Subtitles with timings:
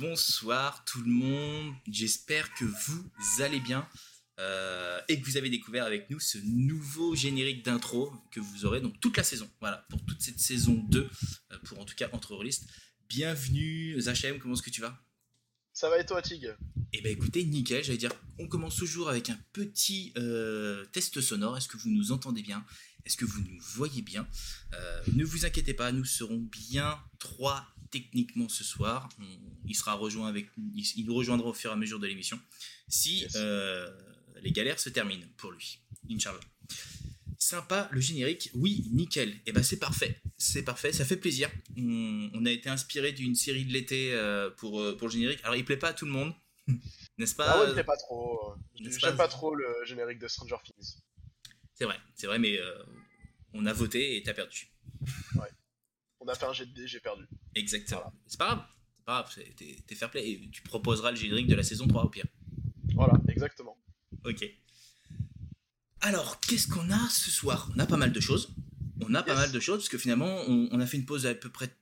[0.00, 1.74] bonsoir tout le monde.
[1.86, 3.86] J'espère que vous allez bien
[4.38, 8.80] euh, et que vous avez découvert avec nous ce nouveau générique d'intro que vous aurez
[8.80, 9.48] donc toute la saison.
[9.60, 11.00] Voilà, pour toute cette saison 2,
[11.52, 12.64] euh, pour en tout cas entre Rolist.
[13.10, 14.98] Bienvenue Zachem, comment est-ce que tu vas?
[15.74, 16.56] Ça va et toi Tig?
[16.94, 21.58] Eh ben écoutez, nickel, j'allais dire, on commence toujours avec un petit euh, test sonore.
[21.58, 22.64] Est-ce que vous nous entendez bien?
[23.04, 24.26] Est-ce que vous nous voyez bien?
[25.14, 29.08] Ne vous inquiétez pas, nous serons bien trois techniquement ce soir.
[29.66, 32.40] il sera rejoint avec, il, nous rejoindra au fur et à mesure de l'émission.
[32.88, 33.90] Si euh,
[34.42, 36.40] les galères se terminent pour lui, Inch'Allah.
[37.38, 39.30] Sympa le générique, oui, nickel.
[39.30, 41.50] Et eh ben c'est parfait, c'est parfait, ça fait plaisir.
[41.76, 45.40] On, a été inspiré d'une série de l'été euh, pour, euh, pour le générique.
[45.42, 46.34] Alors il plaît pas à tout le monde,
[47.18, 48.54] n'est-ce pas Ah ouais, il plaît pas trop.
[48.74, 50.98] J'aime pas, trop le générique de Stranger Things.
[51.74, 52.58] C'est vrai, c'est vrai, mais
[53.54, 54.70] on a voté et t'as perdu.
[55.34, 55.48] Ouais.
[56.20, 57.26] On a fait un jet de dés, j'ai perdu.
[57.54, 58.12] Exactement.
[58.26, 58.66] C'est pas grave.
[58.98, 59.82] C'est pas grave.
[59.86, 60.30] T'es fair play.
[60.30, 62.26] Et tu proposeras le générique de la saison 3 au pire.
[62.94, 63.78] Voilà, exactement.
[64.24, 64.44] Ok.
[66.02, 67.70] Alors, qu'est-ce qu'on a ce soir?
[67.74, 68.54] On a pas mal de choses.
[69.00, 71.34] On a pas mal de choses parce que finalement, on, a fait une pause à,
[71.34, 71.74] peu près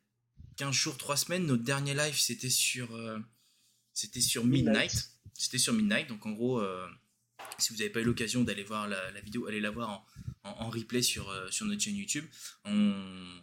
[0.56, 1.47] 15 jours, 3 semaines.
[1.47, 3.19] Notre dernier live, c'était sur, euh,
[3.92, 5.11] c'était sur Midnight.
[5.34, 6.08] C'était sur Midnight.
[6.08, 6.86] Donc, en gros, euh,
[7.58, 10.06] si vous n'avez pas eu l'occasion d'aller voir la, vidéo, allez la voir
[10.45, 12.25] en, replay sur, euh, sur notre chaîne YouTube.
[12.64, 13.41] On,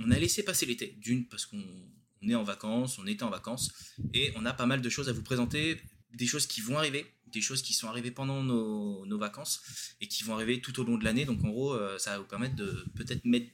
[0.00, 1.62] on a laissé passer l'été, d'une parce qu'on
[2.22, 3.72] est en vacances, on était en vacances,
[4.14, 5.80] et on a pas mal de choses à vous présenter,
[6.14, 9.60] des choses qui vont arriver, des choses qui sont arrivées pendant nos, vacances
[10.00, 11.24] et qui vont arriver tout au long de l'année.
[11.24, 13.46] Donc en gros, euh, ça va vous permettre de peut-être mettre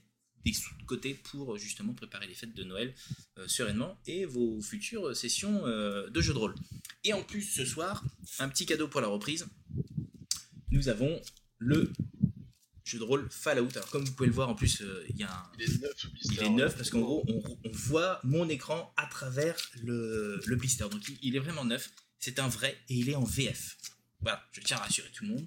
[0.45, 2.95] des sous de côté pour justement préparer les fêtes de Noël
[3.37, 6.55] euh, sereinement et vos futures sessions euh, de jeux de rôle.
[7.03, 8.05] Et en plus, ce soir,
[8.39, 9.47] un petit cadeau pour la reprise.
[10.71, 11.21] Nous avons
[11.59, 11.91] le
[12.87, 13.69] jeu de rôle Fallout.
[13.75, 15.51] Alors comme vous pouvez le voir en plus, euh, il y a un...
[15.59, 19.57] Il est neuf, Il est neuf parce qu'en gros on, voit mon écran à travers
[19.83, 20.89] le, le blister.
[20.89, 21.91] Donc il, est vraiment neuf.
[22.21, 23.77] C'est un vrai et il est en VF.
[24.21, 25.47] Voilà, je tiens à rassurer tout le monde.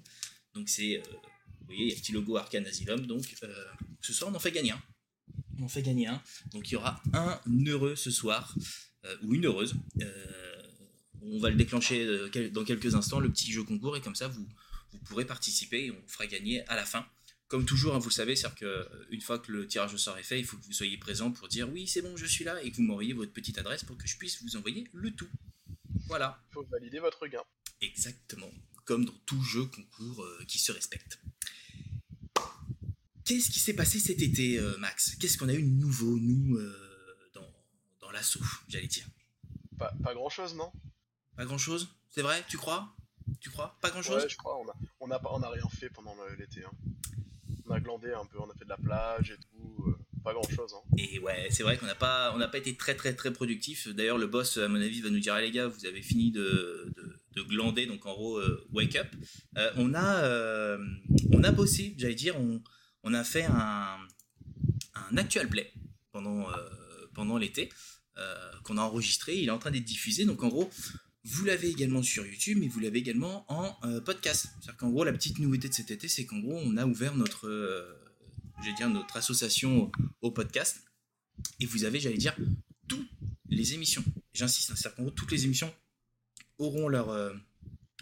[0.54, 1.02] Donc c'est, euh,
[1.60, 3.06] vous voyez, il y a un petit logo Arcane Asylum.
[3.06, 3.64] Donc euh,
[4.00, 4.82] ce soir on en fait gagner un.
[5.58, 6.22] On en fait gagner un.
[6.52, 8.54] Donc il y aura un heureux ce soir
[9.22, 9.74] ou une heureuse.
[11.22, 12.06] on va le déclencher
[12.50, 14.46] dans quelques instants, le petit jeu concours, et comme ça vous,
[14.92, 17.06] vous pourrez participer et on fera gagner à la fin
[17.50, 20.16] comme toujours, hein, vous le savez, c'est-à-dire qu'une euh, fois que le tirage au sort
[20.16, 22.44] est fait, il faut que vous soyez présent pour dire oui, c'est bon, je suis
[22.44, 25.10] là, et que vous m'envoyez votre petite adresse pour que je puisse vous envoyer le
[25.10, 25.28] tout.
[26.06, 26.40] Voilà.
[26.50, 27.42] Il faut valider votre gain.
[27.80, 28.50] Exactement.
[28.84, 31.18] Comme dans tout jeu concours euh, qui se respecte.
[33.24, 35.16] Qu'est-ce qui s'est passé cet été, euh, Max?
[35.16, 36.56] Qu'est-ce qu'on a eu de nouveau, nous,
[37.34, 37.52] dans,
[38.00, 39.06] dans l'assaut, j'allais dire?
[39.76, 40.70] Pas, grand-chose, non?
[41.36, 41.88] Pas grand-chose?
[42.10, 42.44] C'est vrai?
[42.48, 42.94] Tu crois?
[43.40, 43.76] Tu crois?
[43.80, 44.22] Pas grand-chose?
[44.22, 44.56] Ouais, je crois.
[45.00, 46.64] On a, on a, rien fait pendant l'été.
[46.64, 46.70] Hein
[47.70, 50.32] on a glandé un peu, on a fait de la plage et tout, euh, pas
[50.32, 50.74] grand chose.
[50.74, 50.96] Hein.
[50.98, 53.88] Et ouais, c'est vrai qu'on n'a pas, on n'a pas été très très très productif.
[53.88, 56.32] D'ailleurs, le boss, à mon avis, va nous dire ah, les gars, vous avez fini
[56.32, 56.92] de,
[57.36, 59.08] de, glander, donc en gros, euh, wake up.
[59.56, 60.78] Euh, on a,
[61.32, 62.34] on a bossé, j'allais dire,
[63.04, 63.98] on, a fait un,
[64.94, 65.72] un actual play
[66.12, 66.46] pendant,
[67.14, 67.70] pendant l'été.
[68.64, 70.24] qu'on a enregistré, il est en train d'être diffusé.
[70.24, 70.70] Donc en gros,
[71.24, 74.46] vous l'avez également sur YouTube, mais vous l'avez également en euh, podcast.
[74.60, 77.14] C'est-à-dire qu'en gros, la petite nouveauté de cet été, c'est qu'en gros, on a ouvert
[77.14, 77.94] notre, euh,
[78.76, 79.92] dire, notre association
[80.22, 80.82] au, podcast.
[81.58, 82.34] Et vous avez, j'allais dire,
[82.88, 83.08] toutes
[83.48, 84.04] les émissions.
[84.32, 85.74] J'insiste, hein, c'est-à-dire qu'en gros, toutes les émissions
[86.56, 87.34] auront leur, euh,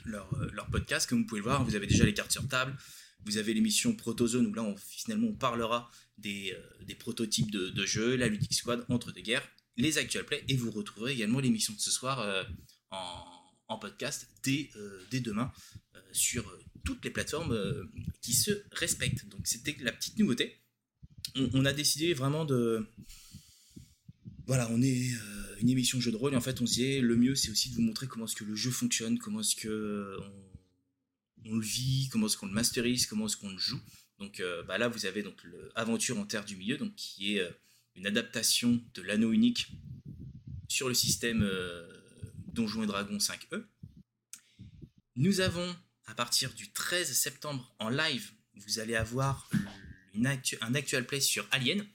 [0.04, 1.08] leur, podcast.
[1.08, 2.76] Comme vous pouvez le voir, vous avez déjà les cartes sur table.
[3.24, 6.56] Vous avez l'émission Protozone où là, finalement, on parlera des,
[6.86, 9.46] des prototypes de, jeux, la Ludic Squad, entre des guerres,
[9.76, 10.44] les actual play.
[10.46, 12.24] Et vous retrouverez également l'émission de ce soir
[12.90, 15.52] en, podcast dès, euh, demain
[15.94, 17.56] euh, sur euh, toutes les plateformes
[18.22, 19.28] qui se respectent.
[19.28, 20.58] Donc c'était la petite nouveauté.
[21.36, 22.86] On, a décidé vraiment de...
[24.46, 25.10] Voilà, on est
[25.60, 27.74] une émission jeu de rôle en fait on se dit le mieux c'est aussi de
[27.74, 30.16] vous montrer comment est-ce que le jeu fonctionne, comment est-ce que
[31.44, 33.80] on, le vit, comment est-ce qu'on le masterise, comment est-ce qu'on le joue.
[34.20, 35.36] Donc bah là vous avez donc
[35.76, 37.46] l'aventure en terre du milieu, donc qui est
[37.96, 39.66] une adaptation de l'anneau unique
[40.68, 41.46] sur le système
[42.58, 43.62] Donjons et Dragons 5e.
[45.14, 45.76] Nous avons,
[46.06, 49.48] à partir du 13 septembre en live, vous allez avoir
[50.12, 51.86] une un actual play sur Alien,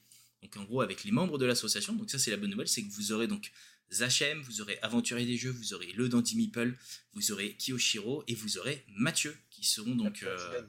[0.42, 1.92] donc en gros avec les membres de l'association.
[1.92, 3.51] Donc ça c'est la bonne nouvelle, c'est que vous aurez donc
[3.92, 6.77] Zachem, vous aurez Aventurier des Jeux, vous aurez le Dandy Meeple,
[7.12, 10.62] vous aurez Kiyoshiro et vous aurez Mathieu qui seront donc euh,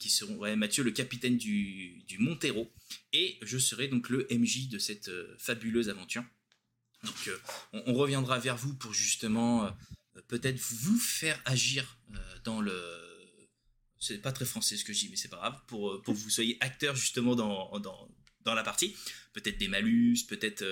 [0.00, 2.68] qui seront ouais, Mathieu le capitaine du, du Montero
[3.12, 6.24] et je serai donc le MJ de cette euh, fabuleuse aventure.
[7.04, 7.38] Donc euh,
[7.72, 9.70] on, reviendra vers vous pour justement euh,
[10.28, 12.74] peut-être vous faire agir euh, dans le...
[13.98, 16.18] C'est pas très français ce que je dis, mais c'est pas grave, pour, pour que
[16.18, 18.08] vous soyez acteur justement dans, dans,
[18.42, 18.94] dans la partie.
[19.32, 20.62] Peut-être des malus, peut-être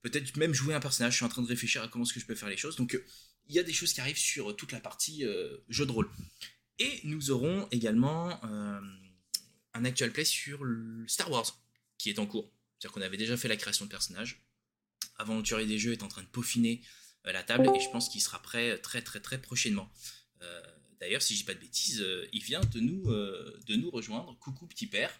[0.00, 1.12] peut-être même jouer un personnage.
[1.12, 2.76] Je suis en train de réfléchir à comment est-ce que je peux faire les choses.
[2.76, 2.98] Donc
[3.48, 5.24] il y a des choses qui arrivent sur toute la partie
[5.68, 6.10] jeu de rôle.
[6.78, 10.64] Et nous aurons également un actual play sur
[11.06, 11.60] Star Wars
[11.98, 12.50] qui est en cours.
[12.78, 14.42] C'est-à-dire qu'on avait déjà fait la création de personnages.
[15.20, 16.82] Aventurier des jeux est en train de peaufiner
[17.24, 19.90] la table et je pense qu'il sera prêt très très très prochainement.
[21.00, 24.36] D'ailleurs, si je dis pas de bêtises, il vient de nous, de nous rejoindre.
[24.38, 25.12] Coucou petit père.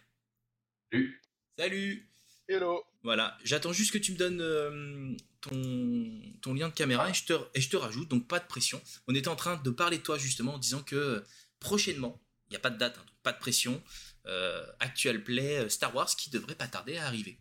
[0.91, 1.23] Salut.
[1.59, 2.11] Salut.
[2.49, 2.83] Hello.
[3.05, 7.25] Voilà, j'attends juste que tu me donnes euh, ton, ton, lien de caméra et je,
[7.25, 8.83] te, et je te rajoute, donc pas de pression.
[9.07, 11.21] On était en train de parler de toi justement en disant que euh,
[11.61, 13.81] prochainement, il n'y a pas de date, hein, pas de pression,
[14.27, 17.39] euh, Actual Play Star Wars qui devrait pas tarder à arriver.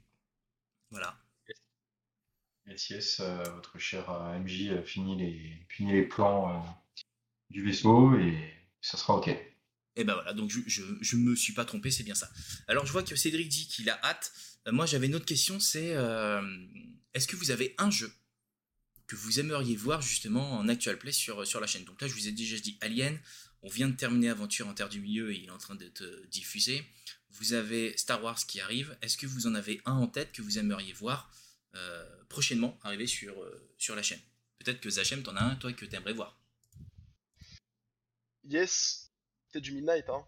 [0.91, 1.19] Voilà.
[2.69, 3.21] Yes, yes,
[3.55, 6.63] votre cher MJ finit les, finit les plans
[7.49, 8.37] du vaisseau et
[8.81, 9.29] ça sera OK.
[9.95, 12.29] Et ben voilà, donc je, ne me suis pas trompé, c'est bien ça.
[12.67, 14.31] Alors je vois que Cédric dit qu'il a hâte.
[14.67, 16.41] Euh, moi j'avais une autre question, c'est euh,
[17.13, 18.11] est-ce que vous avez un jeu
[19.07, 21.83] que vous aimeriez voir justement en actual play sur, sur la chaîne?
[21.83, 23.19] Donc là je vous ai déjà dit Alien,
[23.61, 26.03] on vient de terminer Aventure en Terre du Milieu et il est en train d'être
[26.31, 26.83] diffusé.
[27.31, 30.41] Vous avez Star Wars qui arrive, est-ce que vous en avez un en tête que
[30.41, 31.29] vous aimeriez voir?
[31.75, 33.35] Euh, prochainement arriver sur,
[33.77, 34.19] sur la chaîne
[34.59, 36.37] Peut-être que Zachem, t'en as un, toi, que tu aimerais voir.
[38.43, 39.11] Yes,
[39.47, 40.25] c'est du Midnight, hein.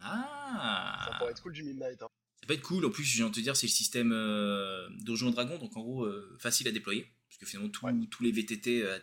[0.00, 2.08] Ah Ça pourrait être cool du Midnight, hein.
[2.40, 4.88] Ça peut être cool, en plus, je viens de te dire, c'est le système euh,
[5.00, 7.70] Donjon Dragon, donc en gros, euh, facile à déployer, parce que finalement,
[8.10, 8.98] tous les VTT euh,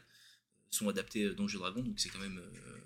[0.72, 2.42] sont adaptés Donjon Dragon, donc c'est quand même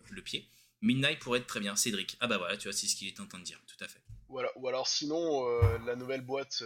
[0.09, 0.47] le pied.
[0.81, 2.17] Midnight pourrait être très bien, Cédric.
[2.19, 3.87] Ah bah voilà, tu vois, c'est ce qu'il est en train de dire, tout à
[3.87, 4.01] fait.
[4.29, 5.45] Ou alors, ou alors sinon,
[5.85, 6.63] la nouvelle boîte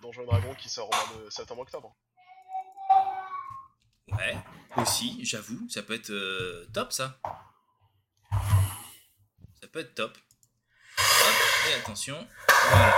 [0.00, 1.94] Donjon Dragon qui sort au mois de septembre-octobre.
[4.08, 4.36] Ouais,
[4.76, 6.12] aussi, j'avoue, ça peut être
[6.72, 7.20] top ça
[9.72, 10.16] peut être top.
[11.68, 12.26] et attention.
[12.68, 12.94] Voilà.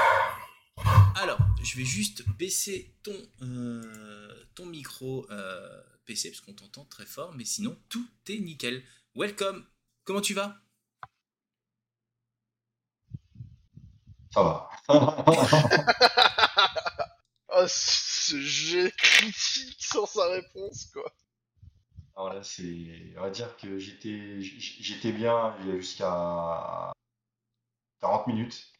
[1.16, 7.06] Alors, je vais juste baisser ton, euh, ton micro euh, PC parce qu'on t'entend très
[7.06, 8.82] fort, mais sinon tout est nickel.
[9.14, 9.66] Welcome.
[10.04, 10.56] Comment tu vas?
[14.32, 14.70] Ça va.
[17.68, 21.12] ce jet critique sans sa réponse, quoi.
[22.14, 26.92] Alors là, c'est, on va dire que j'étais, j'étais bien jusqu'à
[28.00, 28.72] 40 minutes.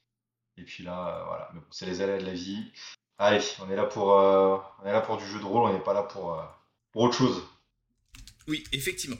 [0.58, 2.73] Et puis là, euh, voilà, c'est les aléas de la vie.
[3.19, 5.73] Allez, on est là pour, euh, on est là pour du jeu de rôle, on
[5.73, 6.44] n'est pas là pour, euh,
[6.90, 7.43] pour autre chose.
[8.49, 9.17] Oui, effectivement.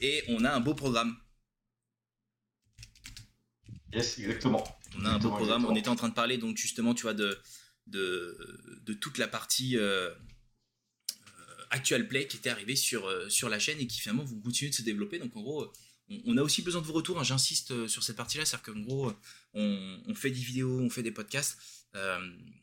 [0.00, 1.16] Et on a un beau programme.
[3.92, 4.64] Yes, exactement.
[4.98, 5.66] On a un beau programme.
[5.66, 7.38] On était en train de parler donc justement, tu vois, de,
[7.86, 9.76] de, de toute la partie
[11.72, 14.70] Actual Play qui était arrivé sur, euh, sur la chaîne et qui finalement vous continuez
[14.70, 15.18] de se développer.
[15.18, 15.72] Donc en gros,
[16.26, 17.18] on, a aussi besoin de vos retours.
[17.18, 17.24] Hein.
[17.24, 19.12] J'insiste euh, sur cette partie-là, c'est-à-dire qu'en gros,
[19.54, 21.58] on, fait des vidéos, on fait des podcasts.
[21.96, 22.18] Euh,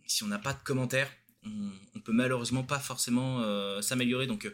[0.05, 1.11] si on n'a pas de commentaires,
[1.43, 3.41] on, on, peut malheureusement pas forcément
[3.81, 4.27] s'améliorer.
[4.27, 4.51] Donc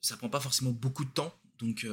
[0.00, 1.32] ça prend pas forcément beaucoup de temps.
[1.60, 1.86] Donc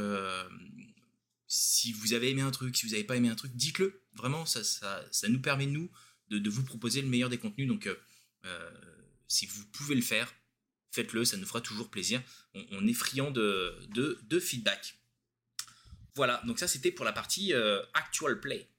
[1.49, 4.01] si vous avez aimé un truc, si vous n'avez pas aimé un truc, dites-le.
[4.13, 5.91] Vraiment, ça, ça, ça, nous permet, nous,
[6.29, 7.67] de, de, vous proposer le meilleur des contenus.
[7.67, 7.89] Donc,
[9.27, 10.33] si vous pouvez le faire,
[10.91, 12.21] faites-le, ça nous fera toujours plaisir.
[12.53, 14.95] On, est friand de, de, feedback.
[16.15, 18.69] Voilà, donc ça c'était pour la partie euh, actual play.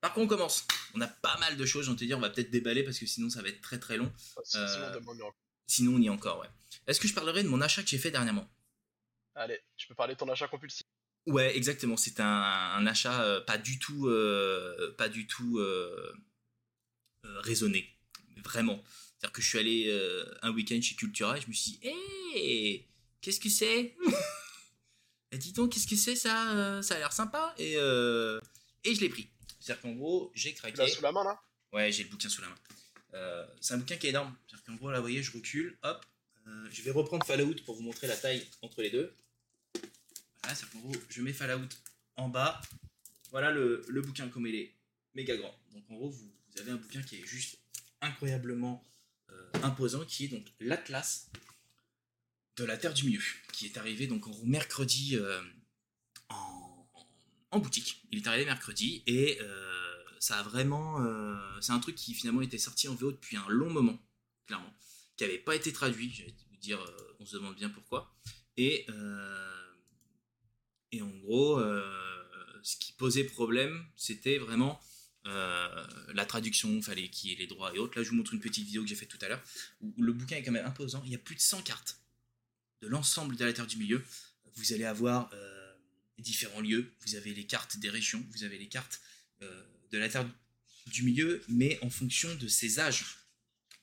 [0.00, 0.66] Par contre, on commence.
[0.94, 3.06] On a pas mal de choses, j'en te dire, on va peut-être déballer parce que
[3.06, 4.12] sinon ça va être très très long.
[4.54, 5.00] Euh,
[5.66, 6.48] sinon, on y est encore, ouais.
[6.86, 8.50] Est-ce que je parlerai de mon achat que j'ai fait dernièrement?
[9.40, 10.86] Allez, je peux parler de ton achat compulsif.
[11.26, 11.96] Ouais, exactement.
[11.96, 14.08] C'est un, achat euh, pas du tout,
[14.96, 15.60] pas du tout
[17.22, 17.96] raisonné
[18.42, 18.82] vraiment.
[19.20, 21.80] C'est-à-dire que je suis allé euh, un week-end chez Cultura et je me suis dit,
[21.82, 22.88] hé,
[23.20, 23.94] qu'est-ce que c'est?
[25.32, 27.54] Et dis donc, qu'est-ce que c'est ça euh, Ça a l'air sympa.
[27.56, 28.40] Et, euh,
[28.82, 29.28] et je l'ai pris.
[29.60, 30.84] C'est-à-dire qu'en gros, j'ai craqué.
[30.84, 31.40] Tu sous la main là?
[31.72, 33.46] Ouais, j'ai le bouquin sous la main.
[33.60, 34.34] c'est un bouquin qui est énorme.
[34.48, 36.04] C'est-à-dire qu'en gros, là, vous voyez, je recule, hop.
[36.72, 39.14] je vais reprendre Fallout pour vous montrer la taille entre les deux.
[40.74, 41.68] Gros, je mets Fallout
[42.16, 42.60] en bas.
[43.30, 44.74] Voilà le, le, bouquin comme il est
[45.14, 45.54] méga grand.
[45.72, 47.58] Donc en gros, vous, avez un bouquin qui est juste
[48.00, 48.82] incroyablement
[49.30, 51.30] euh, imposant qui est donc l'Atlas
[52.56, 55.40] de la Terre du Milieu, qui est arrivé donc en mercredi euh,
[56.28, 58.02] en, boutique.
[58.10, 60.98] Il est arrivé mercredi et euh, ça a vraiment.
[61.60, 63.98] c'est un truc qui finalement était sorti en VO depuis un long moment,
[64.46, 64.72] clairement,
[65.16, 66.12] qui n'avait pas été traduit.
[66.12, 66.78] Je vais vous dire,
[67.18, 68.14] on se demande bien pourquoi.
[68.56, 68.86] Et,
[70.92, 71.60] et en gros,
[72.62, 74.80] ce qui posait problème, c'était vraiment
[75.26, 77.98] euh, la traduction, fallait y ait les droits et autres.
[77.98, 79.42] Là, je vous montre une petite vidéo que j'ai faite tout à l'heure,
[79.98, 81.02] le bouquin est quand même imposant.
[81.04, 82.00] Il y a plus de 100 cartes
[82.82, 84.02] de l'ensemble de la Terre du Milieu.
[84.54, 85.74] Vous allez avoir euh,
[86.18, 86.92] différents lieux.
[87.06, 89.00] Vous avez les cartes des régions, vous avez les cartes
[89.42, 90.26] euh, de la Terre.
[90.86, 93.18] du milieu, mais en fonction de ses âges.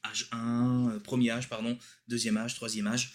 [0.03, 3.13] Âge 1, euh, premier âge, pardon, deuxième âge, troisième âge.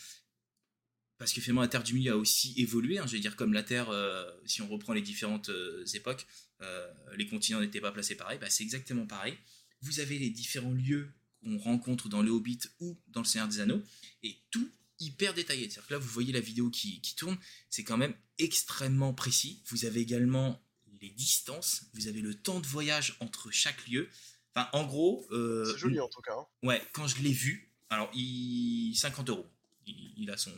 [1.22, 2.98] Parce que finalement, la Terre du milieu a aussi évolué.
[2.98, 6.26] hein, je veux dire, comme la Terre, euh, si on reprend les différentes euh, époques,
[6.62, 6.84] euh,
[7.16, 9.38] les continents n'étaient pas placés pareil, bah, c'est exactement pareil.
[9.82, 11.12] Vous avez les différents lieux
[11.44, 13.80] qu'on rencontre dans le Hobbit ou dans le Seigneur des Anneaux,
[14.24, 15.70] et tout hyper détaillé.
[15.70, 17.38] C'est-à-dire que là, vous voyez la vidéo qui, qui tourne,
[17.70, 19.62] c'est quand même extrêmement précis.
[19.66, 20.60] Vous avez également
[21.00, 24.08] les distances, vous avez le temps de voyage entre chaque lieu.
[24.56, 26.34] Enfin, en gros, C'est joli en tout cas.
[26.36, 26.46] hein.
[26.64, 29.46] Ouais, quand je l'ai vu, alors il 50 euros.
[29.86, 30.52] Il, il a son,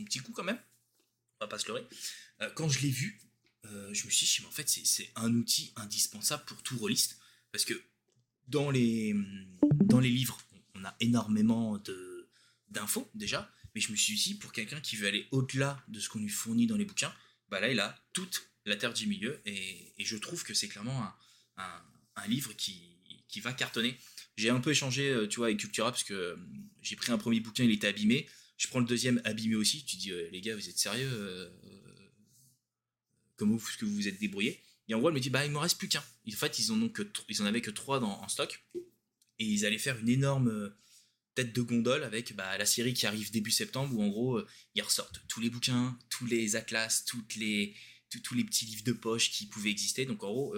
[0.00, 0.58] son petit coup quand même.
[1.40, 1.86] On va pas se leurrer.
[2.42, 3.20] Euh, quand je l'ai vu,
[3.66, 7.18] euh, je me suis dit, mais en fait, c'est- un outil indispensable pour tout rôliste.
[7.52, 7.74] Parce que
[8.48, 9.14] dans les,
[10.02, 10.38] livres,
[10.74, 11.78] on a énormément
[12.68, 13.50] d'infos déjà.
[13.74, 16.28] Mais je me suis dit, pour quelqu'un qui veut aller au-delà de ce qu'on lui
[16.28, 17.14] fournit dans les bouquins,
[17.48, 19.40] bah là, il a toute la Terre du Milieu.
[19.46, 21.14] Et, je trouve que c'est clairement un,
[21.58, 21.82] un-
[22.16, 22.96] un livre qui,
[23.28, 23.96] qui va cartonner.
[24.36, 26.36] J'ai un peu échangé, euh, tu vois, avec Cultura parce que
[26.82, 28.28] j'ai pris un premier bouquin, il était abîmé.
[28.60, 29.86] Je prends le deuxième abîmé aussi.
[29.86, 32.10] Tu dis, euh, les gars, vous êtes sérieux euh, euh,
[33.36, 35.78] Comment vous, vous êtes débrouillé Et en gros, elle me dit, bah, il me reste
[35.78, 36.04] plus qu'un.
[36.28, 38.62] En fait, ils en, ont que, ils en avaient que trois en stock.
[39.38, 40.74] Et ils allaient faire une énorme
[41.34, 44.42] tête de gondole avec bah, la série qui arrive début septembre où en gros,
[44.74, 47.74] ils ressortent tous les bouquins, tous les atlas, tous- les
[48.44, 50.04] petits livres de poche qui pouvaient exister.
[50.04, 50.56] Donc en gros,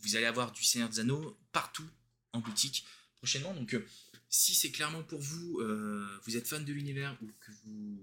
[0.00, 1.88] vous allez avoir du Seigneur des Anneaux partout
[2.34, 2.84] en boutique
[3.16, 3.54] prochainement.
[3.54, 3.74] Donc
[4.34, 8.02] si c'est clairement pour vous, euh, vous êtes fan de l'univers ou que vous,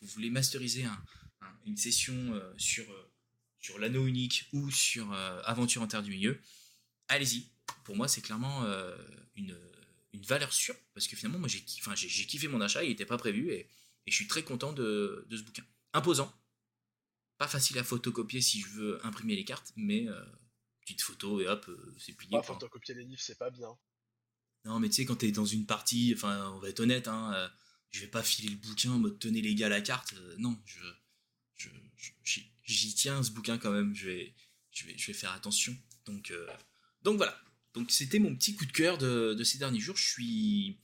[0.00, 1.04] vous voulez masteriser un-
[1.42, 3.10] un- une session euh, sur, euh,
[3.58, 6.40] sur l'anneau unique ou sur Aventure en Terre du Milieu,
[7.08, 7.46] allez-y.
[7.84, 8.64] Pour moi, c'est clairement
[9.36, 9.56] une,
[10.12, 13.18] une valeur sûre parce que finalement, moi, j'ai enfin, kiffé mon achat, il n'était pas
[13.18, 13.68] prévu et,
[14.06, 15.64] et je suis très content de, de ce bouquin.
[15.92, 16.32] Imposant,
[17.38, 20.24] pas facile à photocopier si je veux imprimer les cartes, mais euh,
[20.80, 22.32] petite photo et hop, euh, c'est plié.
[22.32, 23.76] Bah, photocopier les livres, c'est pas bien.
[24.64, 27.32] Non, mais tu sais, quand t'es dans une partie, enfin, on va être honnête, hein,
[27.34, 27.48] euh,
[27.90, 30.14] je vais pas filer le bouquin en mode tenez les gars la carte.
[30.14, 30.78] euh, non, je,
[31.56, 31.68] je,
[32.64, 33.94] j'y tiens ce bouquin quand même.
[33.94, 34.34] Je vais,
[34.70, 35.76] je vais, je vais faire attention.
[36.06, 36.46] Donc, euh,
[37.02, 37.36] donc voilà.
[37.74, 39.96] Donc c'était mon petit coup de cœur de, de ces derniers jours.
[39.96, 40.78] Je suis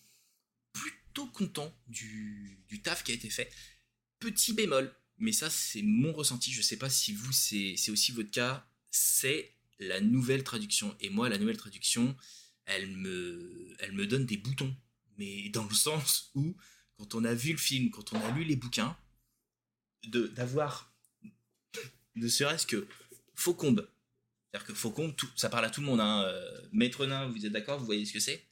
[0.72, 3.52] plutôt content du, du taf qui a été fait.
[4.18, 6.52] Petit bémol, mais ça c'est mon ressenti.
[6.52, 8.68] Je sais pas si vous c'est, c'est aussi votre cas.
[8.90, 10.96] C'est la nouvelle traduction.
[11.00, 12.16] Et moi, la nouvelle traduction,
[12.68, 14.74] elle me, elle me donne des boutons.
[15.16, 16.56] Mais dans le sens où,
[16.96, 18.96] quand on a vu le film, quand on a lu les bouquins,
[20.06, 20.94] de, d'avoir,
[22.14, 22.86] ne serait-ce que
[23.34, 23.88] Faucombe.
[24.50, 26.00] C'est-à-dire que Faucombe, tout, ça parle à tout le monde.
[26.00, 26.24] Hein.
[26.24, 27.78] Euh, Maître Nain, vous êtes d'accord?
[27.78, 28.46] Vous voyez ce que c'est?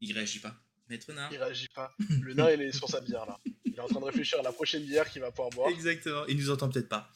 [0.00, 0.60] Il réagit pas.
[0.88, 1.28] Maître Nain?
[1.32, 1.94] Il réagit pas.
[2.20, 3.40] Le nain, il est sur sa bière là.
[3.64, 5.70] Il est en train de réfléchir à la prochaine bière qu'il va pouvoir boire.
[5.70, 7.10] Exactement, il nous entend peut-être pas.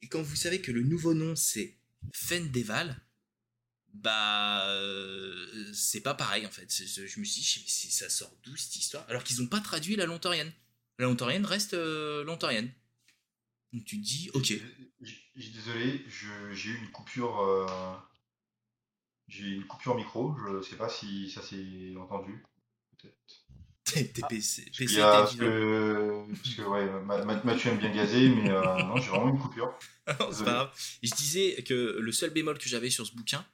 [0.00, 1.78] Et quand vous savez que le nouveau nom c'est
[2.14, 3.00] Fendeval,
[3.94, 6.70] bah euh, c'est pas pareil en fait.
[6.70, 9.04] Je me suis dit, mais ça sort d'où cette histoire?
[9.08, 10.52] Alors qu'ils ont pas traduit la lontorienne.
[10.98, 12.70] La lontorienne reste euh, lontorienne.
[13.72, 14.52] Donc tu te dis, ok.
[15.00, 16.04] Je je suis désolé,
[16.52, 17.40] j'ai eu une coupure.
[17.40, 17.66] euh,
[19.28, 22.44] J'ai eu une coupure micro, je sais pas si ça s'est entendu.
[22.98, 23.44] Peut-être.
[24.12, 24.70] T'es PC.
[25.10, 29.10] Parce, que, parce que ouais, Ma- Ma- Mathieu aime bien gazer, mais euh, non, j'ai
[29.10, 29.72] vraiment une coupure.
[30.06, 30.70] C'est pas grave.
[31.02, 33.44] Je disais que le seul bémol que j'avais sur ce bouquin,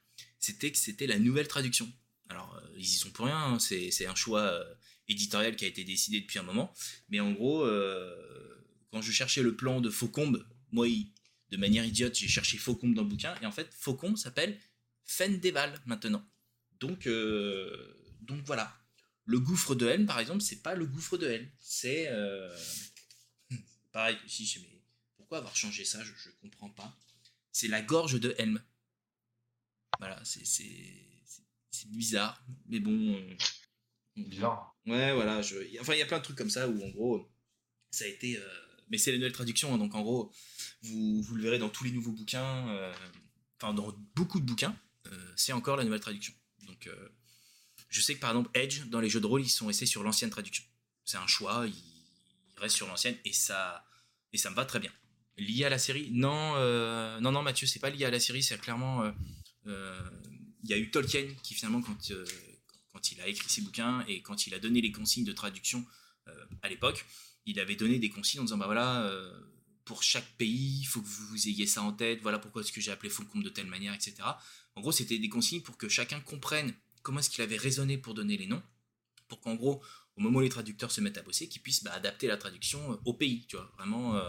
[0.47, 1.93] c'était que c'était la nouvelle traduction.
[2.29, 4.75] Alors, euh, ils y sont pour rien, hein, c'est un choix euh,
[5.09, 6.73] éditorial qui a été décidé depuis un moment.
[7.09, 10.87] Mais en gros, euh, quand je cherchais le plan de Faucombe, moi,
[11.51, 14.59] de manière idiote, j'ai cherché Faucombe dans le bouquin, et en fait, Faucombe s'appelle
[15.05, 16.25] Fendeval maintenant.
[16.81, 17.09] Donc,
[18.21, 18.77] donc voilà.
[19.25, 21.49] Le gouffre de Helm, par exemple, c'est pas le gouffre de Helm.
[21.59, 22.09] C'est.
[23.93, 24.81] pareil, mais
[25.17, 26.03] pourquoi avoir changé ça?
[26.05, 26.97] Je, je comprends pas.
[27.51, 28.61] C'est la gorge de Helm.
[29.99, 30.45] Voilà, c'est
[31.89, 33.15] bizarre, mais bon.
[33.15, 33.37] euh,
[34.17, 34.75] Bizarre.
[34.87, 35.43] Ouais, voilà.
[35.43, 35.57] Je...
[35.81, 37.29] Enfin, il y a plein de trucs comme ça où, en gros,
[37.91, 38.39] ça a été.
[38.39, 38.49] euh,
[38.91, 40.33] Mais c'est la nouvelle traduction, hein, donc en gros,
[40.83, 42.95] vous, vous le verrez dans tous les nouveaux bouquins, euh,
[43.61, 44.75] enfin, dans beaucoup de bouquins,
[45.07, 46.33] euh, c'est encore la nouvelle traduction.
[46.67, 46.89] Donc,
[47.89, 50.03] je sais que par exemple, Edge, dans les jeux de rôle, ils sont restés sur
[50.03, 50.65] l'ancienne traduction.
[51.05, 53.85] C'est un choix, ils ils restent sur l'ancienne et ça,
[54.33, 54.91] et ça me va très bien.
[55.37, 56.55] Lié à la série Non,
[57.21, 59.05] non, non, Mathieu, c'est pas lié à la série, c'est clairement.
[59.67, 60.11] Euh, euh,
[60.65, 62.25] Il y a eu Tolkien qui, finalement, quand, euh,
[62.93, 65.85] quand il a écrit ses bouquins et quand il a donné les consignes de traduction
[66.29, 67.05] euh, à l'époque,
[67.45, 69.09] il avait donné des consignes en disant bah voilà,
[69.85, 72.81] pour chaque pays, il faut que vous ayez ça en tête, voilà pourquoi est-ce que
[72.81, 74.17] j'ai appelé Faucombe de telle manière, etc.
[74.75, 78.15] En gros, c'était des consignes pour que chacun comprenne comment est-ce qu'il avait raisonné pour
[78.15, 78.63] donner les noms,
[79.29, 79.81] pour qu'en gros,
[80.17, 82.99] au moment où les traducteurs se mettent à bosser, qu'ils puissent bah, adapter la traduction
[83.05, 84.21] au pays, tu vois, vraiment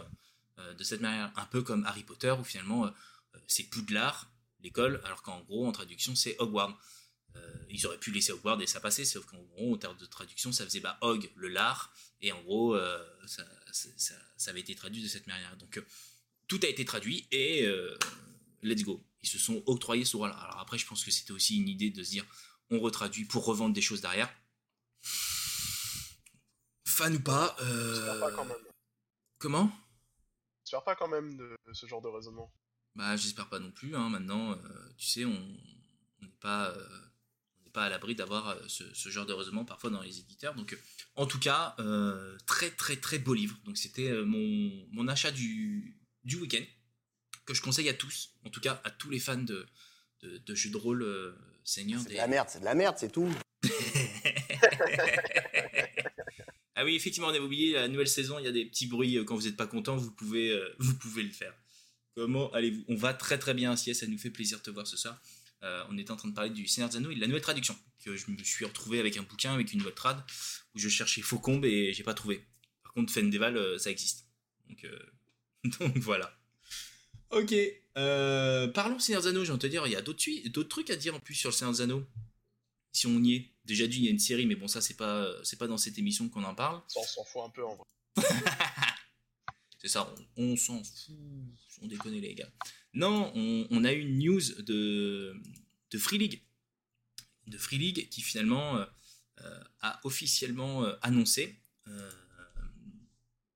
[0.78, 2.92] de cette manière, un peu comme Harry Potter où finalement
[3.38, 4.30] euh, c'est Poudlard
[4.62, 6.80] l'école, alors qu'en gros, en traduction, c'est Hogwarts.
[7.36, 10.06] Euh, ils auraient pu laisser Hogwarts et ça passait, sauf qu'en gros, en termes de
[10.06, 14.62] traduction, ça faisait bah, Hog, le lard, et en gros, euh, ça, ça, ça, avait
[14.62, 15.56] été traduit de cette manière.
[15.58, 15.82] Donc,
[16.48, 17.68] tout a été traduit et
[18.62, 19.04] let's go.
[19.22, 20.36] Ils se sont octroyés ce droit-là.
[20.36, 22.26] Alors après, je pense que c'était aussi une idée de se dire,
[22.70, 24.34] on retraduit pour revendre des choses derrière.
[26.86, 28.20] Fan ou pas, euh...
[28.20, 28.58] pas quand même.
[29.38, 29.72] Comment?
[30.64, 32.52] J'espère pas quand même de, ce genre de raisonnement.
[32.98, 33.96] Bah, j'espère pas non plus.
[33.96, 34.10] Hein.
[34.10, 34.56] Maintenant, euh,
[34.98, 35.40] tu sais, on
[36.22, 37.00] n'est pas, euh,
[37.72, 40.56] pas à l'abri d'avoir euh, ce, genre de raisonnement parfois dans les éditeurs.
[40.56, 40.76] Donc,
[41.16, 41.76] en tout cas,
[42.48, 43.56] très très très beau livre.
[43.66, 46.64] Donc, c'était mon, mon achat du, du week-end
[47.46, 49.66] que je conseille à tous, en tout cas à tous les fans de,
[50.22, 53.32] de, jeux de rôle Seigneur C'est de la merde, c'est de la merde, c'est tout.
[56.80, 58.38] Ah oui, effectivement, on avait oublié la nouvelle saison.
[58.38, 59.98] Il y a des petits bruits quand vous n'êtes pas content.
[59.98, 61.52] Vous pouvez, vous pouvez le faire.
[62.18, 62.84] Comment allez-vous?
[62.88, 63.94] On va très très bien, Sies.
[63.94, 65.22] Ça nous fait plaisir de te voir ce soir.
[65.62, 67.44] Euh, on était en train de parler du Seigneur des Anneaux et de la nouvelle
[67.44, 67.78] traduction.
[68.04, 70.24] Que je me suis retrouvé avec un bouquin, avec une nouvelle trad,
[70.74, 72.44] où je cherchais Faucombe et j'ai pas trouvé.
[72.82, 74.26] Par contre, Fendeval, ça existe.
[74.68, 74.88] Donc,
[75.80, 76.36] donc voilà.
[77.30, 77.54] Ok.
[77.94, 79.46] parlons Seigneur des Anneaux.
[79.46, 81.52] J'ai envie de te dire, il y a d'autres trucs à dire en plus sur
[81.52, 82.04] le Seigneur des Anneaux?
[82.94, 83.52] Si on y est.
[83.64, 85.78] Déjà dit, il y a une série, mais bon, ça, c'est pas, c'est pas dans
[85.78, 86.82] cette émission qu'on en parle.
[86.88, 87.86] Ça, on s'en fout un peu en vrai.
[89.88, 91.16] ça, on, s'en fout.
[91.82, 92.52] On déconne, les gars.
[92.94, 95.36] Non, on, a eu une news de,
[95.92, 96.42] de Free League.
[97.48, 102.12] De Free League qui finalement euh, a officiellement euh, annoncé euh,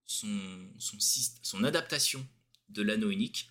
[0.05, 2.27] son, adaptation
[2.69, 3.49] de l'anneau unique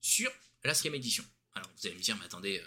[0.00, 0.30] sur
[0.64, 1.24] la 5 édition.
[1.54, 2.62] Alors vous allez me dire, mais attendez,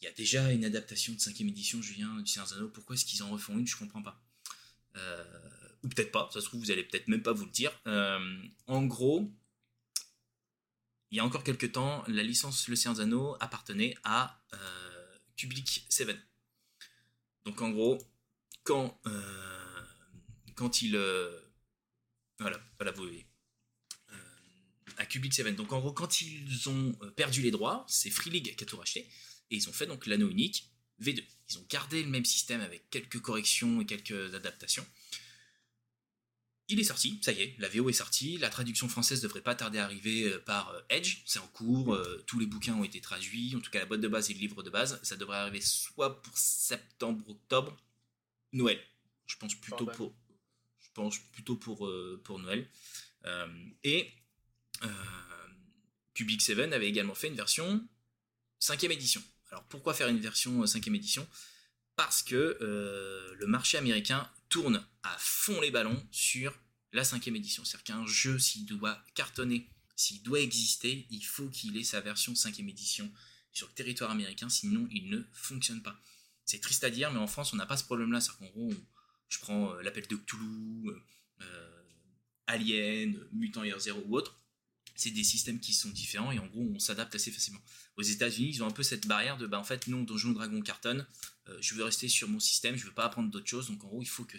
[0.00, 2.68] il y a déjà une adaptation de 5 édition, Julien, du Seigneur Anneaux.
[2.68, 3.66] Pourquoi est-ce qu'ils en refont une?
[3.66, 4.22] Je comprends pas.
[4.96, 5.24] Euh,
[5.82, 7.72] ou peut-être pas, ça se trouve, vous allez peut-être même pas vous le dire.
[7.86, 9.30] Euh, en gros,
[11.10, 15.86] il y a encore quelques temps, la licence Le Seigneur Anneaux appartenait à euh, Public
[15.88, 16.16] 7.
[17.44, 17.98] Donc en gros,
[18.62, 19.00] quand,
[20.54, 20.92] quand il.
[22.38, 22.92] voilà, voilà,
[24.98, 25.56] à Public 7.
[25.56, 28.76] Donc en gros, quand ils ont perdu les droits, c'est Free League qui a tout
[28.76, 29.08] racheté.
[29.50, 30.70] Et ils ont fait donc l'anneau unique
[31.02, 31.24] V2.
[31.48, 34.86] Ils ont gardé le même système avec quelques corrections et quelques adaptations.
[36.72, 39.56] Il est sorti, ça y est, la VO est sortie, la traduction française devrait pas
[39.56, 42.84] tarder à arriver euh, par euh, Edge, c'est en cours, euh, tous les bouquins ont
[42.84, 45.16] été traduits, en tout cas la boîte de base et le livre de base, ça
[45.16, 47.76] devrait arriver soit pour septembre, octobre,
[48.52, 48.80] Noël.
[49.26, 50.14] Je pense plutôt pour,
[50.78, 51.90] je pense plutôt pour,
[52.22, 52.68] pour Noël.
[53.82, 54.08] et
[56.14, 57.84] Public 7 avait également fait une version
[58.60, 59.22] 5 édition.
[59.50, 61.26] Alors pourquoi faire une version 5ème euh, édition?
[61.96, 62.56] Parce que
[63.38, 66.54] le marché américain tourne à fond les ballons sur
[66.92, 67.64] la 5ème édition.
[67.64, 72.34] C'est-à-dire qu'un jeu, s'il doit cartonner, s'il doit exister, il faut qu'il ait sa version
[72.34, 73.10] 5ème édition
[73.52, 75.98] sur le territoire américain, sinon il ne fonctionne pas.
[76.44, 78.20] C'est triste à dire, mais en France, on n'a pas ce problème-là.
[78.20, 78.74] C'est-à-dire qu'en gros,
[79.28, 80.90] je prends euh, l'appel de Cthulhu,
[82.50, 84.40] Alien, Mutant Year Zero ou autre,
[84.96, 87.60] c'est des systèmes qui sont différents et en gros on s'adapte assez facilement.
[87.96, 90.60] Aux États-Unis, ils ont un peu cette barrière de bah en fait non Donjon Dragon
[90.60, 93.82] cartonne, euh, je veux rester sur mon système, je veux pas apprendre d'autres choses donc
[93.84, 94.38] en gros il faut que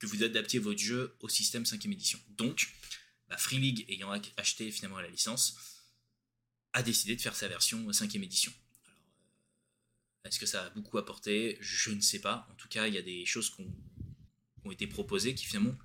[0.00, 2.18] que vous adaptiez votre jeu au système 5ème édition.
[2.30, 2.72] Donc
[3.28, 5.56] bah, Free League ayant acheté finalement la licence
[6.72, 8.52] a décidé de faire sa version 5ème édition.
[8.88, 11.58] Euh, est-ce que ça a beaucoup apporté?
[11.60, 12.48] Je ne sais pas.
[12.50, 13.62] En tout cas, il y a des choses qui
[14.64, 15.76] ont été proposées qui finalement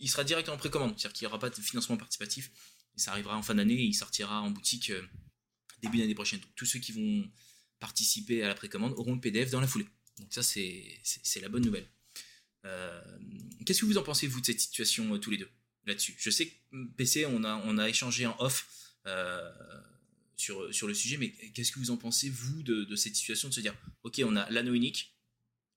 [0.00, 2.50] il sera directement en précommande, c'est-à-dire qu'il n'y aura pas de financement participatif.
[2.96, 5.06] Ça arrivera en fin d'année et il sortira en boutique euh,
[5.82, 6.40] début d'année prochaine.
[6.56, 7.30] tous ceux qui vont
[7.80, 9.86] participer à la précommande auront le PDF dans la foulée.
[10.18, 11.88] Donc ça, c'est la bonne nouvelle.
[12.64, 13.00] Euh,
[13.64, 15.50] qu'est-ce que vous en pensez, vous, de cette situation, euh, tous les deux,
[15.86, 16.14] là-dessus?
[16.18, 18.66] Je sais que PC, on a, on a échangé en off
[20.36, 23.48] sur, sur le sujet, mais qu'est-ce que vous en pensez, vous, de, de cette situation
[23.48, 25.16] de se dire, ok, on a l'anneau unique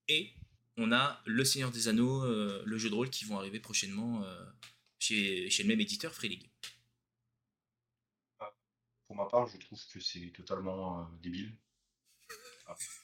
[0.08, 0.34] et
[0.78, 4.24] on a Le Seigneur des Anneaux, euh, le jeu de rôle qui vont arriver prochainement
[4.24, 4.46] euh,
[5.00, 6.50] chez, le même éditeur, Free League?
[8.40, 8.54] Ah,
[9.08, 11.56] pour ma part, je trouve que c'est totalement euh, débile.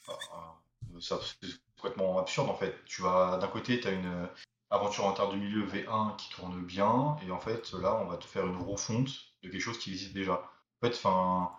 [0.08, 0.54] Ah,
[1.00, 2.74] c'est complètement absurde en fait.
[2.86, 4.28] Tu vas d'un côté, tu as une
[4.70, 8.16] aventure en terre de milieu V1 qui tourne bien, et en fait là, on va
[8.16, 9.08] te faire une refonte
[9.42, 10.34] de quelque chose qui existe déjà.
[10.82, 11.52] En fait, enfin.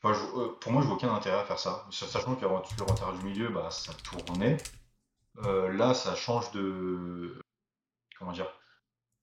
[0.00, 1.86] pour moi, je vois aucun intérêt à faire ça.
[1.90, 2.60] Sachant que en
[2.94, 4.56] terre du milieu, bah, ça tournait.
[5.44, 7.40] Euh, là, ça change de.
[8.18, 8.50] Comment dire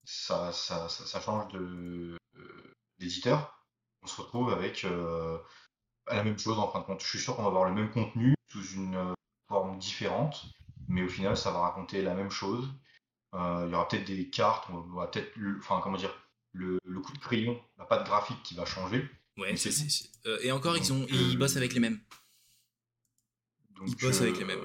[0.05, 3.65] ça, change de euh, d'éditeur.
[4.01, 5.37] On se retrouve avec euh,
[6.07, 7.01] la même chose en fin de compte.
[7.01, 9.13] Je suis sûr qu'on va avoir le même contenu sous une
[9.47, 10.45] forme différente,
[10.87, 12.67] mais au final, ça va raconter la même chose.
[13.33, 16.13] il y aura peut-être des cartes, on va peut-être, enfin comment dire,
[16.53, 20.77] le, coup de crayon, la patte graphique qui va changer, Ouais, c'est- euh, et encore,
[20.77, 21.99] ils, ont, ils euh, bossent avec les mêmes.
[23.71, 24.61] Donc, Ils bossent avec les mêmes.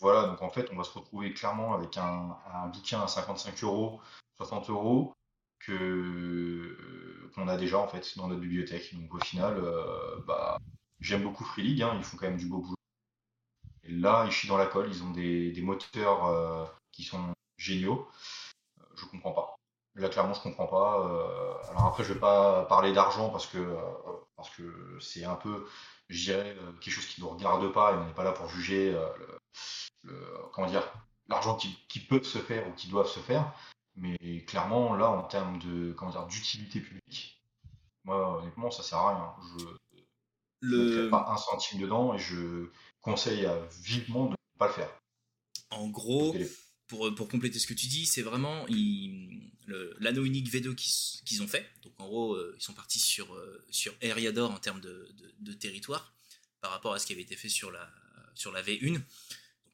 [0.00, 3.62] Voilà, donc en fait, on va se retrouver clairement avec un, un bouquin à 55
[3.62, 4.00] euros,
[4.36, 5.14] 60 euros,
[5.70, 8.94] euh, qu'on a déjà en fait dans notre bibliothèque.
[8.94, 10.58] Donc au final, euh, bah,
[11.00, 12.76] j'aime beaucoup Free League, hein, ils font quand même du beau boulot.
[13.84, 18.08] Là, ils chient dans la colle, ils ont des, des moteurs euh, qui sont géniaux.
[18.96, 19.56] Je comprends pas.
[19.96, 21.64] Là, clairement, je comprends pas.
[21.70, 23.76] Alors après, je vais pas parler d'argent parce que
[24.36, 25.66] parce que c'est un peu,
[26.08, 28.48] je dirais, quelque chose qui ne nous regarde pas et on n'est pas là pour
[28.48, 28.96] juger
[30.52, 30.82] comment dire,
[31.28, 33.52] l'argent qui, qui peut se faire ou qui doivent se faire.
[33.96, 37.40] Mais clairement, là, en termes de comment dire, d'utilité publique,
[38.04, 39.58] moi, honnêtement, ça sert à rien.
[39.58, 39.76] Je ne
[40.60, 44.90] Le, pas un centime dedans et je conseille à vivement de ne pas le faire.
[45.70, 46.34] en gros,
[46.86, 48.66] pour, pour compléter ce que tu dis, c'est vraiment
[49.98, 51.68] l'anneau unique V2 qu'ils s- qu'ils ont fait.
[51.82, 55.34] Donc en gros, euh, ils sont partis sur, euh, sur Eriador en termes de, de-
[55.38, 56.14] de territoire
[56.60, 57.90] par rapport à ce qui avait été fait sur la,
[58.34, 58.94] sur la V1.
[58.94, 59.02] Donc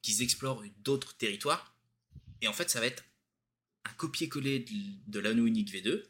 [0.07, 1.73] ils explorent d'autres territoires.
[2.41, 3.03] Et en fait, ça va être
[3.85, 4.73] un copier-coller de,
[5.07, 6.03] de l'anneau unique V2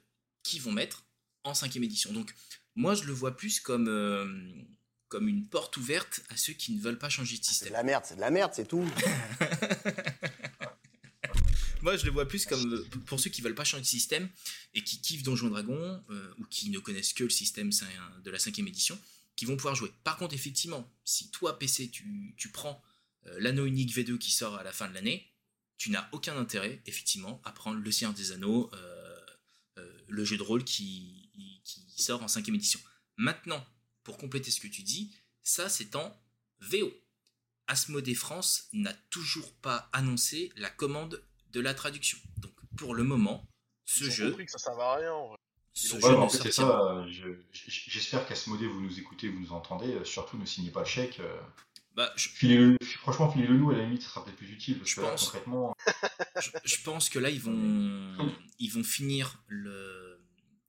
[0.44, 1.06] qu'ils vont mettre
[1.44, 2.14] en cinquième édition.
[2.14, 2.34] Donc
[2.76, 4.26] moi, je le vois plus comme, euh,
[5.08, 7.74] comme une porte ouverte à ceux qui ne veulent pas changer de C'est de système.
[7.74, 8.86] la merde, c'est de la merde, c'est tout.
[11.82, 14.30] Moi, je le vois plus comme euh, pour ceux qui veulent pas changer de système
[14.74, 17.72] et qui kiffent Donjons et Dragons euh, ou qui ne connaissent que le système
[18.24, 19.00] de la cinquième édition,
[19.36, 19.92] qui vont pouvoir jouer.
[20.04, 22.82] Par contre, effectivement, si toi, PC, tu, tu prends
[23.28, 25.31] euh, l'anneau unique V2 qui sort à la fin de l'année,
[25.82, 29.20] tu n'as aucun intérêt, effectivement, à prendre le Seigneur des Anneaux, euh,
[29.80, 31.32] euh, le jeu de rôle qui,
[31.64, 32.80] qui sort en cinquième édition.
[33.18, 33.66] Maintenant,
[34.04, 36.16] pour compléter ce que tu dis, ça, c'est en
[36.60, 36.94] VO.
[37.66, 42.20] Asmodée France n'a toujours pas annoncé la commande de la traduction.
[42.38, 43.48] Donc pour le moment,
[43.86, 45.14] ce Ils ont jeu, compris que ça servait à rien.
[45.14, 45.38] en vrai.
[45.74, 47.10] ce ont- jeu Ouais, ne en fait, c'est sortira- ça.
[47.10, 49.96] je- j- J'espère qu'Asmodée, vous nous écoutez, vous nous entendez.
[49.96, 51.20] euh, Surtout, ne signez pas le chèque.
[51.94, 52.30] Bah, je,
[53.00, 54.78] franchement, filez-le nous, à la limite, ça sera peut-être plus utile.
[54.80, 55.24] Parce Je que là, pense.
[55.26, 55.76] concrètement,
[56.40, 57.52] je- je pense que là ils vont,
[58.60, 60.24] ils vont finir le,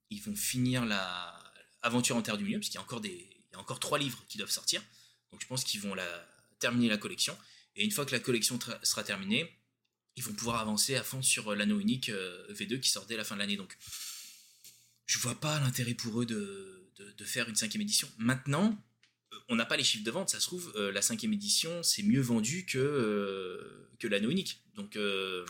[0.09, 1.33] ils vont finir la
[1.81, 3.79] aventure en terre du milieu parce qu'il y a encore des, il y a encore
[3.79, 4.81] trois livres qui doivent sortir.
[5.31, 6.05] Donc je pense qu'ils vont la
[6.59, 7.37] terminer la collection
[7.75, 9.49] et une fois que la collection sera terminée,
[10.15, 13.23] ils vont pouvoir avancer à fond sur l'anneau unique euh, V2 qui sort dès la
[13.23, 13.57] fin de l'année.
[13.57, 13.77] Donc
[15.05, 18.09] je vois pas l'intérêt pour eux de, de, de faire une cinquième édition.
[18.17, 18.77] Maintenant,
[19.49, 22.03] on n'a pas les chiffres de vente, ça se trouve, euh, la cinquième édition, c'est
[22.03, 24.61] mieux vendu que, euh, que l'anneau unique.
[24.75, 25.45] Donc, euh,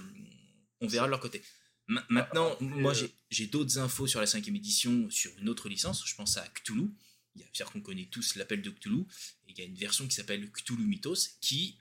[0.82, 1.42] on verra de leur côté.
[1.88, 5.70] Ma- maintenant, après, moi, euh, j'ai- d'autres infos sur la cinquième édition, sur une autre
[5.70, 6.90] licence, je pense à Cthulhu.
[7.36, 9.02] C'est-à-dire qu'on connaît tous l'appel de Cthulhu,
[9.48, 11.78] et il y a une version qui s'appelle Cthulhu Mythos, qui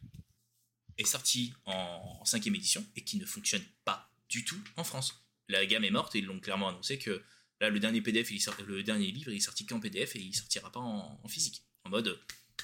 [0.99, 5.23] est sortie en, cinquième édition, et qui ne fonctionne pas du tout en France.
[5.49, 7.23] La gamme est morte, et ils l'ont clairement annoncé que
[7.62, 10.35] Là, le dernier PDF, il le dernier livre, il est sorti qu'en PDF et il
[10.35, 11.62] sortira pas en, en physique.
[11.85, 12.18] En mode,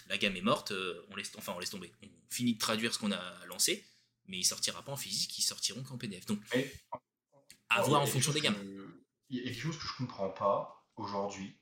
[0.08, 1.92] la gamme est morte, euh, on laisse, enfin, on laisse tomber.
[2.02, 3.84] On finit de traduire ce qu'on a lancé,
[4.26, 6.26] mais il sortira pas en physique, ils sortiront qu'en PDF.
[6.26, 6.72] Donc, Mais-
[7.70, 8.54] à voir en fonction des gammes.
[8.54, 11.54] que- Il y a quelque chose que je comprends pas aujourd'hui.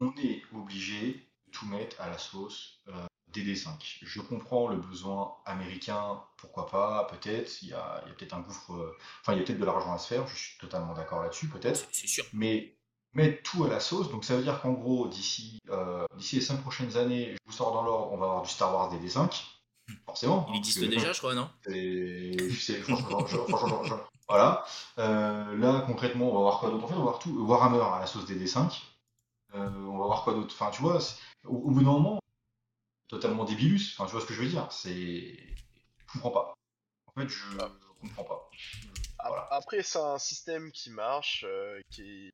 [0.00, 1.12] On est obligé
[1.46, 3.98] de tout mettre à la sauce euh, DD5.
[4.02, 7.60] Je comprends le besoin américain, pourquoi pas, peut-être.
[7.62, 8.72] Il y a, peut-être un gouffre.
[8.72, 11.22] euh, Enfin, il y a peut-être de l'argent à se faire, je suis totalement d'accord
[11.22, 11.76] là-dessus, peut-être.
[11.80, 12.24] C'est- C'est sûr.
[12.32, 12.75] Mais
[13.16, 16.42] mettre tout à la sauce, donc ça veut dire qu'en gros, d'ici euh, d'ici les
[16.42, 19.42] 5 prochaines années, je vous sors dans l'ordre, on va avoir du Star Wars DD5.
[20.04, 20.46] Forcément.
[20.50, 21.48] Il existe déjà, je crois, non?
[24.28, 24.64] voilà.
[24.98, 27.30] Euh, là, concrètement, on va voir quoi d'autre En fait, on va voir tout.
[27.46, 28.80] Warhammer à la sauce des D5.
[29.54, 30.54] Euh, on va voir quoi d'autre?
[30.58, 30.98] Enfin, tu vois,
[31.44, 32.18] au, au bout d'un moment,
[33.08, 33.94] totalement débilus.
[33.96, 34.66] Enfin, tu vois ce que je veux dire?
[34.70, 35.38] C'est.
[36.06, 36.54] Je comprends pas.
[37.06, 37.70] En fait, je Ah.
[38.00, 38.50] comprends pas.
[39.26, 39.48] Voilà.
[39.50, 42.30] Après, c'est un système qui marche, euh, qui, est-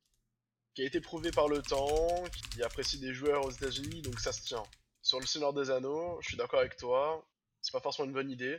[0.75, 4.33] qui a été prouvé par le temps, qui apprécie des joueurs aux États-Unis, donc ça
[4.33, 4.63] se tient.
[5.03, 7.25] Sur le Seigneur des Anneaux, je suis d'accord avec toi,
[7.61, 8.59] c'est pas forcément une bonne idée.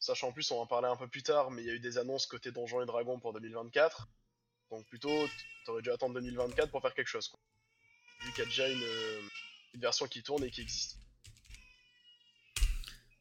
[0.00, 1.74] Sachant en plus, on va en parler un peu plus tard, mais il y a
[1.74, 4.08] eu des annonces côté Donjons et Dragons pour 2024.
[4.70, 5.26] Donc plutôt,
[5.64, 7.28] t'aurais dû attendre 2024 pour faire quelque chose.
[7.28, 7.38] Quoi.
[8.22, 8.82] Vu qu'il y a déjà une,
[9.74, 10.96] une version qui tourne et qui existe.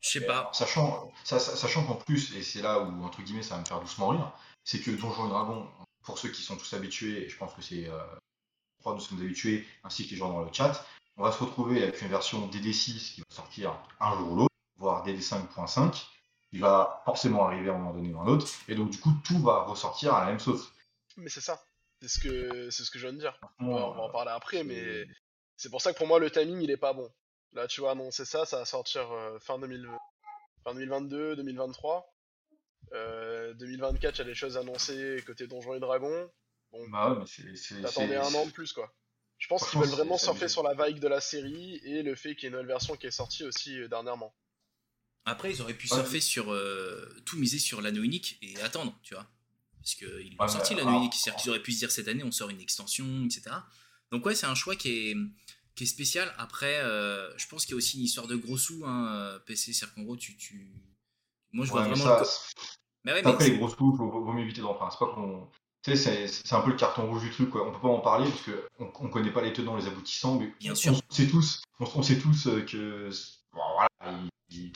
[0.02, 0.50] Je sais pas.
[0.54, 3.66] sachant, sa- sa- sachant qu'en plus, et c'est là où, entre guillemets, ça va me
[3.66, 4.34] faire doucement rire,
[4.66, 5.70] c'est que Donjons et Dragons,
[6.04, 8.00] pour ceux qui sont tous habitués, et je pense que c'est euh,
[8.80, 10.86] trois nous sommes habitués, ainsi que les gens dans le chat,
[11.18, 14.56] on va se retrouver avec une version DD6 qui va sortir un jour ou l'autre,
[14.78, 16.06] voire DD5.5,
[16.50, 19.00] qui va forcément arriver à un moment donné ou à un autre, et donc du
[19.00, 20.72] coup, tout va ressortir à la même sauce.
[21.18, 21.64] Mais c'est ça.
[22.02, 23.40] C'est ce que c'est ce que je viens de dire.
[23.60, 25.06] Ouais, on va en euh, parler après, mais
[25.56, 27.10] c'est pour ça que pour moi le timing il est pas bon.
[27.54, 29.88] Là, tu vois, annoncer ça, ça va sortir euh, fin, 2000
[30.64, 32.13] fin 2022, 2023.
[32.94, 36.30] Euh, 2024, il y a des choses annoncées côté Donjons et Dragons.
[36.90, 38.94] Bah ouais, mais c'est- c'est- T'attendais un an de plus, quoi.
[39.40, 42.36] Je pense qu'ils veulent vraiment surfer sur la vague de la série et le fait
[42.36, 44.34] qu'il y ait une nouvelle version qui est sortie aussi euh, dernièrement.
[45.26, 45.96] Après, ils auraient pu Ouais.
[45.98, 49.28] surfer sur euh, tout miser sur l'anneau unique et attendre, tu vois.
[49.80, 52.24] Parce qu'ils l'ont Ouais, sorti l'anneau unique, c'est-à-dire qu'ils auraient pu se dire cette année
[52.24, 53.56] on sort une extension, etc.
[54.12, 55.16] Donc ouais, c'est un choix qui est,
[55.76, 56.34] qui est spécial.
[56.38, 59.40] Après, euh, je pense qu'il y a aussi une histoire de gros sous, hein, euh,
[59.40, 60.74] PC, c'est-à-dire qu'en gros, tu, tu...
[61.52, 62.06] Moi, je vois Ouais, vraiment...
[62.06, 62.32] ça, le co-
[63.04, 64.92] Mais ouais, Après, les grosses coupes, vaut, vaut mieux éviter d'en prendre.
[64.92, 65.48] C'est pas qu'on.
[65.84, 67.68] Tu sais, c'est c'est un peu le carton rouge du truc, quoi.
[67.68, 70.54] On peut pas en parler parce qu'on on connaît pas les tenants, les aboutissants, mais
[70.60, 70.94] Bien on, sûr.
[70.94, 73.10] on sait tous, on, on sait tous euh, que.
[73.52, 74.18] bon, voilà,
[74.50, 74.72] il,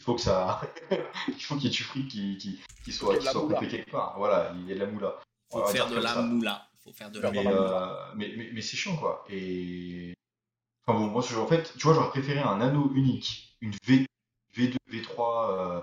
[0.00, 0.60] faut que ça.
[1.28, 3.90] il faut qu'il y ait du fric qui, qui, qui soit, qui soit pompé quelque
[3.90, 4.14] part.
[4.18, 5.20] Voilà, il y a de la moula.
[5.50, 6.22] faut faire de la ça.
[6.22, 6.68] moula.
[6.82, 7.56] faut faire de la Mais, moula.
[7.56, 9.24] euh, mais, mais, mais c'est chiant, quoi.
[9.30, 10.14] Et.
[10.86, 14.06] Enfin bon, moi, en fait, tu vois, j'aurais préféré un anneau unique, une V,
[14.56, 15.80] V2, V3, euh, euh,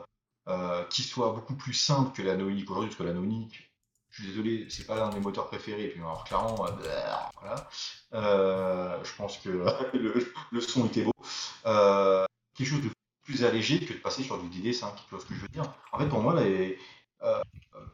[0.90, 3.72] qui soit beaucoup plus simple que l'anneau unique aujourd'hui, parce que l'anneau unique,
[4.16, 5.86] je suis désolé, c'est pas l'un de mes moteurs préférés.
[5.86, 6.72] Et puis, alors, clairement, euh,
[7.42, 7.70] voilà.
[8.14, 9.50] Euh, je pense que
[10.52, 11.12] le, son était beau.
[11.66, 12.90] Euh, quelque chose de
[13.24, 15.66] plus allégé que de passer sur du DD5, tu vois ce que je veux dire?
[15.92, 16.80] En fait, pour moi, les,
[17.24, 17.42] euh,
[17.76, 17.86] euh,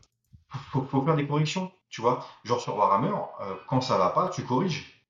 [0.72, 2.24] faut, faire des corrections, tu vois.
[2.44, 5.04] Genre sur Warhammer, euh, quand ça va pas, tu corriges.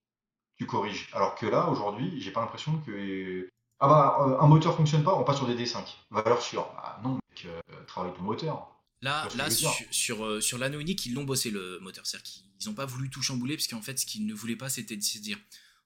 [0.56, 1.10] Tu corriges.
[1.14, 3.50] Alors que là, aujourd'hui, j'ai pas l'impression que.
[3.80, 5.80] Ah bah, euh, un moteur fonctionne pas, on passe sur des D5.
[6.12, 6.68] Valeur sûre.
[6.78, 8.68] Ah non, mec, euh, travaille ton moteur.
[9.02, 12.06] Là, là sur, sur, euh, sur l'anneau unique, ils l'ont bossé le moteur.
[12.06, 14.70] C'est-à-dire qu'ils n'ont pas voulu tout chambouler, parce qu'en fait, ce qu'ils ne voulaient pas,
[14.70, 15.40] c'était de se dire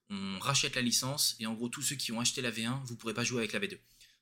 [0.09, 2.95] on rachète la licence, et en gros, tous ceux qui ont acheté la V1, vous
[2.95, 3.77] pourrez pas jouer avec la V2.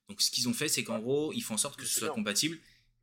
[0.08, 2.08] Donc, ce qu'ils ont fait, c'est qu'en gros, ils font en sorte que ce soit
[2.08, 2.15] bien.
[2.15, 2.58] compatible,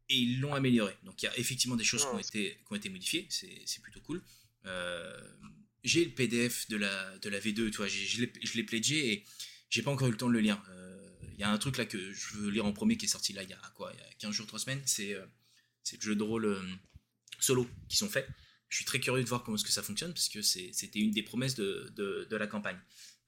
[0.09, 0.97] et ils l'ont amélioré.
[1.05, 3.83] Donc, il y a effectivement des choses qui, ont été, qui ont été modifiées, c'est
[3.83, 4.23] plutôt cool.
[4.67, 5.21] Euh,
[5.85, 9.13] j'ai le PDF de la, de la V2, tu vois, je l'ai je l'ai pledgé,
[9.13, 9.25] et
[9.69, 10.63] j'ai pas encore eu le temps de le lire.
[10.71, 10.80] Euh,
[11.41, 13.43] y a un truc là que je veux lire en premier qui est sorti là
[13.43, 15.15] il y a quoi Il y a 15 jours, 3 semaines, c'est.
[15.15, 15.25] euh,
[15.93, 16.63] le jeu de rôle euh,
[17.41, 18.29] solo qu'ils ont fait.
[18.69, 21.11] Je suis très curieux de voir comment est-ce que ça fonctionne parce que c'était une
[21.11, 22.79] des promesses de, de- la campagne.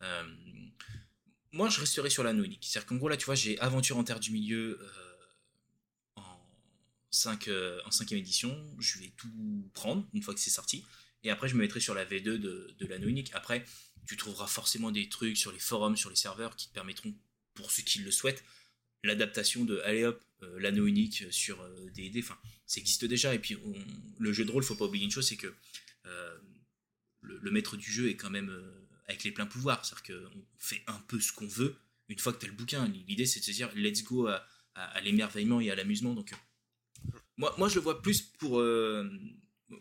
[0.03, 0.23] Euh,
[1.51, 2.65] moi, je resterai sur l'anneau unique.
[2.65, 5.17] C'est-à-dire qu'en gros, là, tu vois, j'ai Aventure en Terre du Milieu euh,
[6.17, 6.39] en,
[7.11, 7.49] 5,
[7.85, 8.55] en cinquième édition.
[8.79, 10.85] Je vais tout prendre une fois que c'est sorti.
[11.25, 13.31] Et après, je me mettrai sur la V2 de, de l'anneau unique.
[13.35, 13.65] Après,
[14.07, 17.15] tu trouveras forcément des trucs sur les forums, sur les serveurs qui te permettront,
[17.55, 18.45] pour ceux qui le souhaitent,
[19.05, 22.21] l'adaptation de allez hop, euh, l'anneau unique sur euh, D&D.
[22.23, 23.35] Enfin, ça existe déjà.
[23.35, 23.57] Et puis,
[24.19, 25.53] le jeu de rôle, faut pas oublier une chose, c'est que
[26.07, 26.39] euh,
[27.23, 29.85] le, maître du jeu est quand même euh, avec les pleins pouvoirs.
[29.85, 31.77] C'est-à-dire qu'on fait un peu ce qu'on veut
[32.09, 32.87] une fois que tu as le bouquin.
[32.89, 36.15] L'idée, c'est de se dire let's go à, l'émerveillement et à l'amusement.
[36.15, 38.61] Donc, euh, moi, moi, je le vois plus pour.
[38.61, 39.11] euh,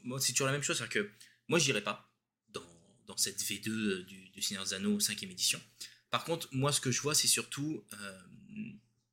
[0.04, 0.78] moi, c'est toujours la même chose.
[0.78, 1.12] C'est-à-dire que
[1.48, 2.12] moi, j'irai pas
[2.50, 2.64] dans,
[3.08, 5.62] dans cette V2 euh, du, du Seigneur des Anneaux 5 édition.
[6.12, 7.84] Par contre, moi, ce que je vois, c'est surtout.
[7.94, 8.20] euh,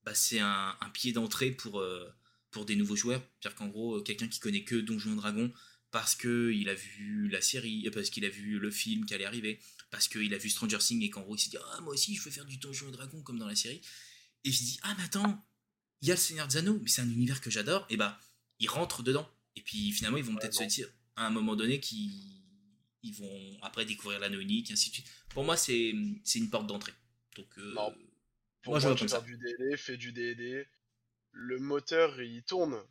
[0.04, 2.08] bah, c'est un, un pied d'entrée pour, euh,
[2.50, 3.22] pour des nouveaux joueurs.
[3.40, 5.52] C'est-à-dire qu'en gros, euh, quelqu'un qui connaît que Donjons et Dragons
[5.90, 9.58] parce qu'il a vu la série, parce qu'il a vu le film qui allait arriver,
[9.90, 12.14] parce qu'il a vu Stranger Things et qu'en gros il s'est dit Ah, moi aussi
[12.14, 13.80] je veux faire du Donjons et Dragons comme dans la série.
[14.44, 15.46] Et il se dit Ah, mais attends,
[16.02, 17.86] il y a le Seigneur des Anneaux, mais c'est un univers que j'adore.
[17.90, 18.20] Et bah,
[18.60, 19.28] ils rentrent dedans.
[19.56, 22.37] Et puis finalement, ils vont peut-être se dire à un moment donné qu'ils
[23.08, 25.06] ils vont après découvrir l'anneau unique, et ainsi de suite.
[25.30, 25.92] Pour moi, c'est
[26.24, 26.92] c'est une porte d'entrée.
[27.36, 27.94] Donc, euh, Non.
[28.62, 29.20] Pour moi, moi, je vois tu comme ça.
[29.20, 30.66] du DD, fais du DD.
[31.32, 32.82] Le moteur, il tourne.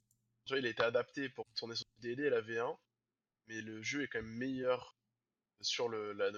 [0.45, 2.77] Tu vois, il a été adapté pour tourner sur du DD et la V1.
[3.47, 4.97] Mais le jeu est quand même meilleur
[5.61, 6.31] sur le, la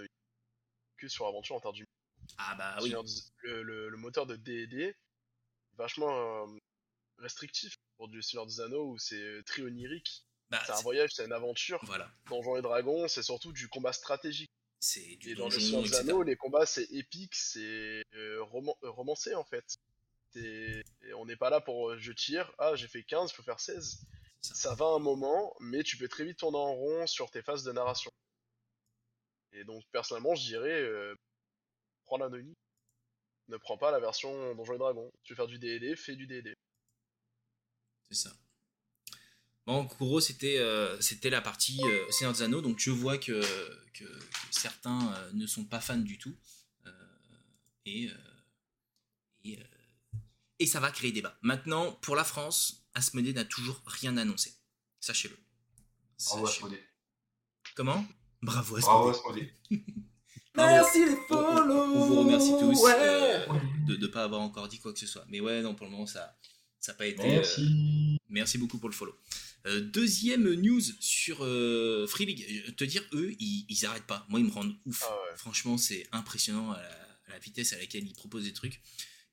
[0.97, 1.85] que sur Aventure en Terre du
[2.37, 2.93] Ah bah oui.
[3.43, 4.95] Le, le- le moteur de D&D est
[5.77, 6.57] vachement euh,
[7.17, 10.25] restrictif pour du Seigneur des Anneaux où c'est euh, très onirique.
[10.49, 11.79] Bah, C'est un voyage, c'est une aventure.
[11.85, 12.11] voilà.
[12.27, 14.49] Donjons et Dragons, c'est surtout du combat stratégique.
[14.79, 15.99] C'est du Et dans le donjon, Seigneur des etc.
[16.01, 19.75] Anneaux, les combats c'est épique, c'est euh, roman- euh, romancé en fait.
[20.35, 20.83] Et
[21.17, 23.59] on n'est pas là pour euh, je tire, ah j'ai fait 15, il faut faire
[23.59, 23.99] 16.
[24.41, 24.69] C'est ça.
[24.69, 27.63] Ça va un moment, mais tu peux très vite tourner en rond sur tes phases
[27.63, 28.09] de narration.
[29.51, 30.89] Et donc personnellement, je dirais,
[32.05, 32.53] prends l'anonyme.
[33.49, 35.11] Ne prends pas la version Donjons et Dragons.
[35.23, 36.53] Tu veux faire du D&D, fais du D&D.
[38.09, 38.31] C'est ça.
[39.69, 43.19] Bon, en gros, c'était euh, c'était la partie euh, Seigneur des Anneaux, donc je vois
[43.19, 43.39] que,
[43.93, 46.35] que, que certains euh, ne sont pas fans du tout.
[46.87, 46.91] Euh,
[47.85, 48.13] et, euh,
[49.43, 50.17] et, euh,
[50.57, 51.37] et ça va créer débat.
[51.43, 54.55] Maintenant, pour la France, Asmodée n'a toujours rien annoncé.
[55.01, 55.37] Sachez-le.
[56.25, 56.47] Bravo.
[56.47, 56.83] Asmodée.
[57.75, 58.03] Comment?
[58.41, 59.53] Bravo Bravo Asmodée.
[59.69, 59.85] Asmodée.
[60.55, 62.91] Merci les On, on- on vous remercie tous Ouais.
[62.97, 63.45] euh,
[63.87, 65.25] de ne pas avoir encore dit quoi que ce soit.
[65.29, 66.35] Mais ouais, non, pour le moment, ça
[66.87, 67.21] n'a pas été...
[67.21, 68.17] euh, Merci.
[68.29, 69.15] Merci beaucoup pour le follow.
[69.65, 72.45] Euh, deuxième news sur euh, Free League.
[72.67, 74.25] Je- Te dire, eux, ils, ils arrêtent pas.
[74.29, 75.03] Moi, ils me rendent ouf.
[75.05, 75.37] Ah ouais.
[75.37, 76.89] Franchement, c'est impressionnant à la,
[77.27, 78.81] à la vitesse à laquelle ils proposent des trucs.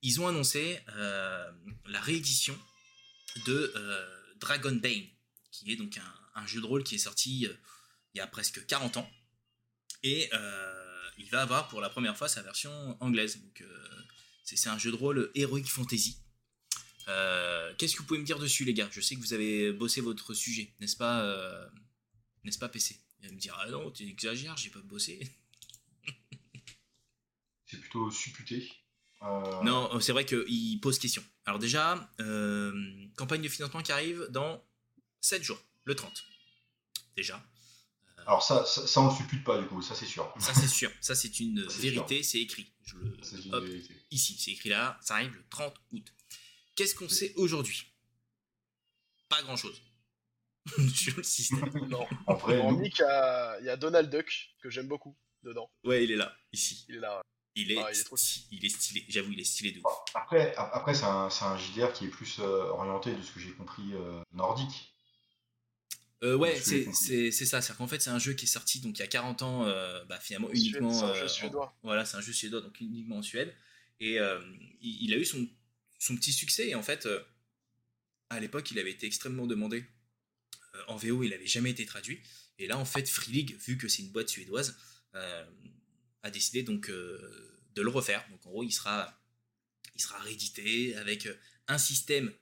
[0.02, 1.50] Ils ont annoncé euh,
[1.86, 2.58] la réédition
[3.46, 4.06] de euh,
[4.40, 5.04] Dragon Bane,
[5.52, 7.40] qui est donc un, un jeu de rôle qui est sorti
[8.14, 9.10] il y a presque 40 ans.
[10.02, 10.30] Et
[11.18, 13.40] il va avoir pour la première fois sa version anglaise.
[13.42, 13.64] Donc,
[14.44, 16.18] c'est un jeu de rôle Heroic Fantasy.
[17.06, 18.88] Qu'est-ce que vous pouvez me dire dessus, les gars?
[18.90, 21.70] Je sais que vous avez bossé votre sujet, n'est-ce pas,
[22.44, 25.20] n'est-ce pas, PC Il va me dire Ah non, tu exagères, j'ai pas bossé.
[27.66, 28.70] c'est plutôt supputé.
[29.22, 31.22] Non, c'est vrai qu'il pose question.
[31.44, 32.10] Alors déjà,
[33.16, 34.62] campagne de financement qui arrive dans
[35.20, 36.24] 7 jours, le 30.
[37.16, 37.42] Déjà.
[38.26, 40.32] Alors ça, ça, on le suppute pas du coup, ça c'est sûr.
[40.38, 42.72] Ça c'est sûr, ça c'est une vérité, c'est écrit.
[42.84, 43.54] Je le...
[43.54, 43.64] Hop.
[44.10, 46.12] Ici, c'est écrit là, ça arrive le 30 août.
[46.76, 47.92] Qu'est-ce qu'on sait aujourd'hui?
[49.28, 49.82] Pas grand-chose.
[50.94, 51.70] sur le système.
[51.88, 52.06] non.
[52.26, 52.92] Après, en il
[53.64, 55.70] y a Donald Duck, que j'aime beaucoup, dedans.
[55.84, 56.84] Ouais, il est là, ici.
[56.88, 57.22] Il est là,
[57.56, 57.90] il est, ah,
[58.50, 59.80] il, est stylé, j'avoue, il est stylé de
[60.14, 63.52] Après, après c'est un, un, JDR qui est plus euh, orienté, de ce que j'ai
[63.52, 64.92] compris, euh, nordique.
[66.22, 67.62] Euh, ouais, c'est ça.
[67.62, 69.64] C'est qu'en fait, c'est un jeu qui est sorti donc il y a 40 ans,
[70.06, 70.92] bah, finalement uniquement.
[70.92, 71.74] C'est un jeu suédois.
[71.82, 73.54] voilà, c'est un jeu suédois, donc uniquement en Suède.
[74.00, 74.18] Et
[74.82, 75.48] il, a eu son,
[75.98, 76.68] son, petit succès.
[76.68, 77.08] Et en fait,
[78.30, 79.84] à l'époque, il avait été extrêmement demandé.
[80.88, 82.20] en VO, il n'avait jamais été traduit.
[82.58, 84.76] Et là, en fait, Free League, vu que c'est une boîte suédoise,
[86.26, 88.26] a décidé donc euh, de le refaire.
[88.30, 89.18] Donc en gros, il sera,
[89.94, 91.34] il sera réédité avec euh,
[91.68, 92.32] un système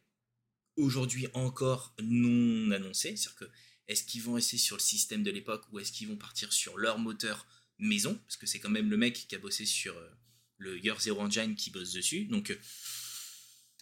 [0.77, 3.17] aujourd'hui encore non annoncé.
[3.17, 3.51] C'est-à-dire que
[3.87, 6.79] est-ce qu'ils vont rester sur le système de l'époque ou est-ce qu'ils vont partir sur
[6.79, 7.47] leur moteur
[7.79, 8.15] maison?
[8.27, 10.11] Parce que c'est quand même le mec qui a bossé sur euh,
[10.57, 12.25] le Year Zero Engine qui bosse dessus.
[12.25, 12.57] Donc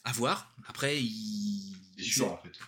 [0.05, 0.53] à voir.
[0.67, 1.77] Après, il.
[1.97, 2.59] C'est sûr en fait.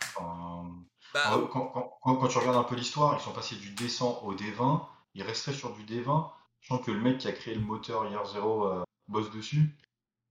[1.12, 4.84] Bah, quand, quand, tu regardes un peu l'histoire, ils sont passés du D100 au D20.
[5.14, 6.30] Ils resteraient sur du D20
[6.66, 9.76] sens que le mec qui a créé le moteur Year Zero euh, bosse dessus.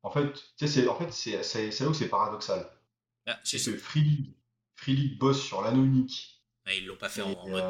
[0.02, 2.70] En fait, c'est en fait c'est là où c'est paradoxal.
[3.26, 4.34] Ah, c'est que Free League,
[4.76, 6.44] Free League bosse sur l'anneau unique.
[6.66, 7.64] Ah, ils l'ont pas fait en, mode.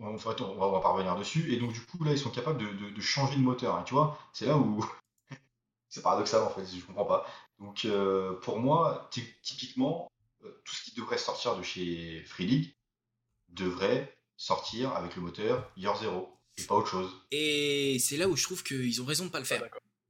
[0.00, 1.52] En fait, on va, on va pas revenir dessus.
[1.52, 3.78] Et donc du coup là, ils sont capables de, de, changer de moteur.
[3.80, 4.84] Et tu vois, c'est là où
[5.88, 6.64] c'est paradoxal en fait.
[6.64, 7.26] Je comprends pas.
[7.58, 9.08] Donc euh, pour moi,
[9.42, 10.10] typiquement,
[10.44, 12.76] euh, tout ce qui devrait sortir de chez Free League
[13.48, 17.10] devrait sortir avec le moteur Year Zero et pas autre chose.
[17.30, 19.62] Et c'est là où je trouve qu'ils ont raison de pas le faire.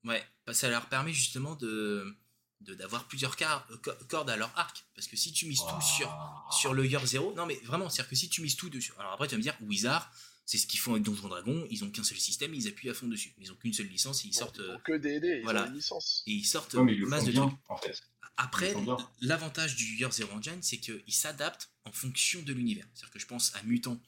[0.05, 2.17] ouais, ça leur permet justement de
[2.61, 3.77] d'avoir plusieurs euh,
[4.09, 6.11] cordes à leur arc parce que si tu mises tout sur
[6.51, 8.71] sur le Year Zero non mais vraiment c'est à dire que si tu mises tout
[8.71, 10.11] dessus alors après tu vas me dire Wizard
[10.47, 12.95] c'est ce qu'ils font avec Donjon Dragon ils ont qu'un seul système ils appuient à
[12.95, 15.65] fond dessus ils ont qu'une seule licence et ils sortent ils que D&D ils voilà.
[15.65, 18.03] ont une licence et ils sortent masse de trucs en fait.
[18.37, 18.75] après
[19.21, 23.13] l'avantage du Year Zero Engine c'est qu'ils s'adaptent en fonction de l'univers c'est à dire
[23.13, 24.01] que je pense à Mutant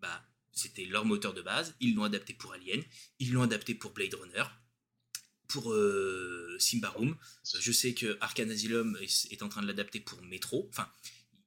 [0.00, 0.24] bah
[0.58, 1.74] c'était leur moteur de base.
[1.80, 2.82] Ils l'ont adapté pour Alien,
[3.18, 4.44] ils l'ont adapté pour Blade Runner,
[5.46, 7.16] pour euh, Simbarum.
[7.60, 10.68] Je sais que Arcane Asylum est, en train de l'adapter pour Metro.
[10.70, 10.90] Enfin,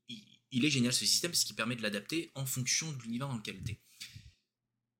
[0.07, 3.37] il, est génial ce système parce qu'il permet de l'adapter en fonction de l'univers dans
[3.37, 3.79] lequel tu es.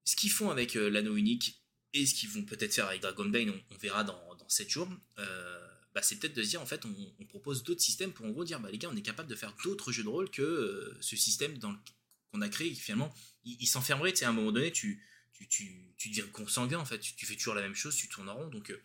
[0.06, 1.62] Ce qu'ils font avec euh, l'anneau unique
[1.94, 4.90] et ce qu'ils vont peut-être faire avec Dragon Bane, on, verra dans, dans 7 jours.
[5.20, 8.30] Euh, bah, c'est peut-être de se dire en fait on, propose d'autres systèmes pour en
[8.30, 10.98] gros dire bah les gars on est capable de faire d'autres jeux de rôle que
[11.02, 15.48] ce système qu'on a créé finalement il, s'enfermerait, tu à un moment donné, tu, tu,
[15.48, 18.36] tu, tu deviens consanguin, en fait, tu, fais toujours la même chose, tu tournes en
[18.36, 18.84] rond, donc euh,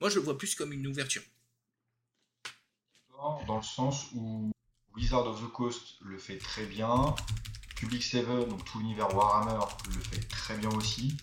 [0.00, 1.22] moi je le vois plus comme une ouverture.
[3.46, 4.52] Dans le sens où
[4.94, 7.14] Wizard of the Coast le fait très bien,
[7.84, 9.62] Public Seven, donc tout l'univers Warhammer,
[9.94, 11.18] le fait très bien aussi.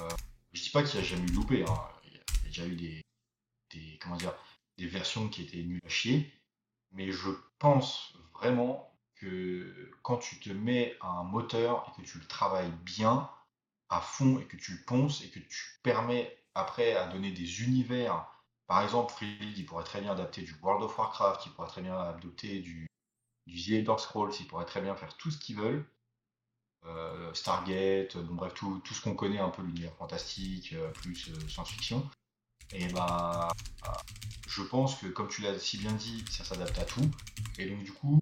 [0.00, 0.08] Euh,
[0.52, 1.88] je dis pas qu'il y a jamais eu loupé, hein.
[2.06, 3.04] il y a déjà eu des,
[3.72, 4.34] des, comment dire,
[4.78, 6.34] des versions qui étaient nulles à chier,
[6.90, 7.30] mais je
[7.60, 13.30] pense vraiment que quand tu te mets un moteur et que tu le travailles bien,
[13.90, 17.62] à fond, et que tu le ponces, et que tu permets après à donner des
[17.62, 18.26] univers,
[18.66, 21.82] par exemple, Free il pourrait très bien adapter du World of Warcraft, il pourrait très
[21.82, 22.88] bien adapter du,
[23.50, 25.84] du The Elder Scrolls, il pourrait très bien faire tout ce qu'ils veulent.
[26.86, 31.48] Euh, Stargate, bref, tout, tout ce qu'on connaît un peu l'univers fantastique, euh, plus euh,
[31.48, 32.08] science-fiction.
[32.72, 33.48] Et bah,
[34.48, 37.10] je pense que comme tu l'as si bien dit, ça s'adapte à tout.
[37.58, 38.20] Et donc du coup,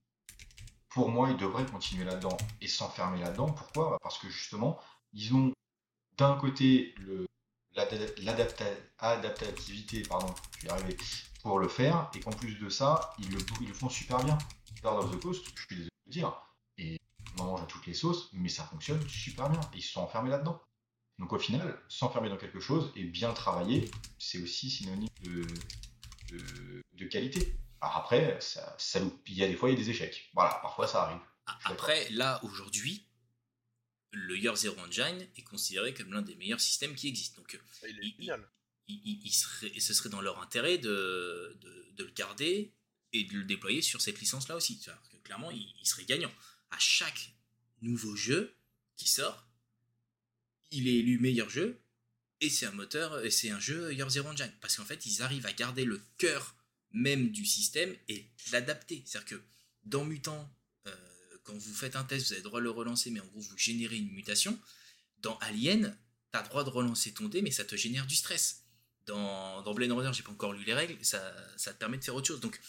[0.88, 3.52] pour moi, ils devraient continuer là-dedans et s'enfermer là-dedans.
[3.52, 3.90] Pourquoi?
[3.90, 4.80] Bah, Parce que justement,
[5.12, 5.52] ils ont
[6.16, 6.94] d'un côté
[7.74, 10.34] l'adaptativité, pardon,
[11.42, 13.28] pour le faire, et qu'en plus de ça, ils
[13.60, 14.38] ils le font super bien.
[14.82, 16.42] Lord of the Coast, je suis désolé de dire,
[16.76, 16.98] et
[17.38, 19.60] on mange à toutes les sauces, mais ça fonctionne super bien.
[19.74, 20.62] ils se sont enfermés là-dedans.
[21.18, 25.44] Donc au final, s'enfermer dans quelque chose et bien travailler, c'est aussi synonyme de,
[26.92, 27.58] de qualité.
[27.80, 28.76] Alors après, ça,
[29.26, 30.30] il y a des fois, il y a des échecs.
[30.34, 31.20] Voilà, parfois ça arrive.
[31.64, 33.06] Après, là, aujourd'hui,
[34.12, 37.40] le Year Zero Engine est considéré comme l'un des meilleurs systèmes qui existent.
[37.40, 37.58] Donc,
[38.88, 42.72] il, serait, ce serait dans leur intérêt de, de, le garder
[43.12, 44.80] et de le déployer sur cette licence-là aussi.
[44.80, 46.32] Que, clairement, il, serait gagnant.
[46.70, 47.32] À chaque
[47.82, 48.54] nouveau jeu
[48.96, 49.46] qui sort,
[50.70, 51.80] il est élu meilleur jeu,
[52.40, 54.52] et c'est un moteur, et c'est un jeu Year Zero Engine.
[54.60, 56.54] Parce qu'en fait, ils arrivent à garder le cœur
[56.92, 59.02] même du système et l'adapter.
[59.04, 59.42] C'est-à-dire que
[59.84, 60.48] dans Mutant,
[60.86, 60.94] euh,
[61.44, 63.40] quand vous faites un test, vous avez le droit de le relancer, mais en gros,
[63.40, 64.58] vous générez une mutation.
[65.18, 65.96] Dans Alien,
[66.32, 68.64] tu as le droit de relancer ton dé, mais ça te génère du stress.
[69.06, 72.04] Dans, dans Blade Runner, j'ai pas encore lu les règles, ça, ça te permet de
[72.04, 72.40] faire autre chose.
[72.40, 72.60] Donc,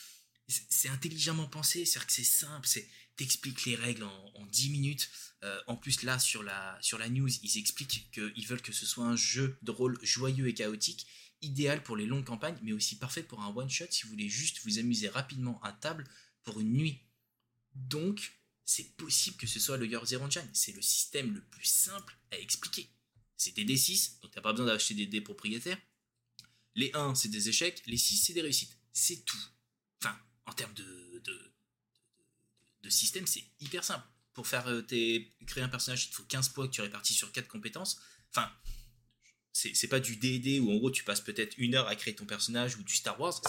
[0.50, 5.10] c'est intelligemment pensé, c'est-à-dire que c'est simple, c'est t'expliques les règles en, 10 minutes.
[5.44, 8.86] Euh, en plus, là, sur la, sur la news, ils expliquent qu'ils veulent que ce
[8.86, 11.06] soit un jeu de rôle joyeux et chaotique,
[11.42, 14.62] idéal pour les longues campagnes, mais aussi parfait pour un one-shot si vous voulez juste
[14.64, 16.06] vous amuser rapidement à table
[16.44, 17.02] pour une nuit.
[17.76, 20.28] Donc, c'est possible que ce soit le Your Zero.
[20.54, 22.90] C'est le système le plus simple à expliquer.
[23.36, 25.78] C'est des D6, donc t'as pas besoin d'acheter des dés propriétaires.
[26.76, 27.84] Les 1, c'est des échecs.
[27.88, 28.78] Les 6, c'est des réussites.
[28.94, 29.44] C'est tout.
[30.02, 30.18] Enfin,
[30.50, 31.22] en termes de,
[32.82, 34.06] de, système, c'est hyper simple.
[34.34, 37.32] Pour faire euh, créer un personnage, il te faut 15 points que tu répartis sur
[37.32, 38.02] 4 compétences.
[38.32, 38.52] Enfin,
[39.54, 42.26] c'est pas du DD où en gros tu passes peut-être une heure à créer ton
[42.26, 43.40] personnage ou du Star Wars.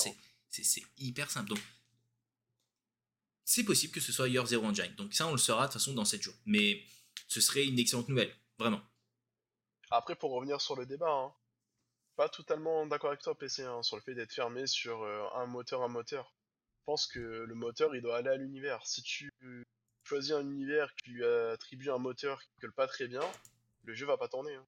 [0.50, 1.48] C'est hyper simple.
[1.48, 1.60] Donc,
[3.44, 4.94] c'est possible que ce soit Your Zero Engine.
[4.96, 6.36] Donc, ça, on le saura de toute façon dans 7 jours.
[6.44, 6.84] Mais
[7.28, 8.34] ce serait une excellente nouvelle.
[8.58, 8.82] Vraiment.
[9.90, 11.32] Après, pour revenir sur le débat, hein,
[12.16, 15.46] pas totalement d'accord avec toi, PC, hein, sur le fait d'être fermé sur euh, un
[15.46, 16.34] moteur, un moteur.
[16.80, 18.84] Je pense que le moteur, il doit aller à l'univers.
[18.86, 19.32] Si tu
[20.04, 23.22] choisis un univers qui lui attribue un moteur qui colle pas très bien,
[23.84, 24.54] le jeu va pas tourner.
[24.54, 24.66] Hein.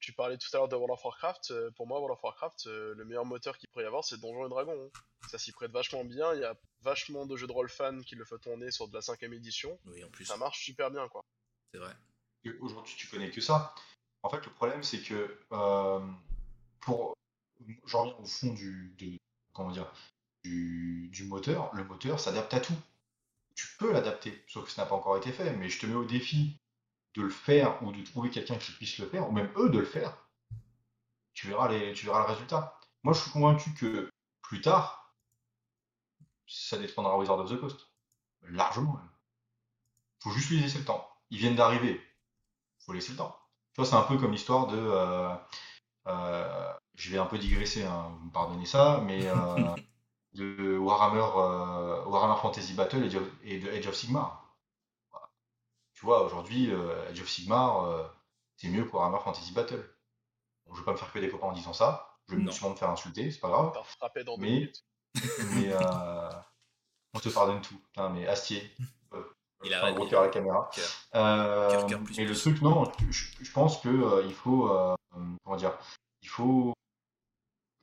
[0.00, 1.50] Tu parlais tout à l'heure de World of Warcraft.
[1.50, 4.20] Euh, pour moi, World of Warcraft, euh, le meilleur moteur qu'il pourrait y avoir, c'est
[4.20, 4.90] Donjons et Dragons.
[5.28, 6.34] Ça s'y prête vachement bien.
[6.34, 8.94] Il y a vachement de jeux de rôle fans qui le font tourner sur de
[8.94, 9.78] la cinquième édition.
[9.86, 10.24] Oui, en plus.
[10.24, 11.24] Ça marche super bien, quoi.
[11.72, 11.94] C'est vrai.
[12.60, 13.74] Aujourd'hui, tu connais que ça.
[14.22, 16.00] En fait, le problème, c'est que euh,
[16.80, 17.14] pour,
[17.84, 19.18] j'en reviens au fond du,
[19.52, 19.92] comment dire,
[20.44, 21.70] du, moteur.
[21.74, 22.76] Le moteur s'adapte à tout.
[23.54, 25.54] Tu peux l'adapter, sauf que ça n'a pas encore été fait.
[25.56, 26.56] Mais je te mets au défi
[27.14, 29.78] de le faire ou de trouver quelqu'un qui puisse le faire, ou même eux de
[29.78, 30.16] le faire.
[31.34, 32.78] Tu verras, le résultat.
[33.02, 34.10] Moi, je suis convaincu que
[34.42, 35.14] plus tard,
[36.46, 37.88] ça dépendra Wizard of the Coast.
[38.42, 39.00] Largement.
[40.20, 41.08] Faut juste lui laisser le temps.
[41.30, 42.00] Ils viennent d'arriver.
[42.80, 43.38] Faut laisser le temps.
[43.72, 44.78] Tu vois, c'est un peu comme l'histoire de.
[44.78, 45.34] Euh,
[46.06, 49.34] euh, je vais un peu digresser, hein, vous me pardonnez ça, mais euh,
[50.38, 53.04] de Warhammer, Warhammer Fantasy Battle
[53.42, 54.56] et de, Age of Sigmar.
[55.94, 56.72] Tu vois, aujourd'hui,
[57.10, 58.12] Age of Sigmar,
[58.56, 59.84] c'est mieux que Warhammer Fantasy Battle.
[60.66, 62.16] Bon, je vais pas me faire que des copains en disant ça.
[62.28, 63.72] Je vais sûrement me faire insulter, c'est pas grave.
[64.24, 64.70] dans mais,
[65.54, 65.74] mais
[67.14, 67.80] on te pardonne tout.
[68.12, 68.70] mais Astier,
[69.64, 70.70] il a gros cœur à la caméra.
[71.14, 74.94] Euh, mais le truc, non, je, pense que euh, il faut, euh,
[75.44, 75.76] comment dire,
[76.22, 76.74] il faut,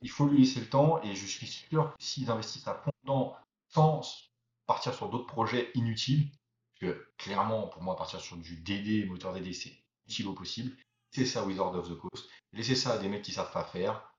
[0.00, 2.90] il faut lui laisser le temps et je suis sûr que s'ils investissent à fond
[3.02, 3.36] dedans
[3.68, 4.02] sans
[4.66, 6.30] partir sur d'autres projets inutiles,
[6.80, 9.72] parce que clairement, pour moi, partir sur du DD, moteur DD, c'est
[10.06, 10.76] utile au possible.
[11.10, 12.28] C'est ça Wizard of the Coast.
[12.52, 14.12] Laissez ça à des mecs qui savent pas faire.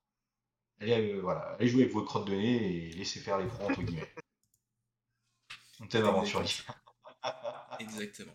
[0.80, 3.82] Allez, voilà, allez jouer avec votre crotte de nez et laissez faire les pros entre
[3.82, 4.14] guillemets.
[5.80, 6.50] On t'aime aventurier.
[7.80, 8.34] Exactement.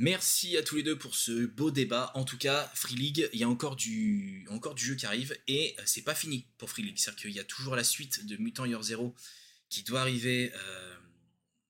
[0.00, 2.10] Merci à tous les deux pour ce beau débat.
[2.14, 5.38] En tout cas, Free League, il y a encore du, encore du jeu qui arrive
[5.46, 6.96] et euh, c'est pas fini pour Free League.
[6.96, 9.14] C'est-à-dire qu'il y a toujours la suite de Mutant Year Zero
[9.68, 10.96] qui doit arriver euh,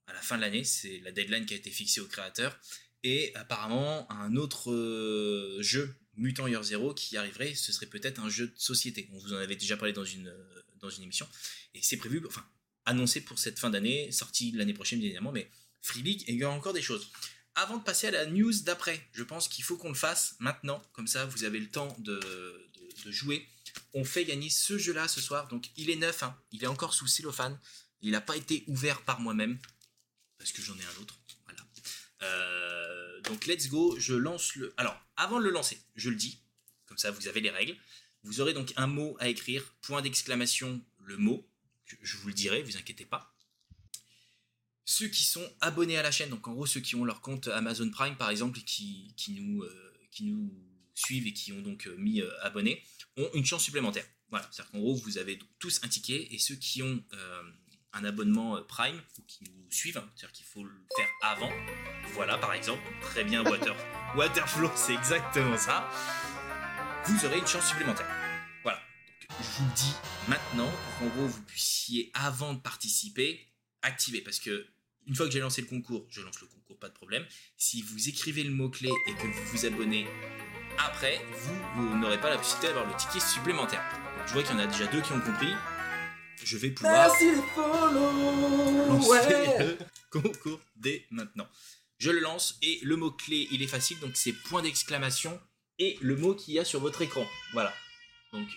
[0.07, 0.63] à la fin de l'année.
[0.63, 2.57] C'est la deadline qui a été fixée au créateur.
[3.03, 8.31] Et apparemment, un autre euh, jeu, Mutant Year Zero, qui arriverait, ce serait peut-être un
[8.31, 9.09] jeu de société.
[9.13, 10.33] On vous en avait déjà parlé dans une,
[10.79, 11.29] dans une émission.
[11.75, 12.47] Et c'est prévu, enfin,
[12.85, 15.51] annoncé pour cette fin d'année, sorti l'année prochaine, évidemment, mais
[15.83, 17.11] Free League il y a encore des choses.
[17.55, 20.81] Avant de passer à la news d'après, je pense qu'il faut qu'on le fasse maintenant,
[20.93, 22.21] comme ça vous avez le temps de,
[23.07, 23.47] jouer.
[23.95, 26.37] On fait gagner ce jeu-là ce soir, donc il est neuf, hein.
[26.53, 27.59] il est encore sous cellophane,
[28.03, 29.59] il n'a pas été ouvert par moi-même,
[30.39, 31.19] parce que j'en ai un autre.
[31.45, 31.61] Voilà.
[32.23, 34.73] Euh, donc let's go, je lance le...
[34.77, 36.43] Alors, avant de le lancer, je le dis,
[36.87, 37.77] comme ça vous avez les règles.
[38.23, 41.49] Vous aurez donc un mot à écrire, point d'exclamation, le mot,
[41.85, 43.35] je vous le dirai, vous inquiétez pas
[44.91, 47.47] ceux qui sont abonnés à la chaîne, donc en gros ceux qui ont leur compte
[47.47, 48.63] Amazon Prime par exemple euh,
[49.17, 49.35] qui
[50.25, 50.53] nous
[50.95, 52.83] suivent et qui ont donc euh, mis euh, abonnés,
[53.17, 54.05] ont une chance supplémentaire.
[54.31, 57.05] Voilà, c'est-à-dire qu'en gros vous avez tous un ticket et ceux qui ont
[57.93, 61.51] un abonnement Prime ou qui nous suivent, hein, c'est-à-dire qu'il faut le faire avant,
[62.15, 63.77] voilà par exemple, très bien Water,
[64.17, 65.89] Waterflow, c'est exactement ça,
[67.07, 68.09] vous aurez une chance supplémentaire.
[68.63, 68.81] Voilà,
[69.29, 69.95] je vous le dis
[70.29, 73.51] maintenant pour qu'en gros vous puissiez avant de participer
[73.83, 74.21] activer.
[74.21, 74.67] Parce que
[75.07, 77.25] une fois que j'ai lancé le concours, je lance le concours, pas de problème.
[77.57, 80.07] Si vous écrivez le mot-clé et que vous vous abonnez
[80.79, 81.21] après,
[81.75, 83.83] vous, n'aurez pas la possibilité d'avoir le ticket supplémentaire.
[84.19, 85.53] Donc, je vois qu'il y en a déjà deux qui ont compris.
[86.43, 89.79] Je vais pouvoir Merci les follow lancer le
[90.11, 91.47] concours dès maintenant.
[91.99, 95.39] Je le lance et le mot-clé, il est facile, donc c'est point d'exclamation
[95.79, 97.27] et le mot qu'il y a sur votre écran.
[97.53, 97.75] Voilà.
[98.33, 98.49] Donc,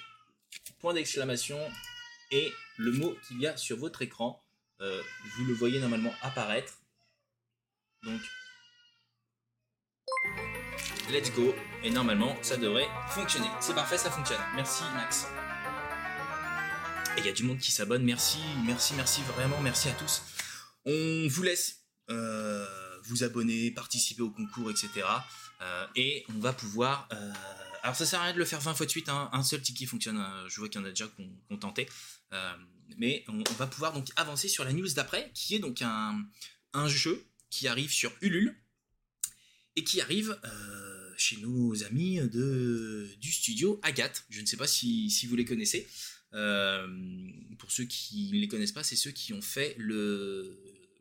[0.79, 1.59] point d'exclamation
[2.31, 4.42] et le mot qu'il y a sur votre écran.
[4.83, 5.01] Euh,
[5.37, 6.73] vous le voyez normalement apparaître.
[8.03, 8.21] Donc,
[11.09, 11.55] let's go.
[11.83, 13.47] Et normalement, ça devrait fonctionner.
[13.61, 14.41] C'est parfait, ça fonctionne.
[14.55, 15.27] Merci Max.
[17.15, 18.03] Et il y a du monde qui s'abonne.
[18.03, 20.21] Merci, merci, merci vraiment, merci à tous.
[20.85, 22.65] On vous laisse euh,
[23.03, 24.89] vous abonner, participer au concours, etc.
[25.61, 27.07] Euh, et on va pouvoir.
[27.83, 29.07] alors ça sert à rien de le faire 20 fois de suite.
[29.09, 29.29] hein.
[29.31, 30.17] Un seul ticket fonctionne.
[30.17, 31.57] euh, je vois qu'il y en a déjà qui ont.
[32.97, 36.23] Mais on, va pouvoir donc avancer sur la news d'après, qui est donc un,
[36.73, 38.55] un jeu qui arrive sur Ulule
[39.75, 44.25] et qui arrive euh, chez nos amis de, du studio Agathe.
[44.29, 45.87] Je ne sais pas si, si vous les connaissez.
[46.33, 46.87] Euh,
[47.59, 50.57] pour ceux qui ne les connaissent pas, c'est ceux qui ont fait le,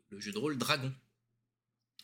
[0.09, 0.93] le jeu de rôle Dragon.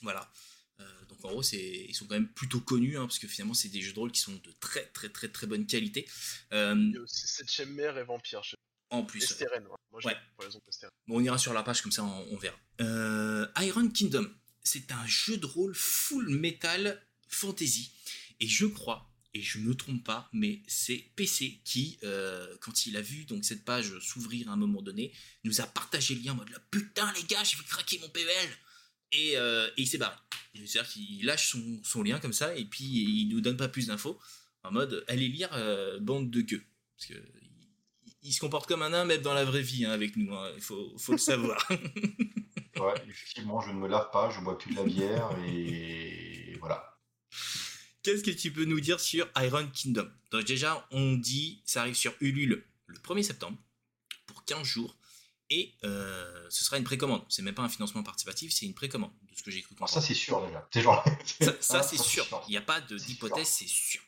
[0.02, 0.32] Voilà.
[0.80, 3.54] Euh, donc en gros, c'est, ils sont quand même plutôt connus, hein, parce que finalement,
[3.54, 6.08] c'est des jeux de rôle qui sont de très très très très bonne qualité.
[6.54, 8.44] Euh, aussi Septième Mère et Vampire.
[8.44, 8.56] Je...
[8.90, 9.76] en plus, Esteren, ouais.
[9.92, 10.14] Moi, je Ouais.
[10.14, 10.92] l'ai pour les autres Esteren.
[11.08, 12.58] Bon, on ira sur la page comme ça, on, on verra.
[12.82, 14.30] Euh, Iron Kingdom,
[14.64, 17.92] c'est un jeu de rôle full metal fantasy.
[18.40, 22.96] Et je crois, et je me trompe pas, mais c'est PC qui, euh, quand il
[22.98, 25.12] a vu donc cette page s'ouvrir à un moment donné,
[25.44, 28.10] nous a partagé le lien en mode là, putain les gars, je vais craquer mon
[28.10, 28.50] PVL.
[29.12, 30.16] Et, euh, et il s'est barré.
[30.54, 33.88] C'est-à-dire qu'il lâche son, son lien comme ça et puis il nous donne pas plus
[33.88, 34.20] d'infos
[34.64, 36.64] en mode allez lire euh, bande de gueux.
[36.96, 37.14] Parce que
[38.22, 40.52] il, se comporte comme un nain même dans la vraie vie hein, avec nous, hein.
[40.56, 41.68] il faut, faut le savoir.
[42.80, 46.98] Ouais, effectivement, je ne me lave pas, je bois que de la bière et voilà.
[48.04, 50.10] Qu'est-ce que tu peux nous dire sur Iron Kingdom?
[50.32, 53.58] Donc déjà, on dit, ça arrive sur Ulule le 1er septembre,
[54.26, 54.96] pour 15 jours,
[55.50, 57.24] et euh, ce sera une précommande.
[57.30, 59.80] C'est même pas un financement participatif, c'est une précommande, de ce que j'ai cru Alors
[59.80, 59.92] comprendre.
[59.92, 60.68] ça, c'est sûr déjà.
[60.72, 61.04] C'est genre...
[61.26, 62.26] Ça, ça, Ah, c'est sûr.
[62.48, 64.02] Il n'y a pas d'hypothèse, c'est sûr.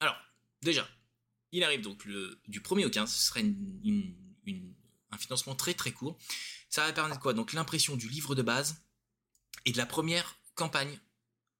[0.00, 0.16] Alors,
[0.62, 0.88] déjà,
[1.54, 2.06] il arrive donc
[2.48, 6.18] du 1er au 15, ce serait un financement très très court.
[6.68, 7.32] Ça va permettre quoi?
[7.32, 8.82] Donc l'impression du livre de base
[9.64, 10.98] et de la première campagne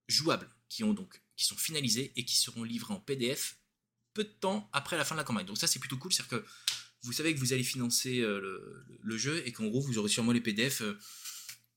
[0.09, 3.59] jouable qui, ont donc, qui sont finalisées et qui seront livrées en PDF
[4.13, 5.47] peu de temps après la fin de la campagne.
[5.47, 6.47] Donc ça c'est plutôt cool, c'est-à-dire que
[7.03, 10.33] vous savez que vous allez financer euh, le, jeu et qu'en gros vous aurez sûrement
[10.33, 10.99] les PDF euh,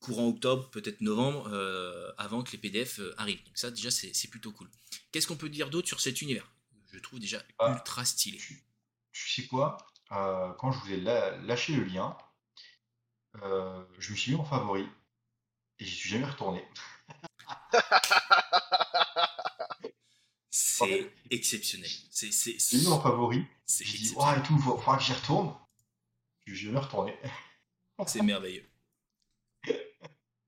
[0.00, 3.44] courant octobre, peut-être novembre, euh, avant que les PDF arrivent.
[3.44, 4.68] Donc ça déjà c'est plutôt cool.
[5.12, 6.50] Qu'est-ce qu'on peut dire d'autre sur cet univers?
[6.92, 7.72] Je trouve déjà Ah.
[7.72, 8.38] ultra stylé.
[9.12, 9.76] Tu sais quoi
[10.12, 12.16] Euh, Quand je vous ai lâché le lien,
[13.42, 14.88] euh, je me suis mis en favori
[15.78, 16.66] et j'y suis jamais retourné.
[20.50, 21.90] C'est exceptionnel.
[22.10, 25.54] C'est mis en favori, j'ai dit, ouais, et tout, il faudra que j'y retourne.
[26.46, 27.18] Je suis jamais retourné.
[28.06, 28.66] C'est merveilleux.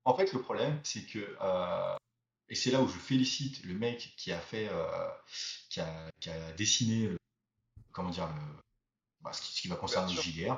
[0.05, 1.97] En fait, le problème, c'est que, euh,
[2.51, 5.09] et c'est là où je félicite le mec qui a fait, euh,
[5.71, 7.19] qui, a, qui a dessiné, le-
[7.93, 8.63] comment dire, le,
[9.21, 10.21] bah, ce, qui, ce qui va concerner le.
[10.21, 10.57] JDR,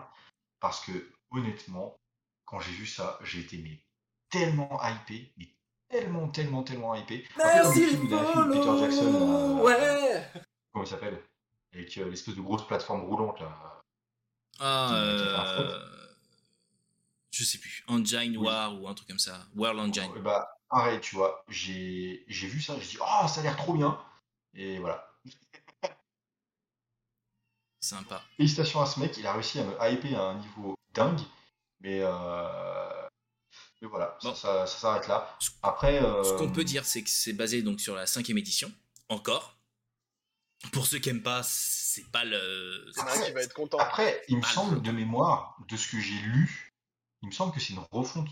[0.58, 0.92] parce que
[1.30, 1.96] honnêtement,
[2.44, 3.78] quand j'ai vu ça, j'ai été mais,
[4.30, 5.48] tellement hypé, mais
[5.88, 7.26] tellement, tellement, tellement hypé.
[7.36, 10.32] Après, dans le Merci film, il y a un film de Peter Jackson, là, Ouais
[10.72, 11.22] comment il s'appelle,
[11.74, 13.82] avec euh, l'espèce de grosse plateforme roulante là.
[14.58, 15.78] Ah, euh,
[17.30, 17.84] je sais plus.
[17.88, 18.46] Engine Oui.
[18.46, 19.46] War ou un truc comme ça.
[19.54, 20.10] World Engine.
[20.16, 23.56] Euh, bah, pareil, tu vois, j'ai j'ai vu ça, j'ai dit, oh, ça a l'air
[23.56, 24.02] trop bien.
[24.54, 25.08] Et voilà.
[27.80, 28.22] Sympa.
[28.36, 31.20] Félicitations à ce mec, il a réussi à me hyper à un niveau dingue.
[31.80, 33.08] Mais, euh,
[33.80, 34.34] mais voilà, Bon.
[34.34, 35.36] ça, ça, ça s'arrête là.
[35.62, 38.72] Après, euh, Ce qu'on peut dire, c'est que c'est basé donc sur la cinquième édition.
[39.08, 39.56] Encore.
[40.72, 42.88] Pour ceux qui aiment pas, c'est pas le.
[42.94, 43.78] Il y en a un qui va être content.
[43.78, 46.70] après, il me semble le- de mémoire, de ce que j'ai lu,
[47.22, 48.28] il me semble que c'est une refonte.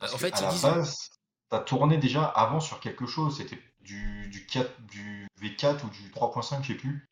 [0.00, 1.10] Parce En fait, à la disent- base,
[1.50, 3.36] ça tournait déjà avant sur quelque chose.
[3.36, 7.08] C'était du, du, 4, du V4 ou du 3.5, je sais plus.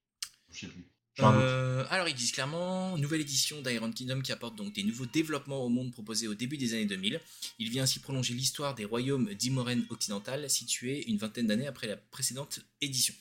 [0.50, 0.90] Je sais plus.
[1.20, 5.64] Euh, alors ils disent clairement, nouvelle édition d'Iron Kingdom qui apporte donc des nouveaux développements
[5.64, 7.20] au monde proposé au début des années 2000.
[7.58, 11.96] Il vient ainsi prolonger l'histoire des royaumes d'Imoren occidental situés une vingtaine d'années après la
[11.96, 13.14] précédente édition.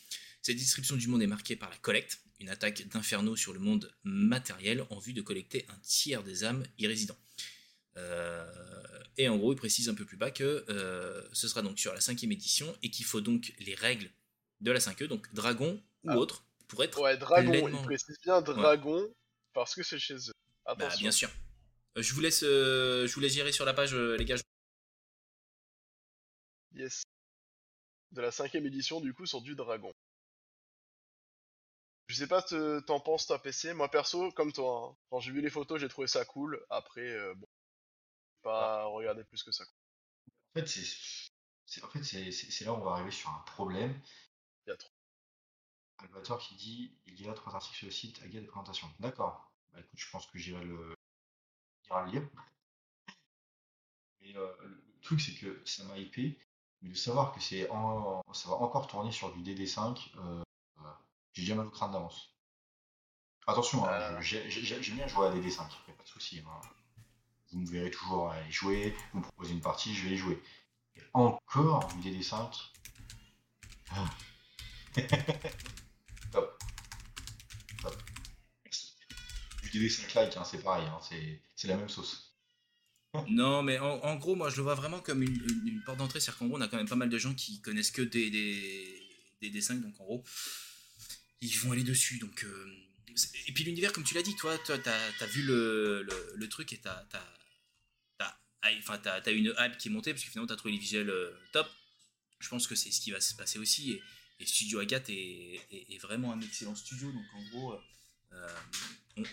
[0.44, 3.92] Cette description du monde est marquée par la collecte, une attaque d'inferno sur le monde
[4.04, 7.18] matériel en vue de collecter un tiers des âmes y résidant.
[7.98, 8.46] Euh,
[9.18, 11.94] et en gros, il précise un peu plus bas que euh, ce sera donc sur
[11.94, 14.10] la cinquième édition et qu'il faut donc les règles
[14.62, 16.18] de la 5e, donc dragon ou Ah.
[16.18, 19.08] autre, pour être Ouais, dragon, pleinement- il précise bien dragon,
[19.54, 20.34] parce que c'est chez eux.
[20.66, 21.00] Bah, Attention.
[21.02, 21.30] bien sûr.
[21.98, 24.36] Euh, Je vous laisse, euh, je vous laisse gérer sur la page, les gars.
[26.74, 27.04] Yes.
[28.12, 29.92] De la cinquième édition, du coup, sur du dragon.
[32.08, 33.74] Je sais pas ce t'en penses, toi, PC.
[33.74, 36.64] Moi, perso, comme toi, hein, quand j'ai vu les photos, j'ai trouvé ça cool.
[36.70, 37.48] Après, euh, bon,
[38.48, 39.66] pas regarder plus que ça.
[40.56, 44.00] En fait, c'est En fait, c'est là où on va arriver sur un problème.
[44.66, 44.90] Il y a trop.
[46.40, 48.88] Qui dit il y a trois articles sur le site à guide de présentation.
[49.00, 49.52] D'accord.
[49.74, 50.96] Bah écoute, je pense que j'irai le...
[51.90, 52.28] le lire.
[54.22, 56.40] Mais euh, le truc, c'est que ça m'a hypé.
[56.82, 58.22] Mais de savoir que c'est en...
[58.34, 60.44] ça va encore tourner sur du DD5, euh,
[61.34, 62.36] j'ai déjà mal au crâne d'avance.
[63.48, 64.22] Attention, hein, euh.
[64.22, 66.44] j'aime bien jouer à DD5, il pas de souci.
[66.46, 66.62] Hein.
[67.52, 70.42] Vous me verrez toujours y jouer, vous me proposez une partie, je vais y jouer.
[71.14, 72.52] encore du DD5.
[73.92, 74.10] Ah.
[76.32, 76.64] Top.
[77.82, 78.04] Top.
[79.62, 80.88] Du DD5 like, hein, c'est pareil,
[81.56, 82.28] c'est la même sauce
[83.30, 86.20] non, mais en, gros, moi, je le vois vraiment comme une, porte d'entrée.
[86.20, 88.30] C'est-à-dire qu'en gros, on a quand même pas mal de gens qui connaissent que des,
[88.30, 90.24] des, des 5 donc en gros,
[91.42, 92.20] ils vont aller dessus.
[92.20, 92.87] Donc, euh,
[93.48, 96.82] et puis l'univers, comme tu l'as dit, toi, t'as as vu le, truc et
[98.80, 101.32] enfin, as, une hype qui est montée parce que finalement, t'as trouvé les visuels euh,
[101.52, 101.68] top.
[102.40, 104.00] Je pense que c'est ce qui va se passer aussi.
[104.40, 107.12] Et, Studio Agathe est, vraiment un excellent studio.
[107.12, 107.74] Donc, en gros,
[108.34, 108.48] euh,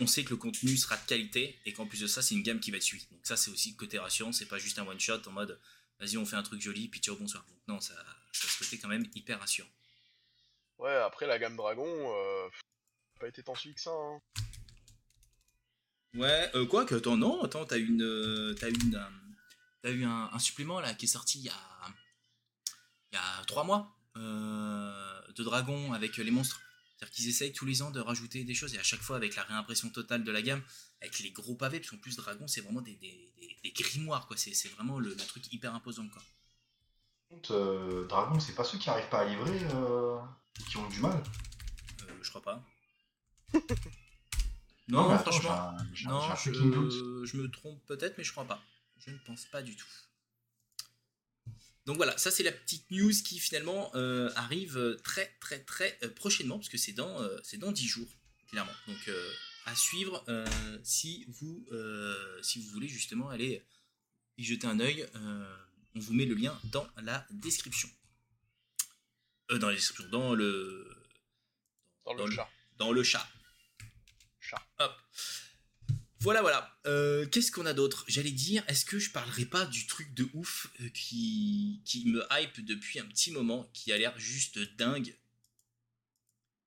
[0.01, 2.43] on, sait que le contenu sera de qualité et qu'en plus de ça, c'est une
[2.43, 3.07] gamme qui va être suivie.
[3.11, 5.61] Donc ça, c'est aussi côté rassurant, c'est pas juste un one shot en mode
[6.01, 7.45] vas-y, on fait un truc joli, puis ciao, bonsoir.
[7.49, 7.95] Donc non, ça,
[8.33, 9.69] ça se côté quand même hyper rassurant.
[10.79, 12.49] Ouais, après la gamme Dragon, euh,
[13.25, 13.91] pas été tant suivi que ça.
[13.91, 14.21] Hein.
[16.15, 19.03] Ouais, euh, quoi que, attends, non, attends, t'as une, euh, t'as une,
[19.83, 21.55] t'as eu un, supplément là qui est sorti il y a,
[23.13, 26.61] il y a trois mois de Dragon avec les monstres.
[26.97, 29.35] C'est-à-dire qu'ils essayent tous les ans de rajouter des choses et à chaque fois avec
[29.37, 30.63] la réimpression totale de la gamme,
[31.01, 34.37] avec les gros pavés, parce qu'en plus Dragon c'est vraiment des, des, grimoires, quoi.
[34.37, 36.23] C'est, vraiment le, truc hyper imposant, quoi.
[37.51, 40.19] Euh, Dragon, c'est pas ceux qui arrivent pas à livrer euh,
[40.69, 41.21] qui ont du mal
[42.03, 42.63] euh, Je crois pas.
[44.89, 48.63] non, franchement, non, je me trompe peut-être, mais je crois pas.
[48.99, 49.87] Je ne pense pas du tout.
[51.87, 56.09] Donc voilà, ça c'est la petite news qui finalement euh, arrive très très très euh,
[56.09, 58.09] prochainement, parce que c'est dans, euh, c'est dans 10 jours,
[58.49, 58.73] clairement.
[58.89, 59.11] Donc
[59.67, 60.25] à suivre
[60.83, 61.67] si, vous,
[62.43, 63.63] si vous voulez justement aller
[64.37, 65.07] y jeter un œil.
[65.15, 67.89] on vous met le lien dans la description.
[69.49, 70.91] dans la description, dans le...
[72.05, 72.51] Dans, le, chat.
[72.77, 73.27] Dans le chat.
[74.45, 74.63] Chat.
[74.79, 74.93] Hop.
[76.21, 76.75] Voilà, voilà.
[76.87, 78.05] Euh, qu'est-ce qu'on a d'autre?
[78.09, 82.27] J'allais dire, est-ce que je parlerai pas du truc de ouf euh, qui, qui me
[82.31, 85.17] hype depuis un petit moment, qui a l'air juste dingue?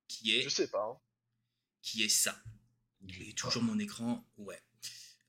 [0.08, 0.44] Qui est.
[0.44, 0.84] Je sais pas.
[0.84, 0.98] Hein.
[1.82, 2.42] Qui est ça?
[3.20, 4.62] Et toujours mon écran, ouais.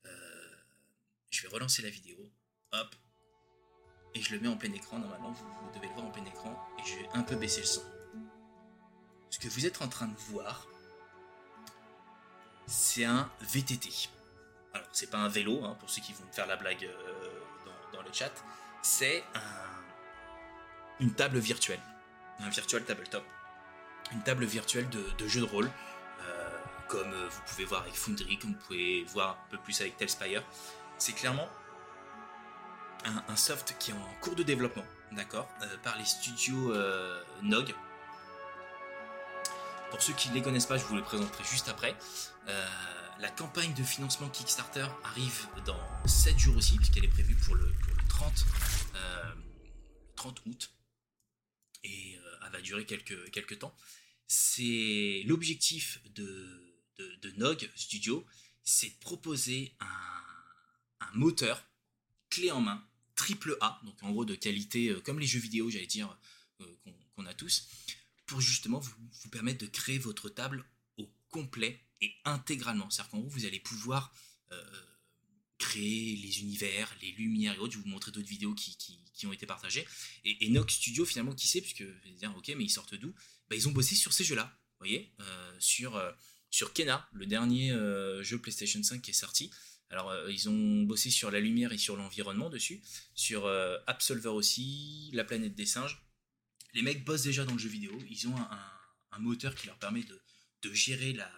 [0.05, 0.55] Euh,
[1.29, 2.17] je vais relancer la vidéo.
[2.71, 2.95] Hop.
[4.15, 4.99] Et je le mets en plein écran.
[4.99, 6.67] Normalement, vous, vous devez le voir en plein écran.
[6.79, 7.83] Et je vais un peu baisser le son.
[9.29, 10.67] Ce que vous êtes en train de voir,
[12.69, 14.09] c'est un VTT.
[14.73, 17.93] Alors, c'est pas un vélo, hein, pour ceux qui vont me faire la blague euh,
[17.93, 18.31] dans, le chat.
[18.81, 19.23] C'est
[20.99, 21.81] une table virtuelle.
[22.39, 23.23] Un virtual tabletop.
[24.11, 25.69] Une table virtuelle de, jeu de rôle.
[26.21, 29.79] Euh, comme euh, vous pouvez voir avec Foundry, comme vous pouvez voir un peu plus
[29.81, 30.43] avec Telspire.
[30.97, 31.49] C'est clairement
[33.05, 35.47] un, soft qui est en cours de développement, d'accord,
[35.83, 36.73] par les studios
[37.41, 37.73] NOG.
[39.89, 41.95] Pour ceux qui ne les connaissent pas, je vous les présenterai juste après.
[43.19, 47.69] La campagne de financement Kickstarter arrive dans 7 jours aussi, puisqu'elle est prévue pour le,
[48.07, 48.45] 30,
[50.15, 50.73] 30 euh, août.
[51.83, 53.75] Et euh, elle va durer quelques, quelques temps.
[54.25, 58.25] C'est l'objectif de, de, Nog Studio,
[58.63, 61.61] c'est de proposer un, moteur
[62.29, 62.81] clé en main,
[63.15, 66.17] triple A, donc en gros de qualité euh, comme les jeux vidéo, j'allais dire,
[67.15, 67.67] qu'on a tous,
[68.29, 70.63] pour justement vous, permettre de créer votre table
[70.97, 72.89] au complet et intégralement.
[72.89, 74.13] C'est-à-dire qu'en gros, vous allez pouvoir
[74.51, 74.63] euh,
[75.57, 77.73] créer les univers, les lumières et autres.
[77.73, 78.77] Je vais vous montrer d'autres vidéos qui,
[79.25, 79.85] ont été partagées.
[80.23, 83.13] Et, Nox Studio, finalement, qui sait, puisque vous allez dire, ok, mais ils sortent d'où?
[83.49, 86.11] Bah, Ils ont bossé sur ces jeux-là, vous voyez, euh, sur, euh,
[86.51, 87.71] sur Kena, le dernier
[88.23, 89.51] jeu PlayStation 5 qui est sorti.
[89.89, 92.81] Alors, ils ont bossé sur la lumière et sur l'environnement dessus,
[93.15, 93.47] sur
[93.87, 96.08] Absolver aussi, la planète des singes.
[96.73, 98.71] Les mecs bossent déjà dans le jeu vidéo, ils ont un,
[99.11, 100.21] un moteur qui leur permet de,
[100.61, 101.31] de gérer la,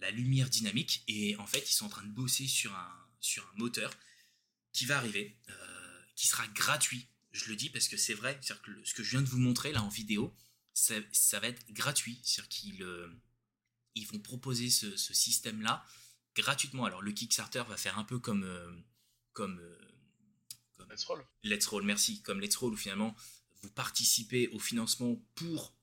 [0.00, 1.02] la, lumière dynamique.
[1.08, 3.92] Et en fait, ils sont en train de bosser sur un, sur un moteur
[4.72, 7.08] qui va arriver, euh, qui sera gratuit.
[7.32, 8.46] Je le dis parce que c'est vrai, que
[8.84, 10.34] ce que je viens de vous montrer là en vidéo,
[10.72, 10.94] ça,
[11.40, 12.20] va être gratuit.
[12.22, 13.08] C'est-à-dire qu'ils euh,
[13.94, 15.84] ils vont proposer ce, système-là
[16.34, 16.84] gratuitement.
[16.84, 18.44] Alors le Kickstarter va faire un peu comme...
[18.44, 18.70] Euh,
[19.32, 19.60] comme,
[20.90, 21.24] Let's Roll.
[21.44, 22.20] Let's Roll, merci.
[22.22, 23.14] Comme Let's Roll, où finalement
[23.62, 25.74] vous participez au financement pour...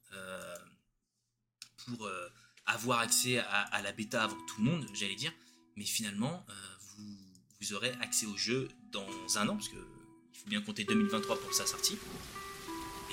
[1.86, 2.09] pour
[2.67, 5.32] avoir accès à, la bêta avant tout le monde, j'allais dire,
[5.78, 6.53] mais finalement, euh,
[7.61, 11.39] vous, aurez accès au jeu dans un an, parce que il faut bien compter 2023
[11.39, 11.97] pour sa sortie.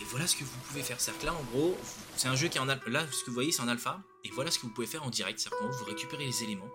[0.01, 1.01] Et voilà ce que vous pouvez faire.
[1.01, 1.79] C'est-à-dire que là, en gros,
[2.17, 2.91] c'est un jeu qui est en alpha.
[2.91, 4.03] Là, ce que vous voyez, c'est en alpha.
[4.25, 5.39] Et voilà ce que vous pouvez faire en direct.
[5.39, 6.69] C'est-à-dire vous récupérez les éléments,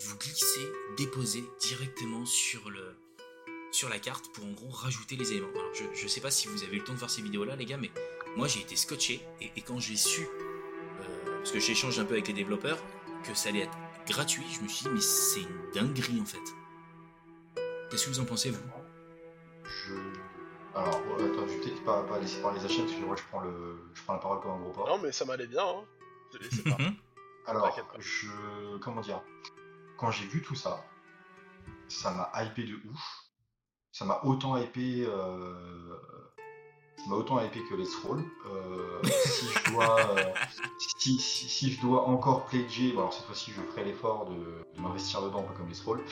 [0.00, 0.66] vous glissez,
[0.96, 2.96] déposez directement sur, le,
[3.70, 5.48] sur la carte pour en gros rajouter les éléments.
[5.54, 7.56] Alors, je, je sais pas si vous avez eu le temps de voir ces vidéos-là,
[7.56, 7.90] les gars, mais
[8.36, 9.20] moi, j'ai été scotché.
[9.40, 12.78] Et, quand j'ai su, euh, parce que j'échange un peu avec les développeurs,
[13.24, 16.38] que ça allait être gratuit, je me suis dit, mais c'est une dinguerie en fait.
[17.90, 18.62] Qu'est-ce que vous en pensez, vous?
[19.64, 19.94] Je
[20.76, 23.40] alors, attends, je vais peut-être pas, pas laisser parler Zachem, parce que moi je prends,
[23.40, 24.86] le, je prends la parole comme un gros porc.
[24.86, 25.84] Non, mais ça m'allait bien, hein.
[26.38, 26.76] Je pas.
[27.46, 28.76] Alors, je.
[28.78, 29.22] Comment dire?
[29.96, 30.84] Quand j'ai vu tout ça,
[31.88, 33.25] ça m'a hypé de ouf.
[33.96, 35.06] Ça m'a autant hypé.
[35.06, 35.54] Euh...
[36.98, 38.22] Ça m'a autant que les Roll.
[38.44, 40.00] Euh, si je dois.
[40.00, 40.34] Euh,
[40.98, 45.22] si, si, je dois encore pledger, bon, alors cette fois-ci je ferai l'effort de, m'investir
[45.22, 46.04] dedans, un peu comme les Roll.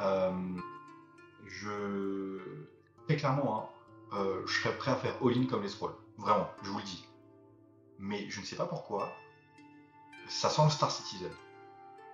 [0.00, 0.32] Euh,
[1.44, 2.38] je.
[3.04, 3.70] Très clairement,
[4.12, 5.94] hein, je serais prêt à faire all-in comme les scrolls.
[6.16, 7.06] Vraiment, je vous le dis.
[7.98, 9.12] Mais je ne sais pas pourquoi.
[10.26, 11.30] Ça sent le Star Citizen.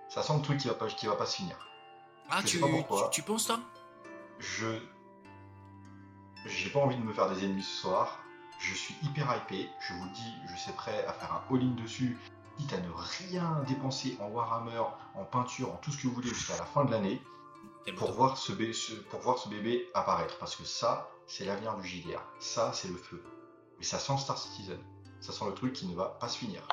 [0.09, 1.55] Ça sent le truc qui va pas, qui va pas se finir.
[2.29, 2.61] Ah, tu,
[3.11, 3.59] tu, penses toi?
[4.39, 4.79] Je.
[6.45, 8.19] J'ai pas envie de me faire des ennemis ce soir.
[8.59, 9.69] Je suis hyper hypé.
[9.87, 12.17] Je vous le dis, je suis prêt à faire un all-in dessus.
[12.57, 14.83] Quitte à ne rien dépenser en Warhammer,
[15.15, 17.21] en peinture, en tout ce que vous voulez jusqu'à la fin de l'année.
[17.97, 18.53] Pour voir, ce,
[19.09, 20.37] pour voir ce bébé apparaître.
[20.37, 22.21] Parce que ça, c'est l'avenir du JDR.
[22.39, 23.23] Ça, c'est le feu.
[23.77, 24.79] Mais ça sent Star Citizen.
[25.19, 26.67] Ça sent le truc qui ne va pas se finir.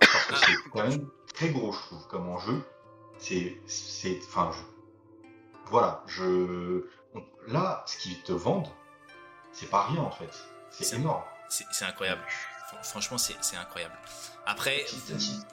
[0.00, 2.62] Parce que c'est quand même très gros, je trouve, comme enjeu.
[3.18, 3.60] C'est.
[3.66, 5.30] c'est enfin, je,
[5.70, 6.86] voilà, je.
[7.46, 8.68] là, ce qu'ils te vendent,
[9.52, 10.30] c'est pas rien en fait.
[10.70, 11.22] C'est énorme.
[11.48, 12.22] C'est incroyable.
[12.82, 13.94] Franchement, c'est incroyable.
[14.46, 14.84] Après,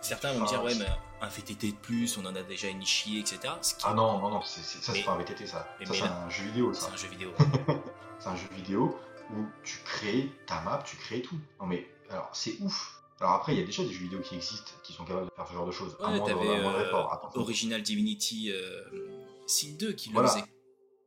[0.02, 0.88] certains vont me dire, ouais, mais
[1.22, 3.54] un VTT de plus, on en a déjà initié, etc.
[3.84, 5.68] Ah non, non, non, ça c'est pas un VTT ça.
[5.84, 6.88] ça c'est un jeu vidéo ça.
[6.88, 7.34] C'est un jeu vidéo.
[8.20, 8.98] c'est un jeu vidéo
[9.32, 11.38] où tu crées ta map, tu crées tout.
[11.60, 12.96] Non mais, alors c'est ouf.
[13.20, 15.36] Alors après, il y a déjà des jeux vidéo qui existent, qui sont capables de
[15.36, 15.98] faire ce genre de choses.
[16.00, 16.94] Ouais, t'avais euh,
[17.36, 18.82] Original Divinity euh,
[19.46, 20.46] Sin 2 qui le faisait.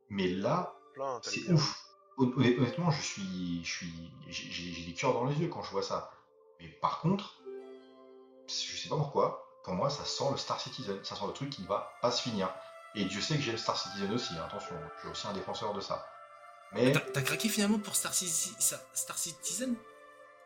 [0.09, 0.75] Mais là,
[1.23, 1.82] c'est ouf.
[2.17, 6.11] Honnêtement, je suis, je suis, j'ai des cœurs dans les yeux quand je vois ça.
[6.59, 7.41] Mais par contre,
[8.47, 10.99] je sais pas pourquoi, pour moi, ça sent le Star Citizen.
[11.03, 12.53] Ça sent le truc qui ne va pas se finir.
[12.95, 15.73] Et Dieu sait que j'aime Star Citizen aussi, hein, attention, je suis aussi un défenseur
[15.73, 16.07] de ça.
[16.73, 16.91] Mais.
[16.91, 19.75] T'as craqué finalement pour Star, Star Citizen?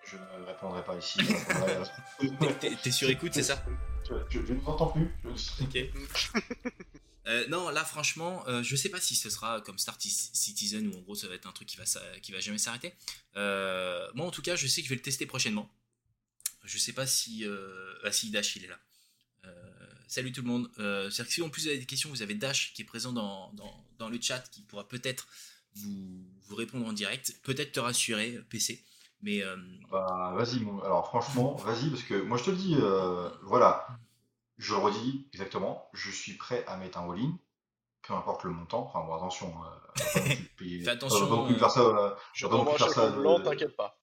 [0.03, 1.20] Je ne répondrai pas ici.
[2.82, 3.57] T'es sur écoute, c'est ça?
[4.30, 5.13] Je, ne m'entends plus.
[5.61, 5.78] Ok.
[7.28, 10.98] Euh, non, là franchement, euh, je sais pas si ce sera comme Star Citizen ou
[10.98, 11.84] en gros ça va être un truc qui va,
[12.22, 12.94] qui va jamais s'arrêter.
[13.36, 15.70] Euh, moi en tout cas, je sais que je vais le tester prochainement.
[16.64, 17.46] Je sais pas si,
[18.04, 18.80] ah, si Dash il est là.
[20.08, 20.70] salut tout le monde.
[21.30, 23.54] Si en plus vous avez des questions, vous avez Dash qui est présent dans,
[23.98, 25.28] dans le chat qui pourra peut-être
[25.76, 28.84] vous, répondre en direct, peut-être te rassurer, PC.
[29.22, 29.56] Mais euh,
[29.92, 33.88] bah vas-y, alors franchement, vas-y parce que moi je te le dis, euh, voilà,
[34.58, 37.38] je le redis exactement, je suis prêt à mettre un all-in,
[38.01, 38.84] peu importe le montant.
[38.84, 39.95] Enfin bon, attention, euh,
[40.58, 41.43] fais attention.
[41.43, 42.16] Euh, plus faire ça.
[42.34, 43.10] je vais pas faire ça.
[43.10, 43.99] Blanc, t'inquiète pas.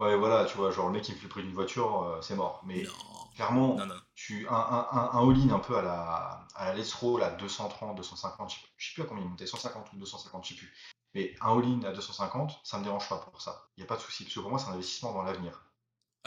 [0.00, 2.36] Ouais, voilà, tu vois, genre le mec qui me fait le prix d'une voiture, c'est
[2.36, 2.62] mort.
[2.64, 2.86] Mais
[3.34, 3.76] clairement,
[4.14, 7.96] tu un, un, un all-in un peu à la à la Let's Roll à 230,
[7.96, 10.72] 250, je sais plus à combien il montait, 150 ou 250, je sais plus.
[11.14, 13.70] Mais un all-in à 250, ça me dérange pas pour ça.
[13.76, 14.24] Il n'y a pas de souci.
[14.24, 15.64] Parce que pour moi, c'est un investissement dans l'avenir.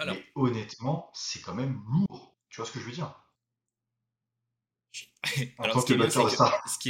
[0.06, 2.36] Mais honnêtement, c'est quand même lourd.
[2.50, 3.14] Tu vois ce que je veux dire?
[5.60, 5.94] Alors, ce qui,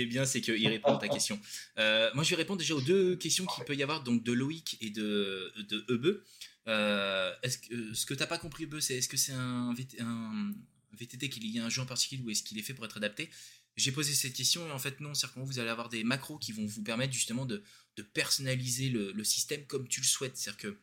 [0.01, 1.39] est bien, c'est qu'il répond à ta question.
[1.77, 4.32] Euh, moi, je vais répondre déjà aux deux questions qu'il peut y avoir, donc de
[4.32, 6.23] Loïc et de, de Ebe.
[6.67, 9.75] Euh, est-ce que, ce que tu n'as pas compris, Ebe, c'est est-ce que c'est un,
[9.99, 10.53] un,
[10.93, 12.97] VTT qu'il y a un jeu en particulier ou est-ce qu'il est fait pour être
[12.97, 13.29] adapté?
[13.77, 16.51] J'ai posé cette question et en fait, non, c'est vous allez avoir des macros qui
[16.51, 17.63] vont vous permettre justement de,
[17.95, 20.38] de personnaliser le, système comme tu le souhaites.
[20.38, 20.77] C'est-à-dire que,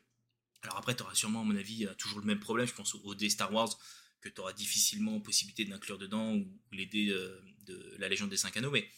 [0.62, 2.66] alors après, tu auras sûrement, à mon avis, euh, toujours le même problème.
[2.66, 3.78] Je pense au, dé Star Wars,
[4.20, 8.36] que tu auras difficilement possibilité d'inclure dedans, ou, les dés euh, de la Légende des
[8.36, 8.88] 5 Anneaux, mais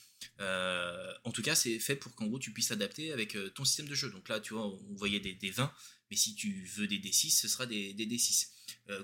[0.40, 3.88] euh, en tout cas, c'est fait pour qu'en gros tu puisses adapter avec ton système
[3.88, 4.10] de jeu.
[4.10, 5.72] Donc là, tu vois, on voyait des, des 20,
[6.10, 8.48] mais si tu veux des D6, ce sera des, des D6.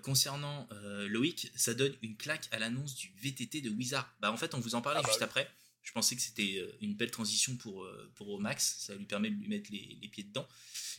[0.02, 0.68] concernant
[1.08, 4.14] Loïc, ça donne une claque à l'annonce du VTT de Wizard.
[4.20, 5.50] Bah en fait, on vous en parlait ah bah juste après.
[5.86, 9.30] Je pensais que c'était euh, une belle transition pour, euh, pour Max, ça lui permet
[9.30, 10.46] de lui mettre les, pieds dedans.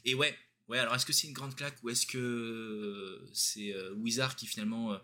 [0.05, 0.34] Et ouais,
[0.68, 4.47] ouais alors est-ce que c'est une grande claque ou est-ce que euh, c'est Wizard qui
[4.47, 4.97] finalement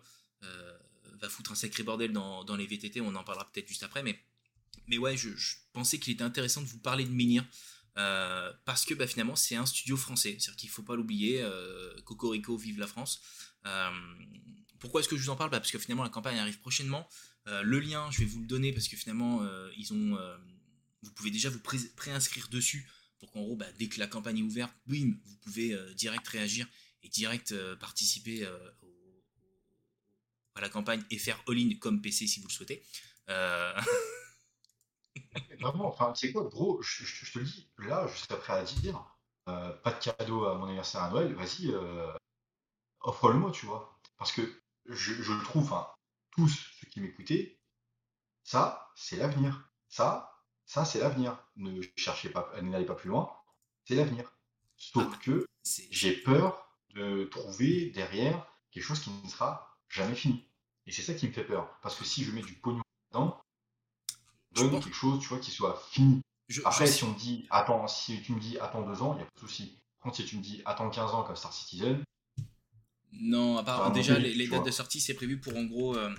[1.20, 4.18] va foutre un sacré bordel dans, les VTT On en parlera peut-être juste après, mais,
[4.88, 5.30] mais ouais, je,
[5.72, 7.46] pensais qu'il était intéressant de vous parler de Menhir.
[7.94, 11.42] parce que bah, finalement c'est un studio français, c'est-à-dire qu'il ne faut pas l'oublier,
[12.04, 13.22] Cocorico vive la France.
[14.78, 15.50] pourquoi est-ce que je vous en parle?
[15.50, 17.08] Bah, Parce que finalement la campagne arrive prochainement,
[17.48, 20.36] euh, le lien, je vais vous le donner parce que finalement, euh, ils ont, euh,
[21.02, 22.88] vous pouvez déjà vous préinscrire dessus
[23.24, 26.66] pour qu'en gros, bah, dès que la campagne est ouverte, vous pouvez euh, direct réagir
[27.02, 29.24] et direct euh, participer euh, au-
[30.54, 32.82] à la campagne et faire all-in comme PC si vous le souhaitez.
[35.60, 38.62] Vraiment, enfin, tu sais quoi, gros, je, te le dis, là, je serais prêt à
[38.64, 39.16] dire,
[39.46, 41.72] pas de cadeau à mon anniversaire à Noël, vas-y,
[43.00, 43.98] offre-le-moi, tu vois.
[44.18, 44.42] Parce que
[44.86, 45.88] je, le trouve, enfin,
[46.32, 47.58] tous ceux qui m'écoutaient,
[48.42, 49.70] ça, c'est l'avenir.
[49.88, 50.33] Ça,
[50.66, 51.38] ça, c'est l'avenir.
[51.56, 53.30] Ne cherchez pas, n'allez pas plus loin,
[53.84, 54.30] c'est l'avenir.
[54.76, 60.48] Sauf que c'est- j'ai peur de trouver derrière quelque chose qui ne sera jamais fini.
[60.86, 61.78] Et c'est ça qui me fait peur.
[61.82, 63.40] Parce que si je mets du pognon dedans,
[64.52, 66.20] Je donne pense- quelque chose, tu vois, qui soit fini.
[66.48, 69.14] je- Après, je- si on me dit, attends, si tu me dis attends deux ans,
[69.14, 69.80] il n'y a pas de souci.
[70.00, 72.04] Contre, si tu me dis attends 15 ans comme Star Citizen,
[73.12, 74.66] Non, à part déjà les, dates vois.
[74.66, 76.14] de sortie, c'est prévu pour en gros, euh,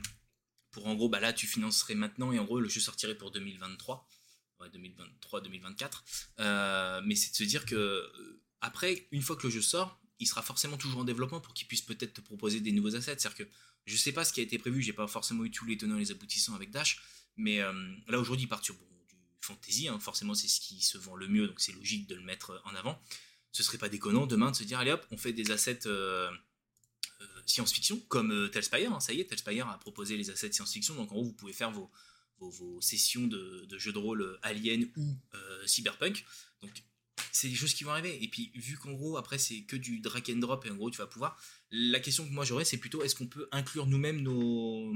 [0.72, 3.32] pour en gros, bah là tu financerais maintenant et en gros le jeu sortirait pour
[3.32, 4.08] 2023,
[4.60, 6.04] ouais, 2023, 2024.
[6.40, 10.00] Euh, mais c'est de se dire que euh, après, une fois que le jeu sort,
[10.20, 13.18] il sera forcément toujours en développement pour qu'il puisse peut-être te proposer des nouveaux assets.
[13.20, 13.50] C'est-à-dire que
[13.86, 15.98] je sais pas ce qui a été prévu, j'ai pas forcément eu tous les tenants
[15.98, 17.02] et les aboutissants avec Dash,
[17.36, 17.74] mais euh,
[18.08, 21.48] là aujourd'hui sur bon, du fantasy, hein, forcément c'est ce qui se vend le mieux,
[21.48, 23.00] donc c'est logique de le mettre en avant.
[23.52, 25.88] Ce serait pas déconnant demain de se dire allez hop, on fait des assets
[27.46, 28.94] science-fiction, comme Telspire.
[28.94, 30.96] hein, ça y est, Telspire a proposé les assets science-fiction.
[30.96, 31.92] Donc en gros, vous pouvez faire vos,
[32.40, 36.26] vos, vos sessions de, de jeux de rôle euh, Alien ou euh, Cyberpunk.
[36.62, 36.72] Donc
[37.32, 38.24] c'est des choses qui vont arriver.
[38.24, 40.90] Et puis vu qu'en gros, après, c'est que du drag and drop et en gros,
[40.92, 41.38] tu vas pouvoir.
[41.72, 44.94] La question que moi j'aurais, c'est plutôt est-ce qu'on peut inclure nous-mêmes nos,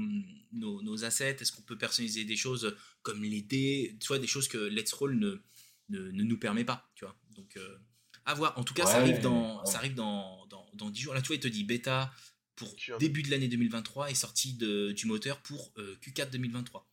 [0.52, 1.36] nos, nos assets?
[1.40, 3.96] Est-ce qu'on peut personnaliser des choses comme les dés?
[4.00, 5.42] Tu vois, des choses que Let's Roll ne,
[5.88, 6.90] ne, ne nous permet pas.
[6.94, 7.56] Tu vois Donc.
[7.56, 7.78] euh,
[8.26, 8.56] à voir.
[8.58, 9.70] En tout cas, ça arrive dans, ouais.
[9.70, 11.14] ça arrive dans, dans, dans 10 jours.
[11.14, 12.12] Là, tu vois, il te dit bêta
[12.54, 12.98] pour Q1.
[12.98, 16.89] début de l'année 2023 et sortie de, du moteur pour euh, Q4 2023.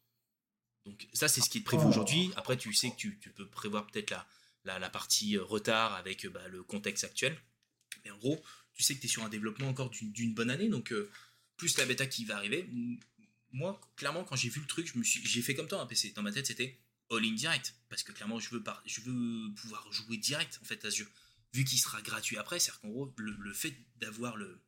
[0.87, 1.89] Donc ça, c'est ce qui est prévu Oh.
[1.89, 2.31] aujourd'hui.
[2.35, 4.25] Après, tu sais que tu, tu peux prévoir peut-être la,
[4.63, 7.37] la, la partie euh, retard avec euh, bah, le contexte actuel.
[8.05, 8.41] Mais en gros,
[8.73, 10.69] tu sais que tu es sur un développement encore d'une bonne année.
[10.69, 11.11] Donc, euh,
[11.57, 12.69] plus la bêta qui va arriver.
[13.51, 16.11] Moi, clairement, quand j'ai vu le truc, j'ai fait comme toi, un PC.
[16.15, 16.79] Dans ma tête, c'était
[17.11, 17.75] all-in direct.
[17.89, 20.97] Parce que clairement, je veux, par, je veux pouvoir jouer direct en fait à ce
[20.97, 21.09] jeu.
[21.53, 24.61] Vu qu'il sera gratuit après, c'est-à-dire qu'en gros, le, le fait d'avoir le,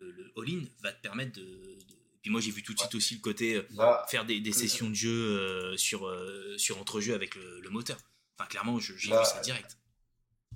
[0.00, 1.78] le, le all-in va te permettre de.
[2.24, 4.50] Puis moi, j'ai vu tout de suite aussi le côté euh, là, faire des, des
[4.50, 7.98] Euh, sessions de jeu euh, sur, euh, sur entre-jeux avec le, le moteur.
[8.38, 9.76] Enfin, clairement, je- j'ai Là, vu ça direct.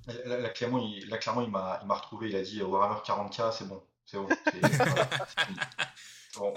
[0.06, 3.68] là, là, clairement, il, là, clairement, il m'a retrouvé, il a dit Warhammer 40k, c'est
[3.68, 3.82] bon.
[4.06, 4.28] C'est bon.
[4.46, 4.60] C'est
[6.38, 6.54] bon,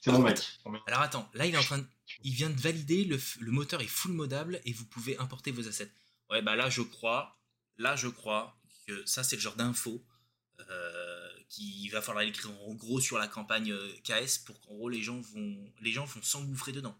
[0.00, 0.38] c'est bon, mec.
[0.64, 0.82] Bon, mec.
[0.86, 1.86] Alors attends, là, il est en train de-
[2.22, 5.50] Il vient de valider, le, f- le moteur est full modable et vous pouvez importer
[5.50, 5.90] vos assets.
[6.30, 7.38] Ouais, bah là, je crois,
[7.78, 8.54] là, je crois
[8.86, 10.04] que ça, c'est le genre d'info
[10.68, 14.88] euh, qu'il va falloir l'écrire en gros sur la campagne euh, KS pour qu'en gros,
[14.88, 16.96] les gens vont, les gens vont s'engouffrer dedans.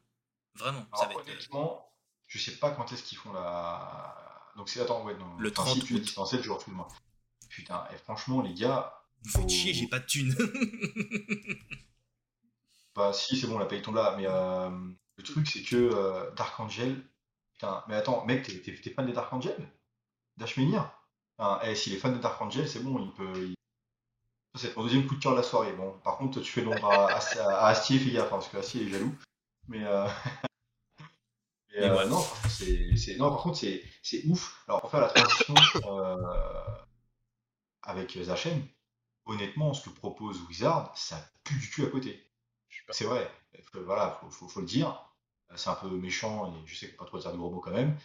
[0.55, 1.29] Vraiment, ça va Alors, être...
[1.29, 1.93] euh, honnêtement,
[2.27, 4.53] je sais pas quand est-ce qu'ils font la.
[4.57, 4.81] Donc, c'est.
[4.81, 5.35] Attends, ouais, non.
[5.39, 6.15] Le enfin, 30 si, août.
[6.17, 6.89] dans 7 jours, excuse-moi.
[7.49, 8.95] Putain, et franchement, les gars,
[9.25, 10.37] Vous faites chier, j'ai pas de thunes.
[12.95, 14.71] Bah si, c'est bon, la paye tombe là, mais euh,
[15.17, 17.03] le truc c'est que euh, Dark Angel,
[17.55, 19.57] putain, mais attends, mec, t'es, t'es- t'es fan de Dark Angel?
[20.37, 20.95] Dashmania
[21.39, 23.33] Enfin, eh, s'il est fan de Dark Angel, c'est bon, il peut...
[23.49, 23.55] il-
[24.55, 25.73] c'est mon deuxième coup de cœur de la soirée.
[25.73, 28.59] Bon, par contre, tu fais l'ombre à, à, à Astier, fais gaffe, hein, parce que
[28.59, 29.15] Astier est jaloux.
[29.69, 30.07] Mais, euh...
[31.71, 34.63] mais, Et euh, non, c'est, non, par contre, c'est, ouf.
[34.69, 35.55] Alors, pour faire la transition
[35.87, 36.17] euh,
[37.83, 38.67] avec Zachen,
[39.25, 42.31] honnêtement, ce que propose Wizard, ça pue du cul à côté.
[42.91, 43.31] C'est vrai,
[43.75, 45.09] voilà, faut, faut, faut le dire.
[45.55, 47.73] C'est un peu méchant et je sais que pas trop dire de gros mots quand
[47.73, 47.99] même.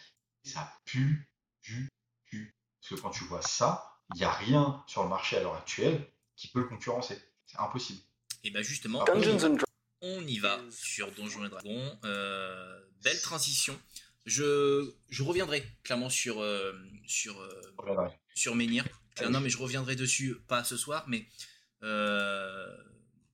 [0.43, 1.29] Ça pue
[1.63, 1.89] du
[2.25, 2.53] cul.
[2.81, 5.55] Parce que quand tu vois ça, il n'y a rien sur le marché à l'heure
[5.55, 7.19] actuelle qui peut le concurrencer.
[7.45, 7.99] C'est impossible.
[8.43, 9.33] Et bah justement, on y va.
[9.33, 9.63] and Dragons.
[10.01, 11.99] On y va sur Donjons et Dragons.
[12.05, 13.77] Euh, belle transition.
[14.25, 16.73] Je, je reviendrai clairement sur, euh,
[17.07, 18.85] sur, euh, sur Menhir.
[19.29, 21.27] Non, mais je reviendrai dessus, pas ce soir, mais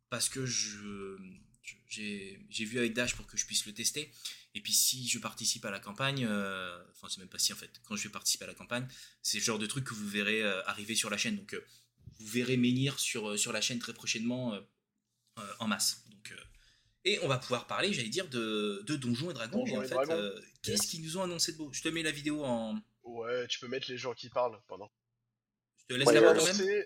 [0.09, 1.17] parce que je,
[1.87, 4.11] j'ai, j'ai vu avec Dash pour que je puisse le tester.
[4.55, 7.55] Et puis si je participe à la campagne, euh, enfin c'est même pas si en
[7.55, 8.87] fait, quand je vais participer à la campagne,
[9.23, 11.37] c'est le genre de truc que vous verrez euh, arriver sur la chaîne.
[11.37, 11.65] Donc euh,
[12.19, 14.61] vous verrez Menhir sur, euh, sur la chaîne très prochainement euh,
[15.39, 16.03] euh, en masse.
[16.09, 16.43] Donc, euh,
[17.05, 19.59] et on va pouvoir parler, j'allais dire, de, de Donjons et Dragons.
[19.59, 20.13] Donjons et en et fait, Dragons.
[20.13, 21.71] euh, qu'est-ce qu'ils nous ont annoncé de beau?
[21.73, 22.79] Je te mets la vidéo en...
[23.03, 24.89] Ouais, tu peux mettre les gens qui parlent pendant.
[25.77, 26.83] Je te laisse Ouais, la voir quand même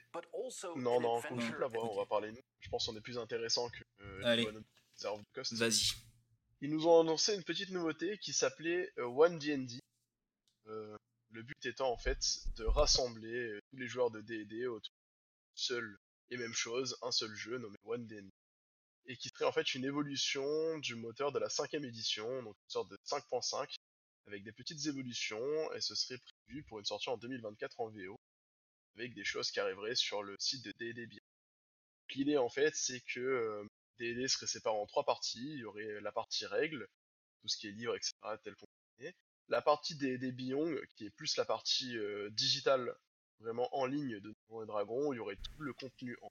[0.78, 2.42] Non, non, adventure coupe la voix, on va parler nous.
[2.60, 4.48] Je pense qu'on est plus intéressant que euh, Allez.
[5.52, 5.92] Vas-y.
[6.62, 9.80] Ils nous ont annoncé une petite nouveauté qui s'appelait euh, One D&D.
[10.68, 10.96] Euh,
[11.30, 12.18] le but étant en fait
[12.56, 14.94] de rassembler euh, tous les joueurs de D&D autour
[15.58, 15.98] seule
[16.30, 18.30] et même chose, un seul jeu nommé One D&D.
[19.06, 22.70] Et qui serait en fait une évolution du moteur de la cinquième édition, donc une
[22.70, 23.76] sorte de 5.5,
[24.28, 28.20] avec des petites évolutions, et ce serait prévu pour une sortie en 2024 en VO,
[28.98, 31.22] avec des choses qui arriveraient sur le site de D&D.
[32.16, 33.64] L'idée en fait, c'est que euh,
[34.00, 35.54] D&D serait séparé en trois parties.
[35.54, 36.88] Il y aurait la partie règles,
[37.42, 39.16] tout ce qui est livre, etc., tel qu'on connaît.
[39.48, 42.98] La partie des Beyond, qui est plus la partie euh, digitale,
[43.40, 46.30] vraiment en ligne de Donjons et Dragons, il y aurait tout le contenu en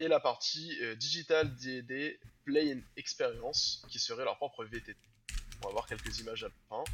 [0.00, 4.96] et la partie euh, digital D&D Play and Experience, qui serait leur propre VTT.
[5.60, 6.84] On va voir quelques images à la fin.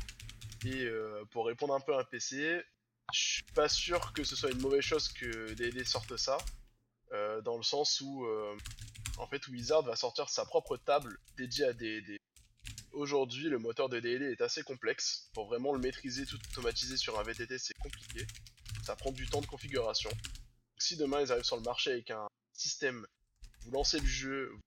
[0.64, 2.62] Et euh, pour répondre un peu à un PC,
[3.12, 6.38] je suis pas sûr que ce soit une mauvaise chose que D&D sorte ça,
[7.12, 8.56] euh, dans le sens où euh,
[9.18, 12.18] en fait Wizard va sortir sa propre table dédiée à D&D.
[12.92, 15.28] Aujourd'hui, le moteur de D&D est assez complexe.
[15.34, 18.26] Pour vraiment le maîtriser tout automatisé sur un VTT, c'est compliqué.
[18.84, 20.10] Ça prend du temps de configuration.
[20.76, 23.06] Si demain ils arrivent sur le marché avec un système,
[23.62, 24.60] vous lancez le jeu, vous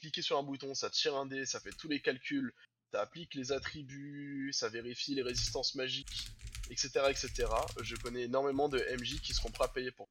[0.00, 2.52] cliquez sur un bouton, ça tire un dé, ça fait tous les calculs,
[2.92, 6.28] ça applique les attributs, ça vérifie les résistances magiques,
[6.70, 7.46] etc., etc.
[7.82, 10.08] Je connais énormément de MJ qui seront prêts à payer pour.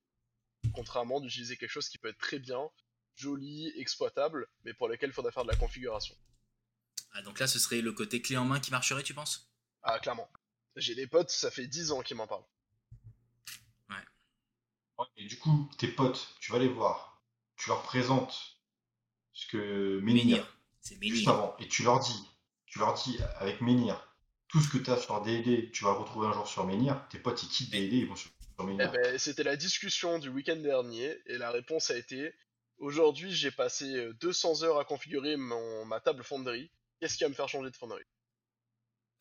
[0.74, 2.70] Contrairement d'utiliser quelque chose qui peut être très bien,
[3.16, 6.16] joli, exploitable, mais pour lequel il faudra faire de la configuration.
[7.12, 9.52] Ah, donc là, ce serait le côté clé en main qui marcherait, tu penses?
[9.84, 10.32] Ah, clairement.
[10.78, 12.46] J'ai des potes, ça fait 10 ans qu'ils m'en parlent.
[15.18, 17.22] Et du coup, tes potes, tu vas les voir,
[17.58, 18.60] tu leur présentes
[19.34, 20.58] ce que Menhir, Menhir.
[20.82, 21.30] C'est juste Menhir.
[21.30, 22.30] avant, et tu leur dis,
[22.66, 24.16] tu leur dis avec Menhir,
[24.48, 27.20] tout ce que tu as sur D&D, tu vas retrouver un jour sur Menhir, tes
[27.20, 28.92] potes ils quittent D&D, ils vont sur, sur Eh Menhir.
[28.92, 32.34] ben, c'était la discussion du week-end dernier, et la réponse a été
[32.78, 36.72] Aujourd'hui, j'ai passé euh, 200 heures à configurer mon, ma table Fonderie.
[37.00, 38.04] Qu'est-ce qui va me faire changer de Fonderie?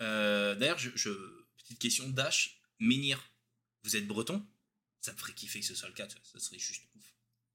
[0.01, 1.11] Euh, D'ailleurs, je, je-
[1.59, 2.63] petite question Dash.
[2.79, 3.23] Menhir,
[3.85, 4.47] vous êtes breton?
[5.01, 7.05] Ça me ferait kiffer que ce soit le cas, tu vois, ça serait juste ouf.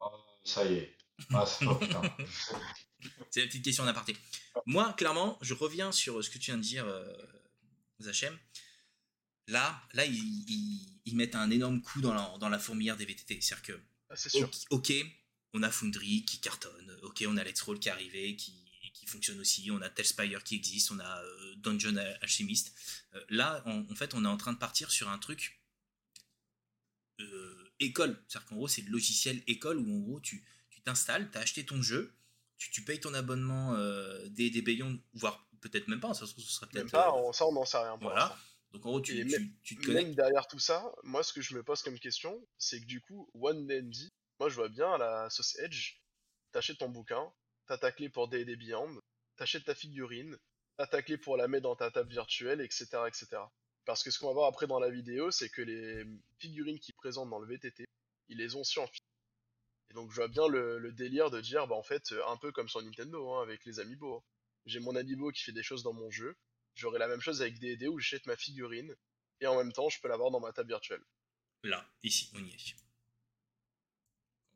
[0.02, 0.12] Ah,
[0.44, 0.98] ça y est.
[1.34, 2.02] Ah, c'est pas putain.
[3.32, 4.18] C'est la petite question d'aparté.
[4.66, 7.14] Moi, clairement, je reviens sur ce que tu viens de dire, euh,
[8.02, 8.36] Zachem.
[9.48, 10.16] Là, là ils,
[10.50, 13.40] ils- ils mettent un énorme coup dans la, dans la fourmilière des VTT.
[13.42, 14.48] C'est-à-dire que, Ah, C'est sûr.
[14.48, 14.94] ok, ok,
[15.54, 18.54] on a Foundry qui cartonne, ok, on a Let's Roll qui est arrivé, qui,
[18.94, 22.74] qui fonctionne aussi, on a Telspire qui existe, on a euh, Dungeon Alchemist.
[23.14, 25.62] Euh, là, en, en fait, on est en train de partir sur un truc
[27.20, 28.18] euh, école.
[28.28, 31.42] C'est-à-dire qu'en gros, c'est le logiciel école où en gros, tu tu t'installes, tu as
[31.42, 32.14] acheté ton jeu,
[32.58, 36.32] tu, tu payes ton abonnement euh, des, des Beyond, voire peut-être même pas, ça se
[36.34, 36.92] trouve, ce serait peut-être.
[36.92, 38.38] pas, euh, on- ça on n'en sait rien voilà.
[38.72, 40.08] Donc en gros, tu, tu, même- tu te connectes.
[40.08, 43.02] Même derrière tout ça, moi ce que je me pose comme question, c'est que du
[43.02, 43.66] coup, One
[44.40, 45.94] moi je vois bien à la sauce Edge,
[46.52, 47.32] t'achètes ton bouquin,
[47.68, 49.02] t'as ta clé pour D&D Beyond,
[49.38, 50.38] t'achètes ta figurine,
[50.78, 52.86] t'as ta clé pour la mettre dans ta table virtuelle, etc.
[53.08, 53.28] etc.
[53.86, 56.06] Parce que ce qu'on va voir après dans la vidéo, c'est que les
[56.40, 57.86] figurines qu'ils présentent dans le VTT,
[58.30, 59.02] ils les ont aussi en physique.
[59.92, 62.38] Et donc je vois bien le, le délire de dire, bah en fait, euh, un
[62.38, 64.16] peu comme sur Nintendo, hein, avec les amiibo.
[64.18, 64.24] hein.
[64.66, 66.36] J'ai mon amiibo qui fait des choses dans mon jeu,
[66.74, 68.96] j'aurai la même chose avec D&D où j'achète ma figurine,
[69.42, 71.04] et en même temps, je peux l'avoir dans ma table virtuelle.
[71.62, 72.76] Là, ici, on y est.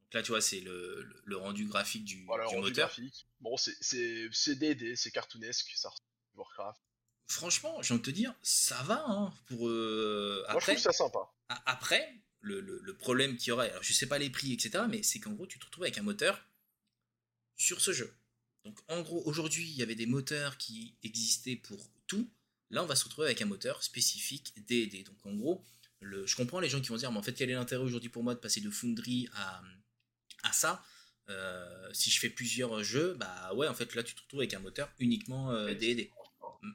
[0.02, 2.86] Donc là, tu vois, c'est le, le- le rendu graphique du, Voilà, du rendu moteur.
[2.86, 3.26] graphique.
[3.40, 6.80] Bon, c'est- D&D, c'est cartoonesque, ça ressemble Warcraft.
[7.26, 9.04] Franchement, j'ai envie de te dire, ça va.
[9.08, 11.18] Hein, pour, euh, Moi, je après, trouve ça sympa.
[11.48, 14.84] après le, le- le problème qu'il y aurait, alors je sais pas les prix, etc.,
[14.88, 16.44] mais c'est qu'en gros, tu te retrouves avec un moteur
[17.56, 18.12] sur ce jeu.
[18.64, 22.30] Donc en gros, aujourd'hui, il y avait des moteurs qui existaient pour tout.
[22.70, 25.02] Là, on va se retrouver avec un moteur spécifique D&D.
[25.04, 25.64] Donc en gros,
[26.00, 28.08] le, je comprends les gens qui vont dire, mais en fait, quel est l'intérêt aujourd'hui
[28.08, 29.62] pour moi de passer de Foundry à,
[30.42, 30.84] à ça?
[31.28, 34.54] Euh, Si je fais plusieurs jeux, bah ouais, en fait, là, tu te retrouves avec
[34.54, 36.10] un moteur uniquement euh, D&D.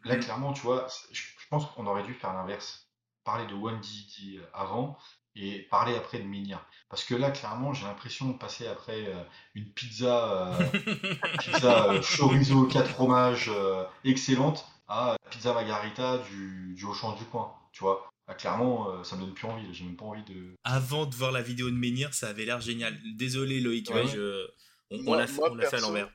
[0.04, 2.88] Là, clairement, tu vois, je pense qu'on aurait dû faire l'inverse.
[3.24, 4.98] Parler de One D&D avant
[5.36, 6.66] et parler après de Minia.
[6.90, 9.22] Parce que là, clairement, j'ai l'impression de passer après euh,
[9.54, 10.64] une pizza, euh,
[11.40, 17.26] pizza euh, chorizo, 4 fromages euh, excellente à la pizza margarita du, du Auchan du
[17.26, 17.54] coin.
[17.74, 19.74] Tu vois, clairement, euh, ça me donne plus envie.
[19.74, 20.54] J'ai même pas envie de.
[20.64, 22.98] Avant de voir la vidéo de Menhir, ça avait l'air génial.
[23.16, 24.04] Désolé Loïc, Ouais.
[24.04, 24.48] ouais, je-
[24.90, 26.10] on, on l'a fait, à l'envers.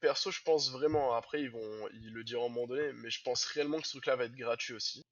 [0.00, 3.10] Perso, je pense vraiment, après, ils vont ils le diront à un moment donné, mais
[3.10, 5.02] je pense réellement que ce truc-là va être gratuit aussi.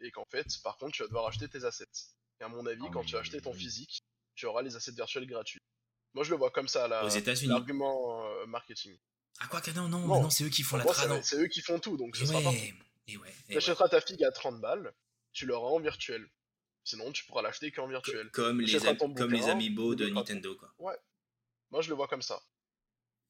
[0.00, 1.86] Et qu'en fait, par contre, tu vas devoir acheter tes assets.
[2.40, 4.00] Et à mon avis, Ah, quand tu vas acheter ton physique,
[4.34, 5.60] tu auras les assets virtuels gratuits.
[6.14, 7.04] Moi, je le vois comme ça, là.
[7.04, 7.48] Aux États-Unis.
[7.50, 8.98] L'argument euh, marketing.
[9.40, 10.22] Ah quoi que non, non, Non.
[10.22, 11.22] non, c'est eux qui font la trad.
[11.22, 12.74] c'est eux qui font tout, donc ce Et sera pas ouais,
[13.08, 13.56] et ouais, et Tu ouais.
[13.58, 14.92] achèteras ta figue à 30 balles,
[15.32, 16.28] tu l'auras en virtuel.
[16.84, 18.30] Sinon, tu pourras l'acheter qu'en virtuel.
[18.30, 20.72] Co- Comme les, comme bouquin, les amiibo de Nintendo, quoi.
[21.70, 22.40] Moi, je le vois comme ça.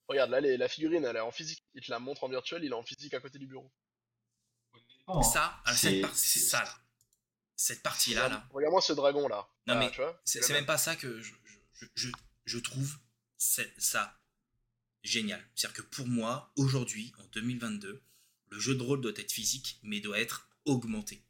[0.08, 1.64] Regarde, là, les- la figurine, elle est en physique.
[1.74, 3.70] Il te la montre en virtuel, il est en physique à côté du bureau.
[5.06, 6.74] Hein, Ça, alors, c'est- ça, là.
[7.56, 8.46] Cette partie-là, là.
[8.50, 9.46] Regarde-moi ce dragon, là.
[9.66, 9.92] Non, Ah, mais
[10.24, 10.52] C'est même.
[10.52, 11.32] même pas ça que je,
[11.74, 12.08] je, je,
[12.46, 12.98] je trouve
[13.38, 14.18] c'est- ça
[15.02, 15.42] génial.
[15.54, 18.02] C'est-à-dire que pour moi, aujourd'hui, en 2022,
[18.50, 21.22] le jeu de rôle doit être physique, mais doit être augmenté.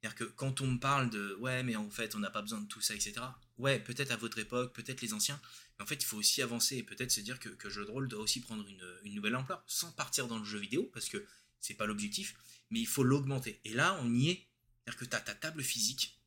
[0.00, 2.60] C'est-à-dire que quand on me parle de ouais, mais en fait, on n'a pas besoin
[2.60, 3.14] de tout ça, etc.
[3.58, 5.40] Ouais, peut-être à votre époque, peut-être les anciens,
[5.80, 8.08] en fait, il faut aussi avancer et peut-être se dire que, le jeu de rôle
[8.08, 11.24] doit aussi prendre une, nouvelle ampleur, sans partir dans le jeu vidéo, parce que
[11.60, 12.34] c'est pas l'objectif,
[12.70, 13.60] mais il faut l'augmenter.
[13.64, 14.46] Et là, on y est.
[14.84, 16.18] C'est-à-dire que tu as ta table physique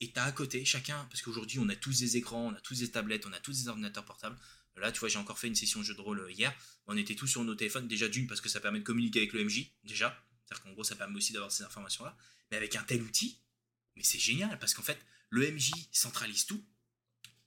[0.00, 2.60] et tu as à côté chacun, parce qu'aujourd'hui, on a tous des écrans, on a
[2.60, 4.36] tous des tablettes, on a tous des ordinateurs portables.
[4.76, 6.52] Là, tu vois, j'ai encore fait une session de jeu de rôle hier.
[6.86, 9.32] On était tous sur nos téléphones, déjà d'une, parce que ça permet de communiquer avec
[9.32, 10.20] le MJ, déjà.
[10.44, 12.16] C'est-à-dire qu'en gros, ça permet aussi d'avoir ces informations-là.
[12.50, 13.38] Mais avec un tel outil,
[13.96, 14.98] mais c'est génial parce qu'en fait,
[15.30, 16.62] le MJ centralise tout.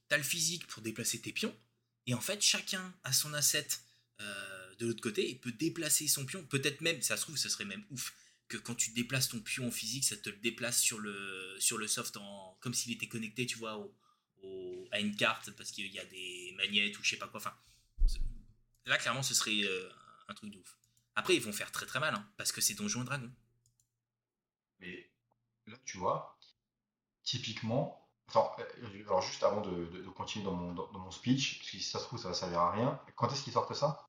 [0.09, 1.55] T'as le physique pour déplacer tes pions.
[2.05, 3.67] Et en fait, chacun a son asset
[4.21, 6.43] euh, de l'autre côté et peut déplacer son pion.
[6.45, 8.13] Peut-être même, ça se trouve, ce serait même ouf
[8.47, 11.77] que quand tu déplaces ton pion en physique, ça te le déplace sur le, sur
[11.77, 13.93] le soft en, comme s'il était connecté, tu vois, au,
[14.91, 17.39] à une carte parce qu'il y a des magnettes ou je sais pas quoi.
[17.39, 17.53] Enfin,
[18.85, 19.89] là, clairement, ce serait euh,
[20.29, 20.77] un truc de ouf.
[21.15, 23.17] Après, ils vont faire très très mal hein, parce que c'est Donjons et.
[24.79, 25.11] Mais
[25.65, 26.39] là, tu vois,
[27.23, 31.77] typiquement, enfin, euh, alors juste avant de, continuer dans mon, dans, mon, speech, parce que
[31.77, 34.05] si ça se trouve, ça va servir à rien, quand est-ce qu'ils sortent ça?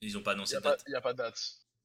[0.00, 1.40] Ils n'ont pas annoncé Il n'y a, pas de date.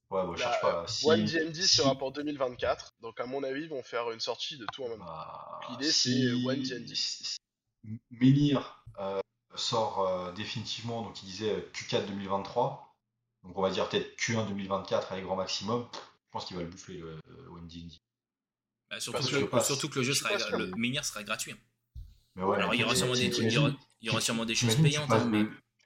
[0.10, 0.86] Ouais, bon, je cherche pas.
[0.88, 4.58] Si, One DMD sera pour 2024, donc à mon avis, ils vont faire une sortie
[4.58, 5.06] de tout en même temps.
[5.06, 6.94] Bah, L'idée, c'est One DMD.
[8.12, 9.20] Menhir euh,
[9.56, 12.96] sort euh, définitivement, donc il disait Q4 2023,
[13.44, 15.88] donc on va dire peut-être Q1 2024 avec grand maximum.
[15.94, 17.20] Je pense qu'il va le bouffer le,
[17.50, 17.92] One DMD.
[18.90, 21.56] Bah, surtout, que le, jeu sera, le Menhir sera gratuit.
[22.36, 24.76] Mais ouais, Alors il y aura sûrement des trucs, il y aura, sûrement des choses
[24.76, 25.04] payantes.
[25.04, 25.30] Tu passes, hein,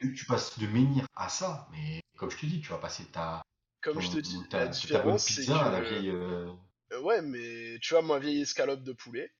[0.01, 0.13] mais...
[0.13, 3.41] tu passes de Menhir à ça, mais comme je te dis, tu vas passer ta.
[3.81, 5.51] Comme je te dis, ta, différence, c'est que.
[5.51, 6.51] La vieille, euh,
[6.91, 7.01] euh...
[7.01, 9.31] Ouais, mais tu vois, ma vieille escalope de poulet,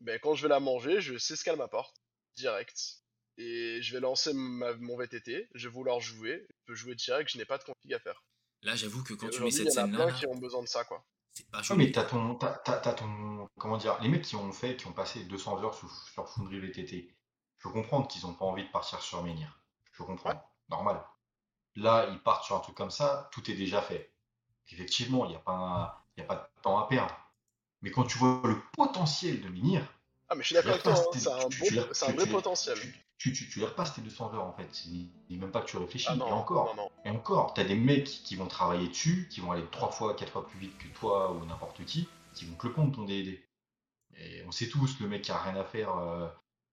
[0.00, 1.96] ben, quand je vais la manger, je sais ce qu'elle m'apporte,
[2.36, 3.00] direct.
[3.36, 7.30] Et je vais lancer ma, mon VTT, je vais vouloir jouer, je peux jouer direct,
[7.32, 8.22] je n'ai pas de config à faire.
[8.62, 9.96] Là, j'avoue que quand tu mets cette scène-là.
[9.96, 11.04] Il y en a plein qui ont besoin de ça, quoi.
[11.32, 11.86] C'est pas joli.
[11.86, 12.52] mais t'as ton, t'as,
[12.92, 13.48] ton.
[13.58, 16.60] Comment dire Les mecs qui ont fait, qui ont passé 200 heures sur, sur Foundry
[16.60, 17.14] VTT,
[17.58, 19.60] je peux comprendre qu'ils ont pas envie de partir sur Menhir.
[19.92, 20.42] Je comprends.
[20.68, 21.04] Normal.
[21.76, 24.12] Là, ils partent sur un truc comme ça, tout est déjà fait.
[24.72, 27.14] Effectivement, il n'y a, pas a pas de temps à perdre.
[27.82, 29.82] Mais quand tu vois le potentiel de Menhir.
[30.30, 31.48] Ah, mais je suis d'accord avec toi, hein,
[31.92, 32.78] c'est un, un vrai potentiel.
[33.18, 34.68] Tu, tu, les repasses tes 200 heures en fait.
[34.70, 36.06] C'est même pas que tu réfléchis.
[36.08, 36.74] Ah et encore,
[37.04, 40.32] et encore, t'as des mecs qui vont travailler dessus, qui vont aller trois fois, quatre
[40.32, 43.44] fois plus vite que toi ou n'importe qui, qui vont te le prendre ton D&D.
[44.16, 46.28] Et on sait tous, le mec qui a rien à faire, euh,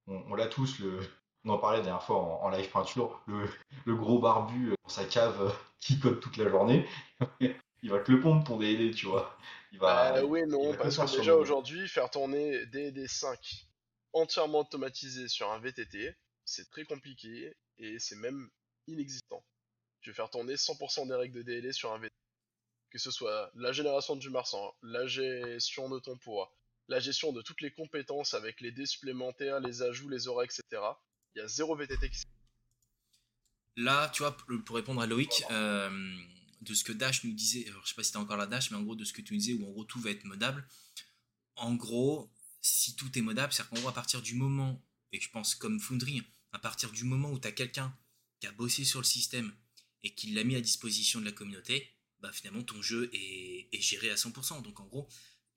[0.07, 0.99] on, l'a tous, le,
[1.43, 3.49] on en parlait la dernière fois en, live peinture, le,
[3.85, 5.49] le, gros barbu euh, dans sa cave euh,
[5.79, 6.87] qui code toute la journée,
[7.83, 9.37] il va te le pondre ton D&D, tu vois.
[9.71, 13.67] Il va, bah, oui, non, parce que déjà aujourd'hui, faire tourner D&D 5
[14.13, 16.15] entièrement automatisé sur un VTT,
[16.45, 18.49] c'est très compliqué et c'est même
[18.87, 19.43] inexistant.
[20.01, 22.13] Je vais faire tourner 100% des règles de DLA sur un VTT.
[22.89, 26.55] Que ce soit la génération du marsan, la gestion de ton poids,
[26.87, 30.63] la gestion de toutes les compétences avec les dés supplémentaires, les ajouts, les auras, etc.
[31.35, 32.23] Il y a zéro VTT qui
[33.75, 35.89] Là, tu vois, pour répondre à Loïc, euh,
[36.61, 38.71] de ce que Dash nous disait, alors je sais pas si c'était encore la Dash,
[38.71, 40.25] mais en gros de ce que tu nous disais, où en gros tout va être
[40.25, 40.67] modable.
[41.55, 42.31] En gros,
[42.61, 45.79] si tout est modable, c'est-à-dire qu'en gros, à partir du moment, et je pense comme
[45.79, 47.95] Foundry, à partir du moment où tu as quelqu'un
[48.39, 49.53] qui a bossé sur le système
[50.03, 54.09] et qui l'a mis à disposition de la communauté, bah finalement ton jeu est, géré
[54.09, 54.61] à 100%.
[54.63, 55.07] Donc en gros,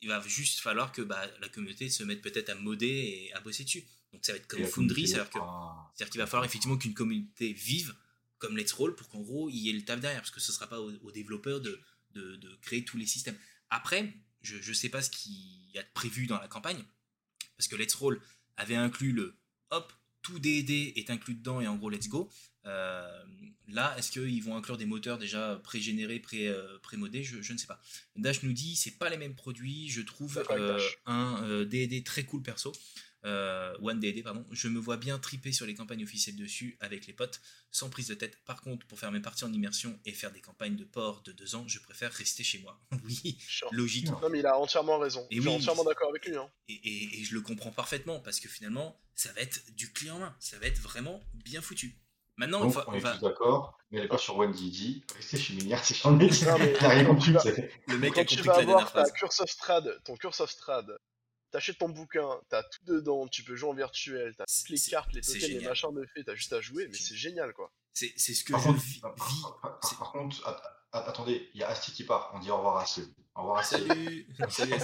[0.01, 3.41] il va juste falloir que bah, la communauté se mette peut-être à modder et à
[3.41, 3.85] bosser dessus.
[4.13, 7.95] Donc ça va être comme Foundry, c'est-à-dire qu'il va falloir effectivement qu'une communauté vive
[8.41, 10.51] comme Let's Roll pour qu'en gros il y ait le taf derrière, parce que ce
[10.51, 11.81] ne sera pas aux, développeurs de,
[12.15, 13.39] de, créer tous les systèmes.
[13.71, 14.13] Après,
[14.43, 16.83] je ne sais pas ce qu'il y a de prévu dans la campagne,
[17.57, 18.21] parce que Let's Roll
[18.57, 19.37] avait inclus le
[19.71, 19.93] hop,
[20.23, 22.29] tout D&D est inclus dedans et en gros let's go.
[22.67, 23.25] Euh,
[23.69, 27.23] là, est-ce qu'ils vont inclure des moteurs déjà pré-générés, euh, pré-modés?
[27.23, 27.81] Je, je, ne sais pas.
[28.17, 29.89] Dash nous dit c'est pas les mêmes produits.
[29.89, 32.73] Je trouve euh, un D&D très cool perso.
[33.27, 37.07] Euh, One DD, pardon, je me vois bien triper sur les campagnes officielles dessus avec
[37.07, 37.41] les potes,
[37.71, 38.39] sans prise de tête.
[38.45, 41.33] Par contre, pour faire mes parties en immersion et faire des campagnes de port de
[41.33, 42.81] deux ans, je préfère rester chez moi.
[43.05, 43.39] oui,
[43.73, 44.07] logique.
[44.07, 45.27] Non, mais il a entièrement raison.
[45.31, 46.37] je suis entièrement d'accord avec lui.
[46.37, 46.49] Hein.
[46.69, 50.37] Et, je le comprends parfaitement parce que finalement, ça va être du client en main.
[50.41, 51.97] Ça va être vraiment bien foutu.
[52.37, 56.17] Maintenant, on, on, est tous d'accord, mais pas sur OneDD, rester chez Milliard, c'est chiant.
[56.81, 57.35] rien compris.
[57.87, 60.87] Le mec a compris tu vas avoir ta curse of strad, ton curse of strad,
[61.51, 65.13] T'achètes ton bouquin, t'as tout dedans, tu peux jouer en virtuel, t'as toutes les cartes,
[65.13, 67.73] les tokens, les machins de fait, t'as juste à jouer, mais c'est génial quoi.
[67.93, 69.01] C'est ce que je vis.
[69.01, 73.13] Par, contre, attendez, il y a Asti qui part, on dit au revoir à ceux.
[73.35, 74.75] Au revoir à Salut, salut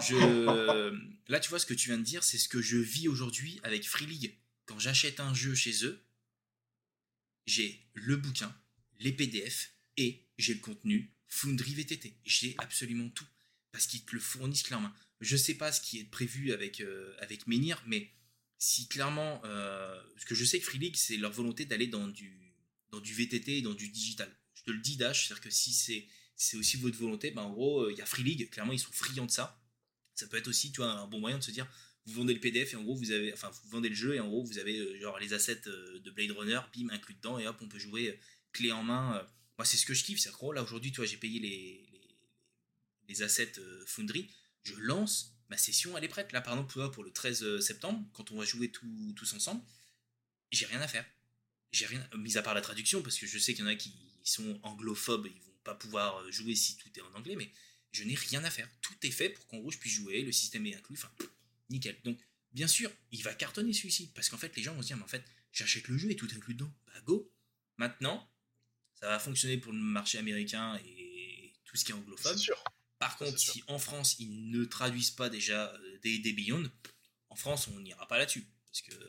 [0.00, 0.94] je...
[1.28, 3.60] Là, tu vois, ce que tu viens de dire, c'est ce que je vis aujourd'hui
[3.62, 4.38] avec Free League.
[4.66, 6.04] Quand j'achète un jeu chez eux,
[7.46, 8.54] j'ai le bouquin,
[8.98, 12.16] les PDF et j'ai le contenu Foundry VTT.
[12.24, 13.26] J'ai absolument tout
[13.72, 14.92] parce qu'ils te le fournissent clairement.
[15.20, 18.10] Je sais pas ce qui est prévu avec, euh, avec Menhir, mais
[18.58, 22.08] si clairement, euh, ce que je sais que Free League, c'est leur volonté d'aller dans
[22.08, 22.54] du,
[22.90, 24.34] dans du VTT et dans du digital.
[24.54, 26.06] Je te le dis, Dash, c'est-à-dire que si c'est,
[26.36, 28.92] c'est aussi votre volonté, ben en gros, il y a Free League, clairement, ils sont
[28.92, 29.62] friands de ça.
[30.14, 31.66] Ça peut être aussi, tu vois, un bon moyen de se dire,
[32.06, 34.20] vous vendez le PDF et en gros, vous avez, enfin, vous vendez le jeu et
[34.20, 37.46] en gros, vous avez euh, genre les assets de Blade Runner, bim, inclus dedans et
[37.46, 38.18] hop, on peut jouer
[38.52, 39.26] clé en main.
[39.58, 41.88] Moi, c'est ce que je kiffe, c'est gros, là, aujourd'hui, tu vois, j'ai payé les,
[41.92, 42.08] les,
[43.08, 43.52] les assets
[43.86, 44.30] Foundry,
[44.62, 46.32] je lance, ma session, elle est prête.
[46.32, 49.62] Là, par exemple, pour le 13 euh, septembre, quand on va jouer tous ensemble,
[50.50, 51.04] j'ai rien à faire.
[51.72, 53.76] J'ai rien, mis à part la traduction, parce que je sais qu'il y en a
[53.76, 57.36] qui sont anglophobes et ils vont pas pouvoir euh, jouer si tout est en anglais,
[57.36, 57.50] mais
[57.92, 58.68] je n'ai rien à faire.
[58.80, 61.10] Tout est fait pour qu'en gros je puisse jouer, le système est inclus, enfin,
[61.68, 61.96] nickel.
[62.04, 62.18] Donc,
[62.52, 65.04] bien sûr, il va cartonner celui-ci, parce qu'en fait, les gens vont se dire, mais
[65.04, 66.72] en fait, j'achète le jeu et tout est inclus dedans.
[66.86, 67.32] Bah, go
[67.76, 68.28] Maintenant,
[68.94, 72.36] ça va fonctionner pour le marché américain et tout ce qui est anglophone.
[72.36, 72.62] Sûr.
[73.00, 76.70] Par contre, si en France ils ne traduisent pas déjà euh, des, des Beyond,
[77.30, 78.46] en France on n'ira pas là-dessus.
[78.66, 78.94] Parce que.
[78.94, 79.08] Euh,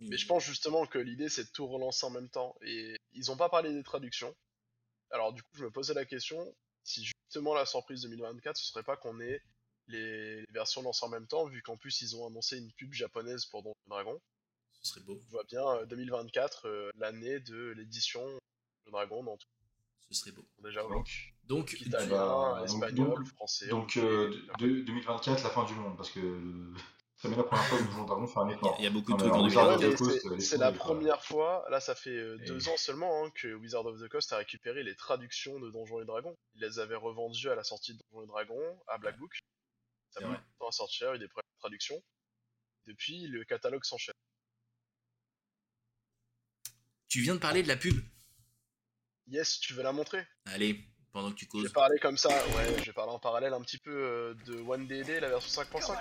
[0.00, 2.56] Mais je pense justement que l'idée c'est de tout relancer en même temps.
[2.62, 4.36] Et ils n'ont pas parlé des traductions.
[5.12, 8.82] Alors du coup, je me posais la question si justement la surprise 2024 ce serait
[8.82, 9.40] pas qu'on ait
[9.86, 13.46] les, versions lancées en même temps, vu qu'en plus ils ont annoncé une pub japonaise
[13.46, 14.20] pour Donjon Dragon.
[14.72, 15.20] Ce serait beau.
[15.24, 18.26] Je vois bien 2024, euh, l'année de l'édition
[18.90, 19.48] Dragon dans tout.
[20.12, 20.44] Ce serait beau.
[20.62, 21.08] Déjà, donc,
[21.44, 23.68] donc, italien, espagnol, français.
[23.68, 26.20] Donc, euh, 2024, la fin du monde, parce que
[27.16, 28.76] ça met la première fois que Donjon Dragon fait un effort.
[28.78, 32.36] Il y a beaucoup de trucs en C'est la première fois, là ça fait euh,
[32.46, 36.00] deux ans seulement, hein, que Wizard of the Coast a récupéré les traductions de Donjons
[36.00, 36.36] et Dragons.
[36.54, 39.38] Ils les avaient revendues à la sortie de Donjons et Dragons, à Black Book.
[40.10, 42.02] Ça a mis temps à sortir, il y a eu des problèmes de traduction.
[42.86, 44.14] Depuis, le catalogue s'enchaîne.
[47.08, 47.94] Tu viens de parler de la pub
[49.28, 50.26] Yes, tu veux la montrer?
[50.46, 51.62] Allez, pendant que tu causes.
[51.62, 54.34] Je vais parler comme ça, ouais, je vais parler en parallèle un petit peu euh,
[54.46, 55.96] de One DD, la version 5.5.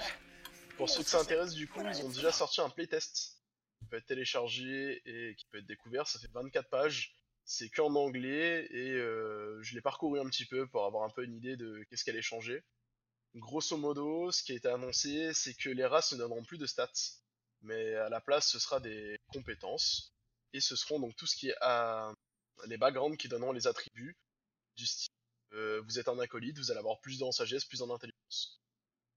[0.78, 3.38] Pour ceux que ça intéresse, du coup, ils ont déjà sorti un playtest
[3.78, 6.08] qui peut être téléchargé et qui peut être découvert.
[6.08, 7.16] Ça fait 24 pages,
[7.46, 11.24] c'est qu'en anglais et euh, je l'ai parcouru un petit peu pour avoir un peu
[11.24, 12.64] une idée de qu'est-ce qu'elle est changé.
[13.36, 16.66] Grosso modo, ce qui a été annoncé, c'est que les races ne donneront plus de
[16.66, 16.92] stats,
[17.62, 20.14] mais à la place, ce sera des compétences
[20.54, 22.12] et ce seront donc tout ce qui est à
[22.68, 24.16] les backgrounds qui donneront les attributs
[24.76, 25.12] du style.
[25.54, 28.62] Euh, vous êtes un acolyte, vous allez avoir plus dans sagesse, plus en intelligence.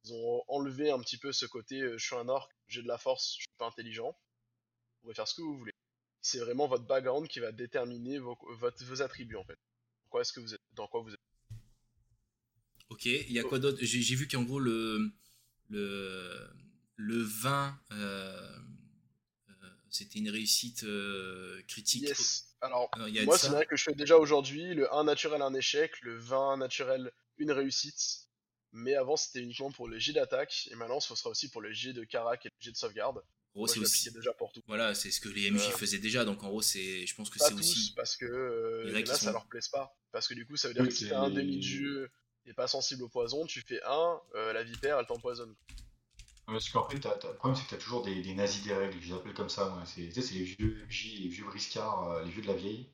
[0.04, 2.88] Ils ont enlevé un petit peu ce côté euh, je suis un orc, j'ai de
[2.88, 4.08] la force, je suis pas intelligent.
[4.08, 5.72] Vous pouvez faire ce que vous voulez.
[6.20, 9.58] C'est vraiment votre background qui va déterminer vos, vos attributs en fait.
[10.08, 11.20] Quoi est-ce que vous êtes, dans quoi vous êtes.
[12.88, 13.78] Ok, il y a quoi d'autre?
[13.80, 15.12] J'ai vu qu'en gros le
[15.70, 16.50] le
[16.96, 18.58] le vin euh,
[19.88, 20.84] c'était une réussite
[21.68, 22.02] critique.
[22.02, 22.53] Yes.
[22.64, 22.90] Alors,
[23.24, 26.56] moi, c'est vrai que je fais déjà aujourd'hui le 1 naturel, un échec, le 20
[26.56, 28.22] naturel, une réussite.
[28.72, 31.72] Mais avant, c'était uniquement pour le jet d'attaque, et maintenant, ce sera aussi pour le
[31.72, 33.18] jet de carac et le jet de sauvegarde.
[33.54, 34.62] En gros, c'est aussi déjà pour tout.
[34.66, 37.30] Voilà, c'est ce que les MJ euh, faisaient déjà, donc en gros, c'est, je pense
[37.30, 37.92] que c'est aussi.
[37.94, 39.96] parce que euh, là, ça leur plaise pas.
[40.10, 42.10] Parce que du coup, ça veut dire que si t'as un demi de jeu
[42.46, 45.54] et pas sensible au poison, tu fais un, euh, la vipère, elle t'empoisonne.
[46.46, 49.08] Parce qu'en fait, le problème, c'est que tu as toujours des, nazis des règles, je
[49.08, 49.82] les appelle comme ça.
[49.86, 52.90] C'est les vieux MJ, les vieux briscards, euh, les vieux de la vieille.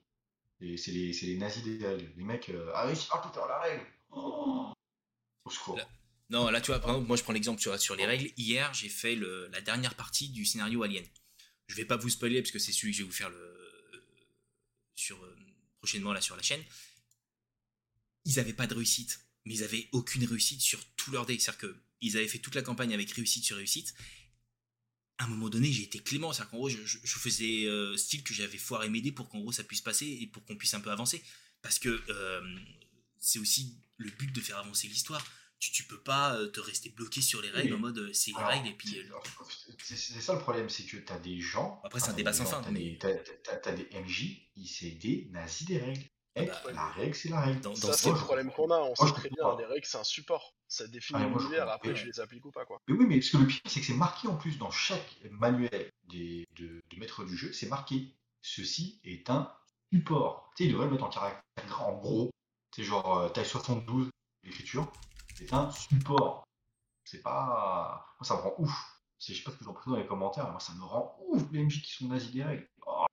[0.61, 2.13] Et c'est les, les, nazis des règles.
[2.17, 3.87] Les mecs, euh, ah oui, c'est faire la règle.
[4.11, 4.73] Oh
[5.45, 5.79] Au secours.
[6.29, 8.31] non, là, tu vois, par exemple, moi je prends l'exemple, vois, sur les règles.
[8.37, 11.05] Hier, j'ai fait le, la dernière partie du scénario Alien.
[11.67, 13.61] Je vais pas vous spoiler parce que c'est celui que je vais vous faire le,
[14.95, 15.37] sur, euh,
[15.79, 16.63] prochainement là sur la chaîne.
[18.25, 21.39] Ils avaient pas de réussite, mais ils avaient aucune réussite sur tout leur dé.
[21.39, 23.95] C'est-à-dire que ils avaient fait toute la campagne avec réussite sur réussite.
[25.19, 28.33] À un moment donné, j'ai été clément, c'est-à-dire qu'en gros, je, faisais euh, style que
[28.33, 30.91] j'avais foiré m'aider pour qu'en gros ça puisse passer et pour qu'on puisse un peu
[30.91, 31.23] avancer.
[31.61, 32.57] Parce que euh,
[33.19, 35.25] c'est aussi le but de faire avancer l'histoire.
[35.59, 38.43] Tu, tu peux pas euh, te rester bloqué sur les règles en mode c'est les
[38.43, 38.97] règles et puis.
[39.85, 41.83] C'est ça le problème, c'est que tu as des gens.
[41.85, 42.63] Après, c'est un débat sans fin.
[42.63, 46.10] T'as as, des MJ, c'est des nazis des règles.
[46.37, 47.77] Eh, bah, la règle, c'est la règle.
[47.77, 48.79] ça, c'est le problème qu'on a.
[48.79, 50.55] On sait très bien, les règles, c'est un support.
[50.69, 52.81] Ça définit ah, l'univers, après, tu les appliques ou pas, quoi.
[52.87, 55.19] Mais oui, mais ce que le pire, c'est que c'est marqué en plus dans chaque
[55.31, 59.53] manuel des, de, maître du jeu, c'est marqué ceci est un
[59.93, 60.53] support.
[60.57, 62.31] Tu sais, il devrait le mettre en caractère en gros.
[62.75, 64.11] C'est genre euh, taille 72,
[64.45, 64.91] l'écriture.
[65.35, 66.45] C'est un support.
[67.05, 68.07] C'est pas.
[68.21, 69.01] Moi, ça me rend ouf.
[69.19, 71.19] Je sais pas ce que j'en pense dans les commentaires, mais moi, ça me rend
[71.27, 72.69] ouf, les MJ qui sont nazis des règles.
[72.87, 73.05] Oh.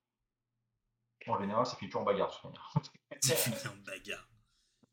[1.27, 2.41] En général, ça finit plus en bagarre,
[3.21, 4.27] ce Ça finit en bagarre.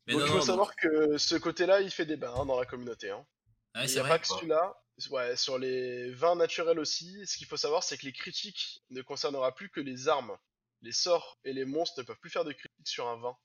[0.07, 3.09] Mais donc, il faut savoir que ce côté-là, il fait débat hein, dans la communauté.
[3.09, 3.25] Hein.
[3.73, 4.79] Ah, il n'y a pas que celui-là.
[5.09, 9.01] Ouais, sur les vins naturels aussi, ce qu'il faut savoir, c'est que les critiques ne
[9.01, 10.37] concernera plus que les armes.
[10.81, 13.35] les sorts et les monstres ne peuvent plus faire de critique sur un 20.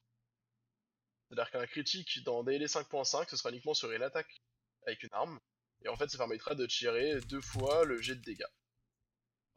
[1.29, 4.43] C'est-à-dire qu'un critique dans DL 5.5, ce sera uniquement sur une attaque
[4.87, 5.41] avec une arme.
[5.85, 8.45] Et en fait, ça permettra de tirer deux fois le jet de dégâts.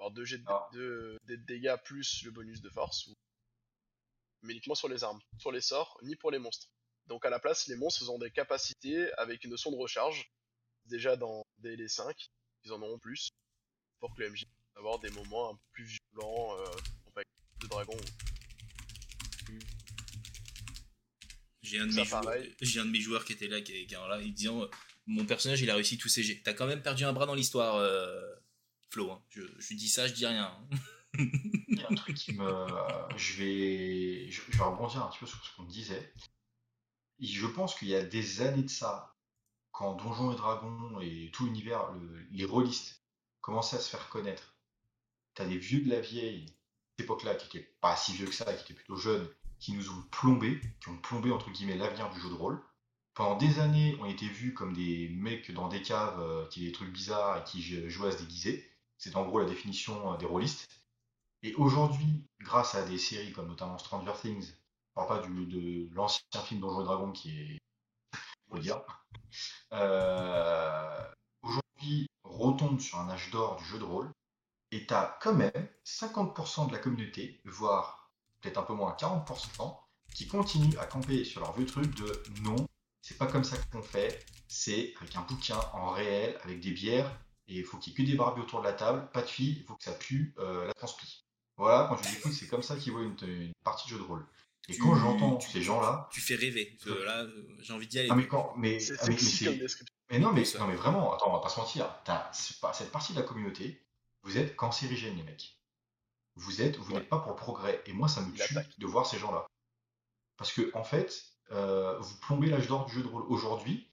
[0.04, 0.68] Alors deux jets de, Ah.
[0.74, 3.08] de- de dégâts plus le bonus de force.
[3.08, 3.14] ou-
[4.42, 5.22] Mais uniquement sur les armes.
[5.40, 6.68] Sur les sorts, ni pour les monstres.
[7.08, 10.30] Donc à la place, les monstres ont des capacités avec une notion de recharge.
[10.88, 12.30] Déjà dans DL 5,
[12.66, 13.30] ils en auront plus.
[14.02, 16.66] Pour que le MJ puisse avoir des moments un peu plus violents euh,
[17.62, 17.96] de dragon.
[21.62, 22.56] J'ai un, de Ça, mes joueurs- pareil.
[22.62, 24.68] j'ai un de mes joueurs qui était là, qui, qui est là, il disant euh,
[25.06, 26.42] Mon personnage, il a réussi tous ses jets.
[26.44, 28.22] T'as quand même perdu un bras dans l'histoire, euh,
[29.02, 29.22] Hein.
[29.30, 29.42] Je,
[29.74, 30.46] dis ça, je dis rien.
[30.46, 30.78] hein.
[31.18, 32.68] Il y a un truc qui me.
[33.18, 34.32] je, vais...
[34.32, 36.14] je vais rebondir un petit peu sur ce qu'on disait.
[37.20, 39.16] Je pense qu'il y a des années de ça,
[39.72, 43.04] quand Donjons et Dragons et tout l'univers, le- les rôlistes
[43.42, 44.56] commençaient à se faire connaître.
[45.36, 46.46] T'as des vieux de la vieille,
[46.98, 49.28] cette époque-là, qui étaient pas si vieux que ça, qui étaient plutôt jeunes,
[49.60, 52.62] qui nous ont plombé, qui ont plombé entre guillemets l'avenir du jeu de rôle.
[53.14, 56.68] Pendant des années, on était vus comme des mecs dans des caves euh, qui avaient
[56.70, 58.68] des trucs bizarres et qui jou- jouaient à se déguiser.
[59.04, 60.70] C'est en gros la définition euh, des rôlistes.
[61.42, 66.42] Et aujourd'hui, grâce à des séries comme notamment Stranger Things, je parle pas de l'ancien
[66.46, 67.60] film Donjons et Dragons qui est,
[68.50, 68.58] faut
[69.74, 71.12] euh,
[71.42, 74.10] aujourd'hui retombe sur un âge d'or du jeu de rôle,
[74.72, 78.10] et t'as quand même 50% de la communauté, voire
[78.40, 79.78] peut-être un peu moins 40%,
[80.16, 82.56] qui continuent à camper sur leur vieux truc de non,
[83.02, 87.12] c'est pas comme ça qu'on fait, c'est avec un bouquin en réel, avec des bières,
[87.48, 89.28] et il faut qu'il y ait que des barbus autour de la table, pas de
[89.28, 91.26] filles, il faut que ça pue euh, la transpi.
[91.58, 94.00] Voilà, quand je les écoute, c'est comme ça qu'ils voient une, une partie de jeu
[94.00, 94.26] de rôle.
[94.70, 96.66] Et Tu- quand j'entends ces gens-là, Tu fais rêver.
[96.78, 97.26] parce que là,
[97.60, 98.08] j'ai envie d'y aller.
[98.10, 100.60] ah mais quand, mais, C'est ah, non, mais, Ça.
[100.60, 101.90] non, mais vraiment, attends, on va pas se mentir.
[102.06, 103.86] T'as- c'est pas- cette partie de la communauté,
[104.24, 105.58] vous êtes cancérigènes, les mecs.
[106.36, 107.00] Vous êtes, vous Ouais.
[107.00, 107.84] n'êtes pas pour le progrès.
[107.88, 109.46] Et moi, ça me tue de voir ces gens-là.
[110.38, 113.92] Parce que, en fait, euh, vous plombez l'âge d'or du jeu de rôle aujourd'hui.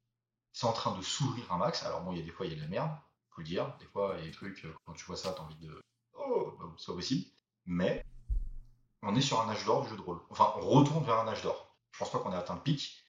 [0.52, 1.82] C'est en train de s'ouvrir un max.
[1.84, 2.90] Alors, bon, il y a des fois, il y a de la merde,
[3.30, 3.76] faut dire.
[3.78, 5.80] Des fois, il y a des trucs, euh, quand tu vois ça, t'as envie de.
[6.14, 7.26] Oh, bah, c'est pas possible.
[7.66, 8.04] Mais,
[9.02, 10.20] on est sur un âge d'or du jeu de rôle.
[10.30, 11.76] Enfin, on retourne vers un âge d'or.
[11.92, 13.02] Je pense pas qu'on ait atteint le pic.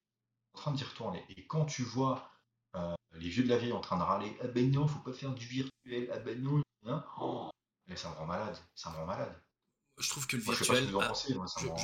[0.53, 1.25] On est en train d'y retourner.
[1.29, 2.29] Et quand tu vois
[2.75, 5.13] euh, les vieux de la vieille en train de râler Ah ben non, faut pas
[5.13, 7.49] faire du virtuel, ah ben non, hein oh.
[7.87, 9.41] Mais ça me rend malade, ça me rend malade.
[9.97, 10.87] Je trouve que le Moi, virtuel.
[10.87, 11.13] je- rend,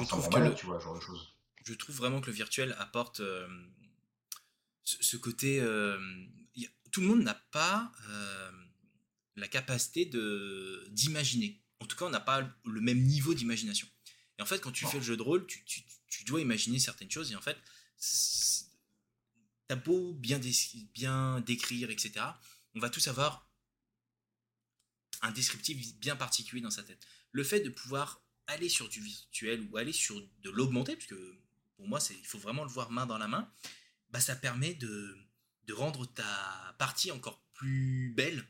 [0.05, 1.35] trouve rend que malade, le- tu vois, ce genre de choses.
[1.65, 3.47] je trouve vraiment que le virtuel apporte euh,
[4.83, 5.59] ce, ce côté.
[5.59, 5.99] euh,
[6.97, 8.51] tout le monde n'a pas euh,
[9.35, 11.61] la capacité de d'imaginer.
[11.79, 13.87] En tout cas, on n'a pas le même niveau d'imagination.
[14.39, 16.79] Et en fait, quand tu fais le jeu de rôle, tu, tu- tu dois imaginer
[16.79, 17.31] certaines choses.
[17.31, 17.55] Et en fait,
[19.67, 20.51] t'as beau bien, dé-
[20.95, 22.13] bien décrire, etc.
[22.73, 23.47] On va tous avoir
[25.21, 27.05] un descriptif bien particulier dans sa tête.
[27.31, 31.37] Le fait de pouvoir aller sur du virtuel ou aller sur de l'augmenté, parce que
[31.75, 33.53] pour moi, c'est, il faut vraiment le voir main dans la main,
[34.09, 35.15] bah, ça permet de,
[35.67, 38.43] de rendre ta partie encore plus belle,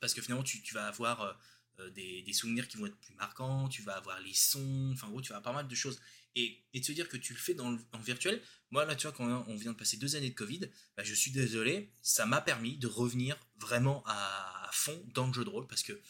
[0.00, 1.32] parce que finalement, tu, vas avoir euh,
[1.80, 5.10] euh, des, souvenirs qui vont être plus marquants, tu vas avoir les sons, enfin, en
[5.10, 6.00] gros, tu vas avoir pas mal de choses.
[6.34, 9.06] Et, et de se dire que tu le fais dans en virtuel, moi, là, tu
[9.06, 10.60] vois, quand on vient de passer deux années de Covid,
[10.96, 15.44] bah, je suis désolé, ça m'a permis de revenir vraiment à, fond dans le jeu
[15.44, 16.00] de rôle, parce que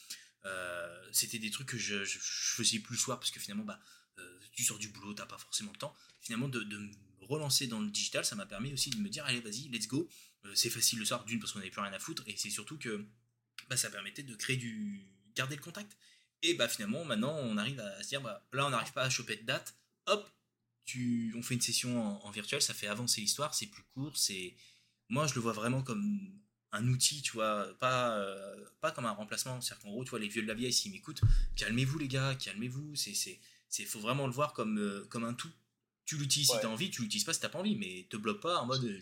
[0.45, 3.81] euh, c'était des trucs que je, faisais plus le soir, parce que finalement, bah,
[4.53, 5.95] tu sors du boulot, t'as pas forcément le temps.
[6.21, 9.25] Finalement, de, de me relancer dans le digital, ça m'a permis aussi de me dire,
[9.25, 10.09] allez, vas-y, let's go.
[10.45, 12.51] Euh, c'est facile le soir, d'une, parce qu'on n'avait plus rien à foutre, et c'est
[12.51, 13.05] surtout que
[13.69, 15.07] bah, ça permettait de créer du.
[15.35, 15.97] garder le contact.
[16.43, 19.11] Et bah finalement, maintenant, on arrive à se dire, bah, là, on n'arrive pas à
[19.11, 20.29] choper de date, hop,
[20.85, 24.57] tu, on fait une session en, virtuel, ça fait avancer l'histoire, c'est plus court, c'est.
[25.09, 26.33] Moi, je le vois vraiment comme
[26.73, 28.65] un outil, tu vois, pas, euh,
[28.95, 29.61] comme un remplacement.
[29.61, 31.21] C'est-à-dire qu'en gros, tu vois, les vieux de la vieille, s'ils m'écoutent,
[31.57, 33.15] calmez-vous, les gars, calmez-vous, c'est.
[33.15, 33.41] c'est
[33.73, 35.51] c'est faut vraiment le voir comme, euh, comme un tout.
[36.05, 38.41] Tu l'utilises si t'as envie, tu l'utilises pas si t'as pas envie, mais te bloque
[38.41, 39.01] pas en mode euh.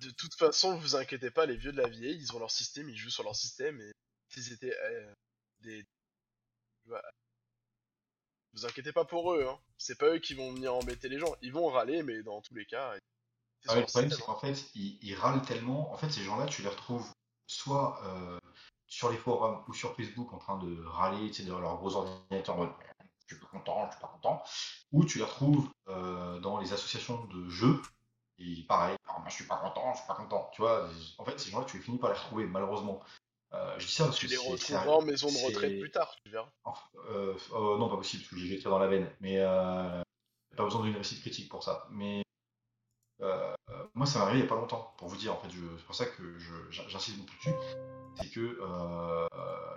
[0.00, 2.88] De toute façon, vous inquiétez pas, les vieux de la vieille, ils ont leur système,
[2.88, 3.92] ils jouent sur leur système, et
[4.28, 5.12] s'ils étaient euh,
[5.60, 5.86] des...
[8.54, 9.58] Vous inquiétez pas pour eux, hein.
[9.76, 11.34] C'est pas eux qui vont venir embêter les gens.
[11.42, 12.94] Ils vont râler, mais dans tous les cas,
[13.60, 14.24] c'est Ah ouais, le problème, c'est hein.
[14.26, 15.92] qu'en fait, ils, ils râlent tellement.
[15.92, 17.08] En fait, ces gens-là, tu les retrouves
[17.46, 18.38] soit euh,
[18.86, 21.94] sur les forums ou sur Facebook en train de râler, tu sais, derrière leur gros
[21.94, 22.72] ordinateur en mode
[23.28, 24.42] je suis pas content, je suis pas content.
[24.92, 27.80] Ou tu les retrouves euh, dans les associations de jeux.
[28.38, 30.50] Et pareil, Ah, moi je suis pas content, je suis pas content.
[30.54, 30.88] Tu vois,
[31.18, 33.02] en fait, ces gens-là, tu les finis par les retrouver, malheureusement.
[33.54, 36.14] Euh, je dis ça parce Tu que les retrouveras en maison de retraite plus tard,
[36.22, 36.48] tu verras.
[36.64, 39.10] Enfin, euh, euh, non, pas possible, parce que j'ai écrit dans la veine.
[39.20, 39.38] Mais
[40.56, 41.86] pas besoin d'une réussite critique pour ça.
[41.90, 42.22] Mais
[43.94, 45.32] moi, ça m'est arrivé il n'y a pas longtemps, pour vous dire.
[45.32, 46.38] En fait, c'est pour ça que
[46.70, 47.54] j'insiste beaucoup dessus.
[48.20, 49.28] C'est que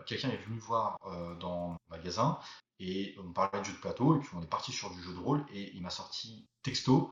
[0.05, 0.97] quelqu'un est venu me voir
[1.39, 2.39] dans mon magasin
[2.81, 5.13] et on parlait de jeu de plateau, et puis on est parti sur du jeu
[5.13, 7.11] de rôle, et il m'a sorti texto.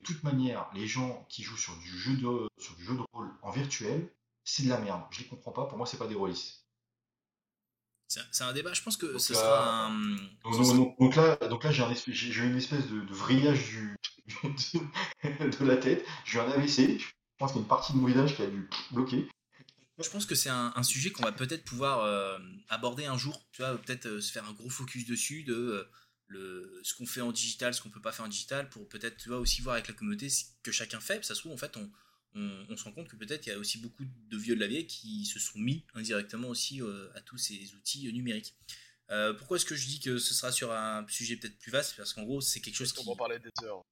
[0.00, 3.02] De toute manière, les gens qui jouent sur du jeu de, sur du jeu de
[3.12, 4.10] rôle en virtuel,
[4.44, 5.02] c'est de la merde.
[5.10, 6.64] Je les comprends pas, pour moi, c'est pas des rôlistes.
[8.32, 10.00] C'est un débat, je pense que Donc ce là- sera un.
[10.16, 13.68] Donc, donc- sera- donc- donc là, donc là j'ai un une espèce de, de vrillage
[13.68, 13.96] du,
[14.44, 16.04] de, de la tête.
[16.24, 16.98] J'ai eu un AVC.
[16.98, 17.06] Je
[17.38, 19.28] pense qu'il y a une partie de mon visage qui a dû bloquer.
[20.02, 23.46] Je pense que c'est un, un sujet qu'on va peut-être pouvoir euh, aborder un jour.
[23.52, 25.88] Tu vois, peut-être euh, se faire un gros focus dessus de euh,
[26.26, 29.16] le, ce qu'on fait en digital, ce qu'on peut pas faire en digital, pour peut-être
[29.16, 31.18] tu vois, aussi voir avec la communauté ce que chacun fait.
[31.18, 31.90] Puis Ça se trouve, en fait, on,
[32.34, 34.60] on, on se rend compte que peut-être il y a aussi beaucoup de vieux de
[34.60, 36.80] la vieille qui se sont mis indirectement aussi
[37.14, 38.54] à tous ces outils numériques.
[39.38, 41.96] Pourquoi est-ce que je dis que ce sera sur un sujet peut-être plus vaste?
[41.96, 43.04] Parce qu'en gros, c'est quelque chose qui.
[43.04, 43.82] va en parler des heures.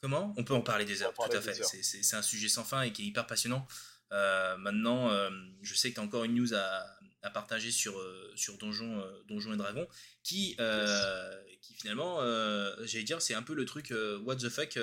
[0.00, 0.34] Comment?
[0.36, 1.54] On peut en parler des On heures, tout à fait.
[1.54, 3.66] c'est un sujet sans fin et qui est hyper passionnant.
[4.12, 5.30] Euh, maintenant, euh,
[5.62, 6.86] je sais que tu as encore une news à,
[7.22, 9.86] à partager sur, euh, sur Donjon, Donjon et Dragon,
[10.22, 10.56] qui,
[11.60, 12.20] qui finalement,
[12.84, 13.92] j'allais dire, c'est un peu le truc
[14.24, 14.78] what the fuck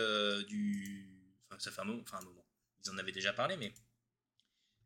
[0.48, 1.10] du.
[1.50, 2.46] Enfin, ça fait un moment, enfin, un moment.
[2.84, 3.74] Ils en avaient déjà parlé, mais.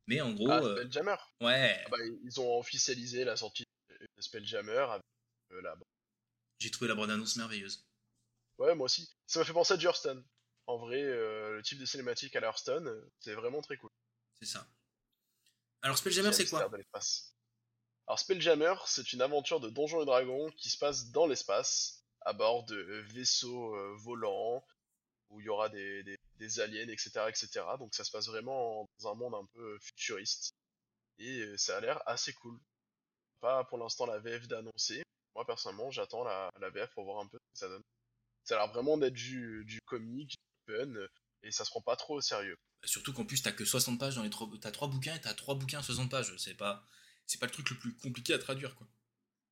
[0.07, 1.18] Mais en gros, Ah, euh, Spelljammer.
[1.41, 5.03] ouais, Ah bah, ils ont officialisé la sortie de Spelljammer avec
[5.51, 5.76] euh, la
[6.59, 7.85] j'ai trouvé la bande-annonce merveilleuse.
[8.57, 9.07] Ouais, moi aussi.
[9.27, 10.23] Ça m'a fait penser à Hearthstone.
[10.65, 12.89] En vrai, euh, le type de cinématique à Hearthstone,
[13.19, 13.89] c'est vraiment très cool.
[14.41, 14.68] C'est ça.
[15.81, 16.69] Alors, Spelljammer, c'est quoi.
[18.07, 22.34] Alors, Spelljammer, c'est une aventure de Donjons et Dragons qui se passe dans l'espace, à
[22.34, 22.76] bord de
[23.14, 24.65] vaisseaux euh, volants,
[25.30, 27.65] où il y aura des, des, des aliens, etc., etc.
[27.80, 30.51] Donc, ça se passe vraiment dans un monde un peu futuriste.
[31.19, 32.59] Et euh, ça a l'air assez cool.
[33.39, 35.03] Pas pour l'instant la VF d'annoncer.
[35.35, 37.84] Moi, personnellement, j'attends la, la VF pour voir un peu ce que ça donne.
[38.43, 40.35] Ça a l'air vraiment d'être du, du comique,
[40.68, 40.93] du fun,
[41.48, 42.57] et ça se prend pas trop au sérieux.
[42.84, 44.49] Surtout qu'en plus, t'as que 60 pages dans les trois.
[44.61, 46.36] T'as trois bouquins et t'as trois bouquins à 60 pages.
[46.38, 46.86] C'est pas,
[47.26, 48.88] c'est pas le truc le plus compliqué à traduire, quoi.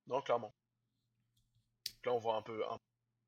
[0.08, 0.54] Non, clairement.
[1.88, 2.64] Donc là, on voit un peu.
[2.70, 2.78] Un...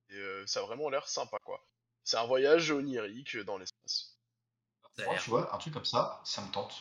[0.10, 1.66] Et euh, ça a vraiment l'air sympa, quoi.
[2.04, 4.18] C'est un voyage onirique dans l'espace.
[5.00, 6.74] Moi, tu vois, un truc comme ça, ça me tente.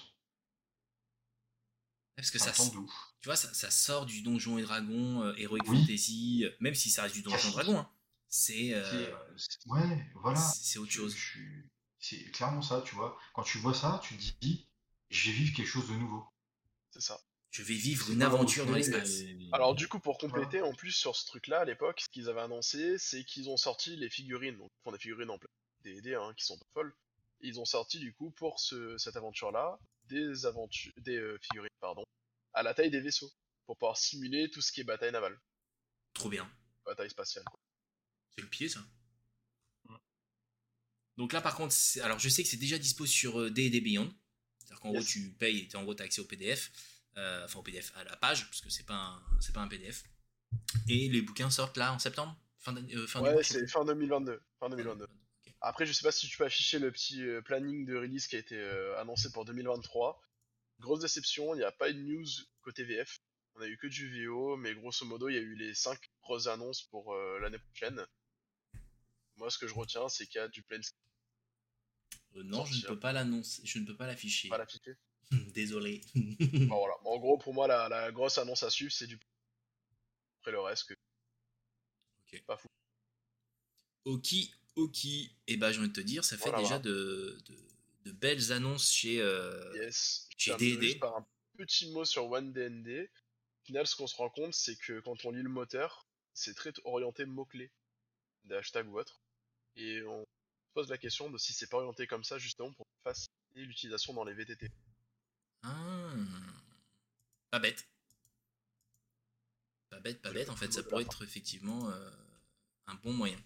[2.17, 2.63] Parce que Ça ça,
[3.21, 5.81] tu vois, ça, ça sort du Donjon et Dragon, euh, Heroic Oui.
[5.81, 7.53] Fantasy, euh, même si ça reste du Donjon et.
[7.53, 7.91] Dragon, hein.
[8.29, 10.39] c'est euh, C'est, ouais, voilà.
[10.39, 11.15] c'est- autre chose.
[11.15, 11.39] je
[12.09, 13.19] C'est clairement ça, tu vois.
[13.35, 14.69] Quand tu vois ça, tu te dis,
[15.11, 16.25] je vais vivre quelque chose de nouveau.
[16.93, 17.21] C'est ça.
[17.51, 19.23] Je vais vivre une aventure dans l'espace.
[19.51, 22.43] Alors, du coup, pour compléter, en plus, sur ce truc-là, à l'époque, ce qu'ils avaient
[22.43, 24.57] annoncé, c'est qu'ils ont sorti les figurines.
[24.57, 25.49] Donc, ils font des figurines en plein
[25.81, 26.95] D&D, hein, qui sont pas folles.
[27.41, 32.05] Ils ont sorti, du coup, pour ce, cette aventure-là, des, aventures, des euh, figurines, pardon,
[32.55, 33.33] à la taille des vaisseaux.
[33.67, 35.41] Pour pouvoir simuler tout ce qui est bataille navale,
[36.15, 36.49] Trop bien.
[36.85, 37.45] bataille spatiale.
[37.47, 37.59] quoi.
[38.37, 38.79] C'est le pied, ça.
[41.17, 44.13] Donc là, par contre, alors je sais que c'est déjà dispo sur euh, D&D Beyond.
[44.59, 45.03] C'est-à-dire qu'en Yes.
[45.05, 46.71] gros, tu payes et en gros, t'as accès au PDF.
[47.17, 49.23] euh, enfin, au PDF, à la page, parce que c'est pas, un,
[49.55, 50.05] pas un PDF.
[50.89, 52.39] Et les bouquins sortent là en septembre?
[52.59, 54.43] Fin, euh, fin Ouais, c'est fin 2022.
[54.61, 55.05] Fin 2022.
[55.05, 55.53] Ok.
[55.63, 58.37] Après, je sais pas si tu peux afficher le petit euh, planning de release qui
[58.37, 60.21] a été euh, annoncé pour 2023.
[60.81, 62.27] Grosse déception, il n'y a pas une news
[62.61, 63.19] côté VF.
[63.55, 65.99] On a eu que du VO, mais grosso modo, il y a eu les 5
[66.23, 68.05] grosses annonces pour euh, l'année prochaine.
[69.37, 70.81] Moi, ce que je retiens, c'est qu'il y a du plein
[72.35, 74.49] Euh, non, je ne peux pas l'annoncer, je ne peux pas l'afficher.
[74.49, 74.97] pas l'afficher.
[75.55, 76.01] Désolé.
[76.15, 76.95] Bon, voilà.
[77.05, 79.19] En gros, pour moi, la, la grosse annonce à suivre, c'est du.
[80.41, 80.95] Après le reste, que.
[82.33, 82.43] Ok.
[82.47, 82.69] Pas fou.
[84.05, 84.27] ok,
[84.77, 85.05] ok.
[85.49, 86.83] Et bah, j'ai envie de te dire, ça fait Voilà, déjà voilà.
[86.83, 87.57] de, de,
[88.05, 89.21] de belles annonces chez.
[89.21, 90.29] euh, Yes.
[90.37, 90.97] Chez D&D.
[90.99, 91.27] par un
[91.57, 93.09] petit mot sur One DND.
[93.09, 96.55] Au final, ce qu'on se rend compte, c'est que quand on lit le moteur, c'est
[96.55, 97.73] très orienté mots-clés,
[98.45, 99.21] des hashtags ou autres.
[99.77, 102.87] Et on se pose la question de si c'est pas orienté comme ça, justement, pour
[103.05, 104.71] faciliter l'utilisation dans les VTT.
[105.63, 106.13] Ah.
[107.51, 107.89] Pas bête.
[109.91, 110.49] Pas bête, pas bête.
[110.49, 112.11] En fait, ça pourrait être effectivement euh,
[112.87, 113.39] un bon moyen.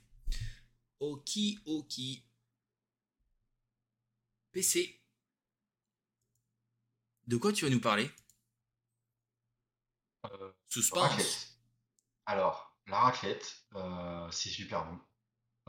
[1.01, 2.01] Ok, ok.
[4.53, 5.01] PC.
[7.27, 8.11] De quoi tu vas nous parler?
[10.27, 11.01] Euh, Suspense.
[11.01, 11.49] Raclette.
[12.27, 15.01] Alors, la raclette, euh, c'est super bon.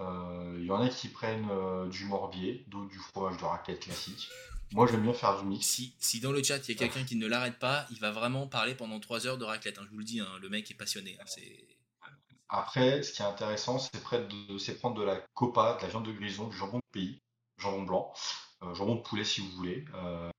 [0.01, 3.79] Euh, Il y en a qui prennent euh, du morbier, d'autres du fromage de raclette
[3.81, 4.29] classique.
[4.73, 5.65] Moi, j'aime bien faire du mix.
[5.67, 8.11] Si, si dans le chat il y a quelqu'un qui ne l'arrête pas, il va
[8.11, 9.77] vraiment parler pendant 3 heures de raclette.
[9.79, 11.17] hein, je vous le dis, hein, le mec est passionné.
[11.19, 11.65] hein, c'est...
[12.53, 13.93] Après, ce qui est intéressant, c'est
[14.27, 17.21] de, c'est prendre de la copa, de la viande de grison, du jambon de pays,
[17.57, 18.13] jambon blanc,
[18.63, 19.85] euh, jambon de poulet si vous voulez.
[19.95, 20.29] Euh.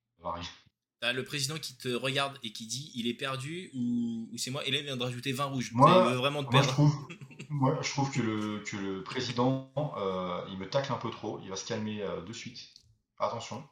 [1.00, 4.50] T'as le président qui te regarde et qui dit il est perdu ou, ou c'est
[4.52, 4.64] moi?
[4.66, 5.72] Et là il vient de rajouter 20 rouges.
[5.72, 6.72] Moi- vraiment te Moi, je perdre.
[6.74, 7.08] trouve,
[7.52, 11.40] moi, je trouve que le, que le président, euh, il me tacle un peu trop.
[11.42, 12.60] Il va se calmer euh, de suite.
[13.18, 13.64] Attention.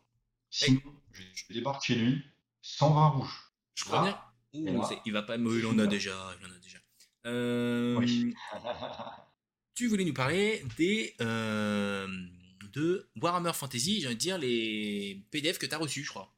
[0.50, 0.80] Sinon,
[1.12, 2.22] je, je débarque chez lui,
[2.62, 3.52] 120 rouges.
[3.74, 4.32] Je crois Ah.
[4.52, 4.76] bien.
[4.78, 5.58] Ouh, c'est- il va pas me.
[5.58, 6.12] Il en a déjà.
[6.40, 6.78] Il en a déjà.
[7.26, 8.00] Euh,
[9.74, 12.06] tu voulais nous parler des euh,
[12.72, 16.32] de Warhammer Fantasy, j'ai envie de dire les PDF que tu as reçus, je crois.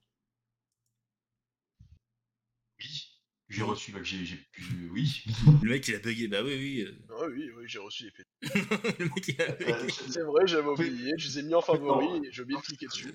[2.78, 3.12] Oui,
[3.52, 5.24] j'ai reçu, bah, j'ai, j'ai pu, oui.
[5.62, 6.80] Le mec il a bugué, bah oui, oui.
[6.86, 6.98] euh.
[7.10, 8.10] Ah oui, oui, j'ai reçu les
[8.50, 8.98] PDF.
[8.98, 9.72] le mec il a bugué.
[9.72, 12.64] Euh, C'est vrai, j'avais oublié, je les ai mis en favori et j'ai oublié de
[12.64, 13.14] cliquer dessus.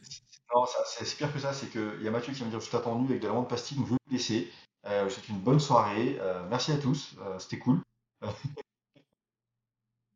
[0.56, 2.52] Non, ça- c'est c'est pire que ça, c'est qu'il y a Mathieu qui va me
[2.52, 4.52] dire je t'ai attendu avec de la lampe pastille, donc je vais vous laisser.
[4.86, 7.82] Euh, c'est une bonne soirée, euh, merci à tous, euh, c'était cool.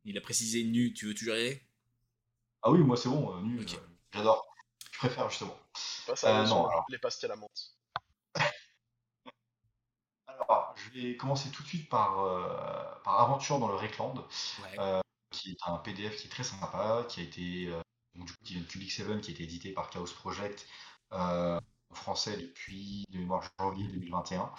[0.06, 1.62] Il a précisé nu, tu veux toujours y aller?
[2.64, 3.64] Ah oui, moi c'est bon, euh, nu, euh,
[4.14, 4.46] j'adore.
[4.92, 5.58] Je préfère justement.
[6.08, 6.86] Pas ça, Euh, non, alors.
[6.90, 7.76] les pastilles à la menthe.
[10.52, 14.22] Alors, je vais commencer tout de suite par, euh, par Aventure dans le Reckland,
[14.58, 15.02] Ouais.
[15.32, 17.82] qui est un PDF qui est très sympa, qui a été, euh,
[18.16, 20.68] donc, du coup, qui vient de Public Seven, qui a été édité par Chaos Project
[21.14, 21.60] euh,
[21.92, 24.52] en français depuis de mémoire janvier 2021.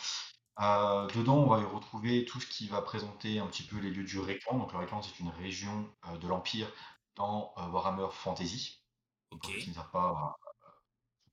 [0.61, 3.91] Euh, dedans, on va y retrouver tout ce qui va présenter un petit peu les
[3.91, 4.59] lieux du Reckland.
[4.59, 6.69] Donc, le Reckland, c'est une région euh, de l'Empire
[7.17, 8.83] dans euh, Warhammer Fantasy.
[9.31, 9.41] Ok.
[9.43, 10.37] Pour ceux qui ne savent pas,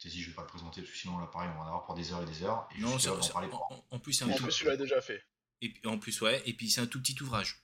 [0.02, 1.68] Fantasy, je ne vais pas le présenter parce que sinon, là, pareil, on va en
[1.68, 2.68] avoir pour des heures et des heures.
[2.78, 4.66] Et Non, ça- va parler en, pour- en- en plus c'est un En plus, tu
[4.66, 5.22] l'as déjà fait.
[5.62, 7.62] Et puis, en plus ouais, et puis c'est un tout petit ouvrage.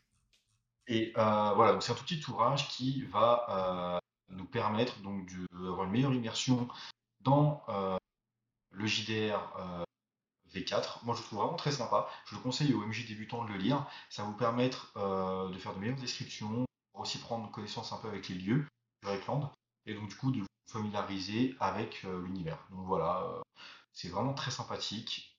[0.88, 4.00] Et euh, voilà, donc c'est un tout petit ouvrage qui va euh,
[4.36, 6.68] nous permettre donc d'avoir une meilleure immersion
[7.22, 7.98] dans euh,
[8.72, 9.84] le JDR euh,
[10.54, 11.04] V4.
[11.06, 12.08] Moi, je le trouve vraiment très sympa.
[12.28, 13.86] Je le conseille aux MJ débutants de le lire.
[14.10, 17.98] Ça va vous permettre euh, de faire de meilleures descriptions, pour aussi prendre connaissance un
[17.98, 18.68] peu avec les lieux
[19.04, 19.50] du Reckland,
[19.86, 22.60] et donc du coup de vous familiariser avec euh, l'univers.
[22.72, 23.42] Donc voilà, euh,
[23.94, 25.38] c'est vraiment très sympathique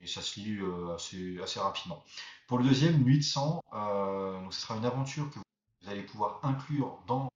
[0.00, 2.02] et ça se lit euh, assez, assez rapidement.
[2.46, 6.40] Pour le deuxième, Nuit de sang, donc ce sera une aventure que vous allez pouvoir
[6.42, 7.28] inclure dans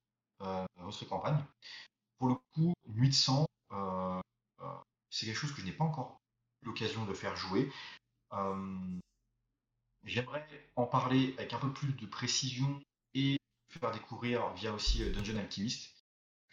[0.79, 1.39] votre campagne.
[2.19, 3.47] Pour le coup, Nuit de sang,
[5.11, 6.21] c'est quelque chose que je n'ai pas encore
[6.63, 7.71] eu l'occasion de faire jouer.
[10.03, 12.81] J'aimerais en parler avec un peu plus de précision
[13.15, 15.94] et faire découvrir via aussi Dungeon Alchemist.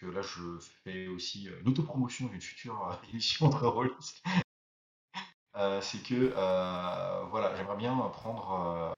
[0.02, 4.24] Que là, je fais aussi euh, une autopromotion d'une future euh, émission de rôliste.
[5.56, 6.34] Euh, c'est que
[7.30, 8.96] voilà, j'aimerais bien prendre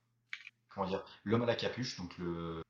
[0.69, 2.63] comment dire l'homme à la capuche, donc le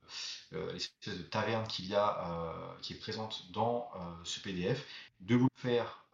[0.52, 3.92] l'espèce de taverne qu'il y a qui est présente dans
[4.24, 4.84] ce PDF,
[5.20, 6.06] de vous le faire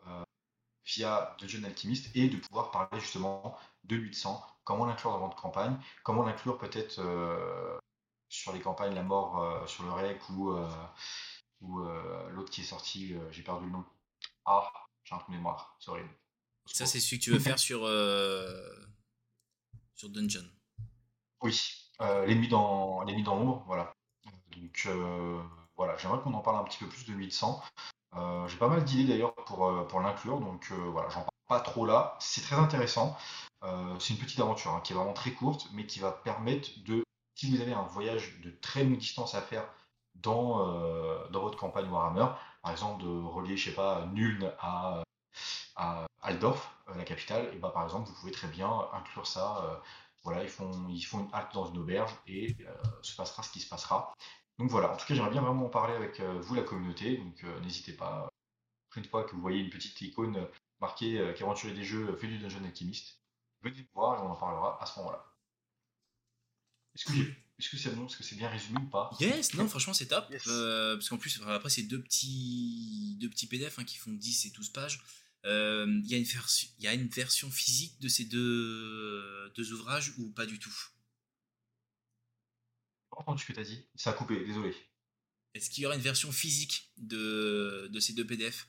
[0.86, 5.20] via Dungeon Alchemist et de pouvoir parler justement de Nuit de sang, comment l'inclure dans
[5.20, 7.02] votre campagne, comment l'inclure peut-être
[8.30, 10.58] sur les campagnes La mort sur le rec ou,
[11.62, 13.86] ou euh, l'autre qui est sorti, euh, j'ai perdu le nom.
[14.46, 14.72] Ah,
[15.04, 16.10] j'ai un trou de mémoire, horrible.
[16.66, 18.86] Ça c'est celui que tu veux faire sur euh,
[19.96, 20.46] sur Dungeon.
[21.42, 23.94] Oui, l'ennemi dans l'ombre, voilà.
[24.52, 24.88] Donc
[25.76, 27.64] voilà, j'aimerais qu'on en parle un petit peu plus de 1100.
[28.16, 31.30] Euh, J'ai pas mal d'idées d'ailleurs pour, euh, pour l'inclure, donc euh, voilà, j'en parle
[31.48, 32.18] pas trop là.
[32.20, 33.18] C'est très intéressant.
[34.00, 37.04] C'est une petite aventure hein, qui est vraiment très courte, mais qui va permettre de,
[37.36, 39.70] si vous avez un voyage de très longue distance à faire
[40.22, 42.28] dans, euh, dans votre campagne Warhammer,
[42.62, 45.04] par exemple de relier, je sais pas, Nuln à,
[46.22, 49.64] Aldorf, euh, la capitale, et bah par exemple, vous pouvez très bien inclure ça.
[49.66, 49.78] euh,
[50.24, 52.56] voilà, ils font, ils font une halte dans une auberge et
[53.02, 54.14] se passera ce qui se passera.
[54.58, 57.44] Donc voilà, en tout cas, j'aimerais bien vraiment en parler avec vous, la communauté, donc
[57.64, 58.28] n'hésitez pas.
[58.98, 60.48] Une fois que vous voyez une petite icône
[60.82, 63.20] marquée qui aventurer des jeux, fait du Dungeon Alchemist,
[63.62, 65.26] venez me voir et on en parlera à ce moment-là.
[66.96, 69.12] J'ai- est-ce que c'est bon Est-ce que c'est bien résumé ou pas?
[69.20, 70.26] Yes, non, franchement, c'est top.
[70.32, 70.44] Yes.
[70.48, 74.46] Euh, parce qu'en plus, après, c'est deux petits, deux petits PDF hein, qui font 10
[74.46, 75.02] et 12 pages.
[75.46, 79.52] Euh, Il y, a une version- il y a une version physique de ces deux,
[79.56, 80.74] deux ouvrages ou pas du tout?
[83.04, 83.86] J'ai pas entendu ce que tu as dit.
[83.96, 84.76] Ça a coupé, désolé.
[85.54, 88.68] Est-ce qu'il y aura une version physique de, de ces deux PDF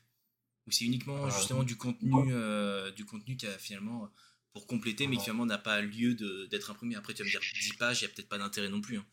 [0.66, 4.08] Ou c'est uniquement Euh, justement du contenu, euh, du contenu qui a finalement
[4.52, 6.14] pour compléter, mais qui finalement n'a pas lieu
[6.48, 6.96] d'être imprimé.
[6.96, 8.98] Après, tu vas me dire 10 pages, il n'y a peut-être pas d'intérêt non plus.
[8.98, 9.06] hein.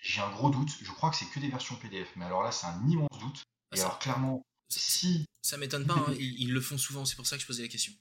[0.00, 0.70] J'ai un gros doute.
[0.80, 3.42] Je crois que c'est que des versions PDF, mais alors là, c'est un immense doute.
[3.70, 7.04] Ah, Et ça- alors, clairement, si ça m'étonne pas, hein, ils, ils le font souvent,
[7.04, 7.92] c'est pour ça que je posais la question.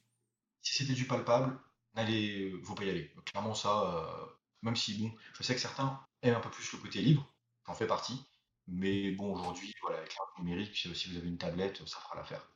[0.62, 1.60] si c'était du palpable,
[1.96, 3.14] n'allez, faut pas y aller.
[3.26, 4.26] Clairement, ça, euh,
[4.62, 7.34] même si, bon, je sais que certains aiment un peu plus le côté libre,
[7.66, 8.22] j'en fais partie,
[8.68, 12.50] mais bon, aujourd'hui, voilà, avec l'art numérique, si vous avez une tablette, ça fera l'affaire.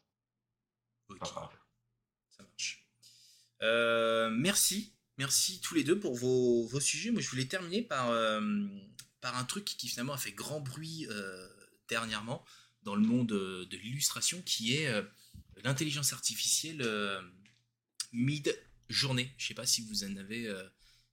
[1.10, 1.18] Ok.
[1.20, 1.66] Ça fera l'affaire.
[2.32, 2.81] Ça marche.
[3.62, 7.12] Euh, merci, merci tous les deux pour vos, vos sujets.
[7.12, 8.42] Moi, je voulais terminer par, euh,
[9.20, 11.48] par un truc qui finalement a fait grand bruit euh,
[11.88, 12.44] dernièrement
[12.84, 14.92] dans le monde de l'illustration, qui est
[15.64, 16.84] l'intelligence artificielle
[18.12, 19.32] mid-journée.
[19.38, 20.52] Je sais pas si vous en avez,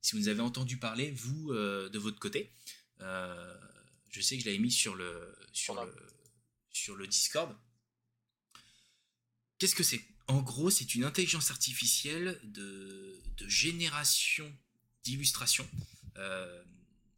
[0.01, 2.55] si vous avez entendu parler vous de votre côté.
[3.01, 3.57] Euh,
[4.09, 5.93] je sais que je l'avais mis sur le sur le
[6.70, 7.55] sur le Discord.
[9.59, 10.05] Qu'est-ce que c'est?
[10.26, 14.52] En gros, c'est une intelligence artificielle de, génération
[15.05, 15.68] d'illustrations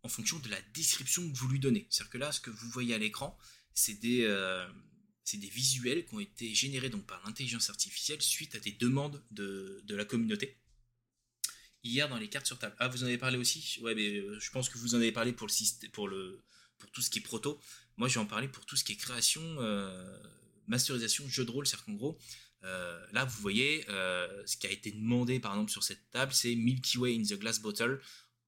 [0.02, 1.86] en fonction de la description que vous lui donnez.
[1.90, 3.36] C'est-à-dire que là, ce que vous voyez à l'écran,
[3.74, 4.26] c'est des,
[5.36, 9.82] des visuels qui ont été générés donc par l'intelligence artificielle suite à des demandes de,
[9.88, 10.56] la communauté
[11.82, 12.74] hier dans les cartes sur table.
[12.78, 13.78] Ah, vous en avez parlé aussi?
[13.80, 16.42] Ouais, mais euh, je pense que vous en avez parlé pour, le,
[16.78, 17.60] pour, tout ce qui est proto.
[17.96, 20.18] Moi, je vais en parler pour tout ce qui est création, euh,
[20.70, 21.66] masterisation, jeu de rôle.
[21.66, 22.18] C'est-à-dire qu'en gros,
[22.64, 26.55] euh, là, vous voyez, ce qui a été demandé par exemple sur cette table, c'est
[26.55, 28.01] Milky Way in the Glass Bottle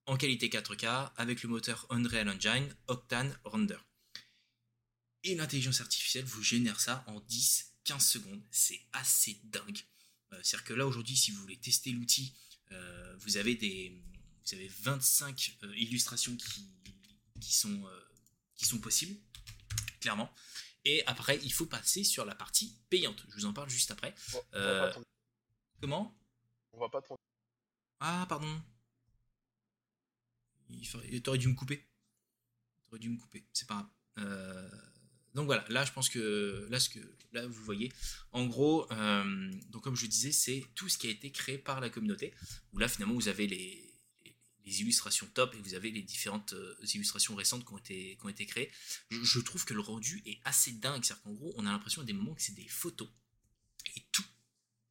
[0.07, 3.79] en qualité 4K avec le moteur Unreal Engine Octane Render.
[5.25, 8.43] Et l'intelligence artificielle vous génère ça en 10-15 secondes.
[8.51, 9.79] C'est assez dingue.
[10.43, 12.35] C'est-à-dire que là, aujourd'hui, si vous voulez tester l'outil,
[12.73, 14.03] euh, vous avez
[14.45, 16.77] vous avez 25 euh, illustrations euh,
[17.41, 17.55] qui
[18.67, 19.17] sont possibles,
[20.01, 20.33] clairement.
[20.85, 23.25] Et après, il faut passer sur la partie payante.
[23.29, 24.15] Je vous en parle juste après.
[25.81, 26.17] comment?
[26.73, 27.19] On va pas trop.
[28.01, 28.61] Ah, pardon.
[30.71, 31.87] Il T'aurais dû me couper.
[32.85, 33.47] T'aurais dû me couper.
[33.53, 34.83] C'est pas grave
[35.35, 36.99] donc voilà, là je pense que là ce que
[37.33, 37.91] là vous voyez,
[38.33, 41.81] en gros, euh, donc comme je disais, c'est tout ce qui a été créé par
[41.81, 42.35] la communauté.
[42.73, 43.92] Où là finalement vous avez les,
[44.65, 48.71] illustrations top et vous avez les différentes euh, illustrations récentes qui ont été, créées.
[49.11, 52.05] Je, trouve que le rendu est assez dingue, c'est-à-dire qu'en gros on a l'impression à
[52.05, 53.09] des moments que c'est des photos
[53.97, 54.25] et tout,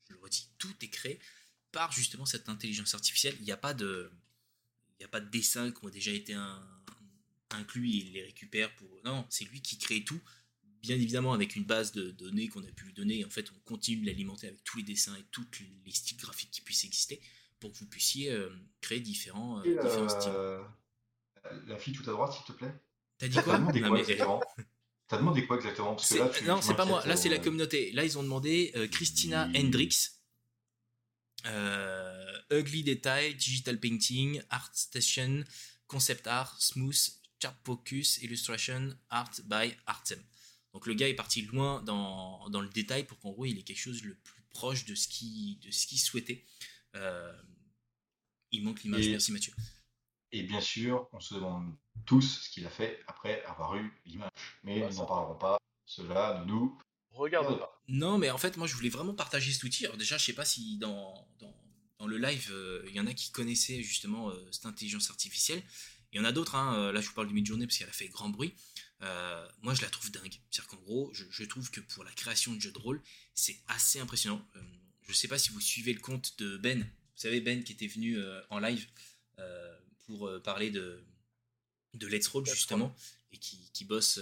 [0.07, 1.19] je le redis, tout est créé
[1.71, 3.35] par justement cette intelligence artificielle.
[3.39, 4.11] Il n'y a pas de,
[5.31, 6.35] dessins qui ont déjà été
[7.49, 8.89] inclus et il les récupère pour.
[9.05, 10.21] Non, c'est lui qui crée tout.
[10.81, 13.59] Bien évidemment, avec une base de données qu'on a pu lui donner, en fait, on
[13.59, 15.45] continue de l'alimenter avec tous les dessins et tous
[15.85, 17.21] les styles graphiques qui puissent exister
[17.61, 18.49] pour que vous puissiez euh,
[18.81, 21.63] créer différents, euh, styles.
[21.67, 22.73] La fille tout à droite, s'il te plaît.
[23.17, 23.57] T'as dit quoi,
[25.07, 25.97] T'as demandé quoi exactement?
[26.45, 27.05] Non, c'est pas moi.
[27.05, 27.91] Là, c'est la communauté.
[27.91, 30.09] Là, ils ont demandé euh, Christina Hendrix,
[32.51, 35.43] Ugly Detail, Digital Painting, Art Station,
[35.87, 37.09] Concept Art, Smooth,
[37.41, 40.21] Chart Focus Illustration Art by Artem.
[40.73, 43.63] Donc le gars est parti loin dans, dans le détail pour qu'en gros il ait
[43.63, 46.45] quelque chose le plus proche de ce qu'il souhaitait.
[46.95, 47.31] Euh,
[48.51, 49.53] il manque l'image, merci Mathieu.
[50.31, 51.75] Et bien sûr, on se demande
[52.05, 54.29] tous ce qu'il a fait après avoir eu l'image.
[54.63, 55.57] Mais nous n'en parlerons pas.
[55.85, 56.77] Cela ne nous
[57.11, 57.81] regarde pas.
[57.87, 59.85] Non, mais en fait, moi je voulais vraiment partager cet outil.
[59.85, 61.53] Alors déjà, je sais pas si dans, dans,
[61.99, 65.61] dans le live, euh, il y en a qui connaissaient justement euh, cette intelligence artificielle.
[66.13, 67.89] Il y en a d'autres, hein, euh, là je vous parle du mid-journée parce qu'elle
[67.89, 68.53] a fait grand bruit.
[69.01, 70.39] Euh, moi je la trouve dingue.
[70.49, 73.01] C'est-à-dire qu'en gros, je, trouve que pour la création de jeux de rôle,
[73.33, 74.45] c'est assez impressionnant.
[74.55, 74.61] Euh,
[75.03, 76.89] je ne sais pas si vous suivez le compte de Ben.
[77.21, 78.19] Vous savez, Ben qui était venu
[78.49, 78.87] en live
[80.07, 81.03] pour parler de,
[81.93, 82.95] de Let's Roll justement,
[83.31, 84.19] et qui, bosse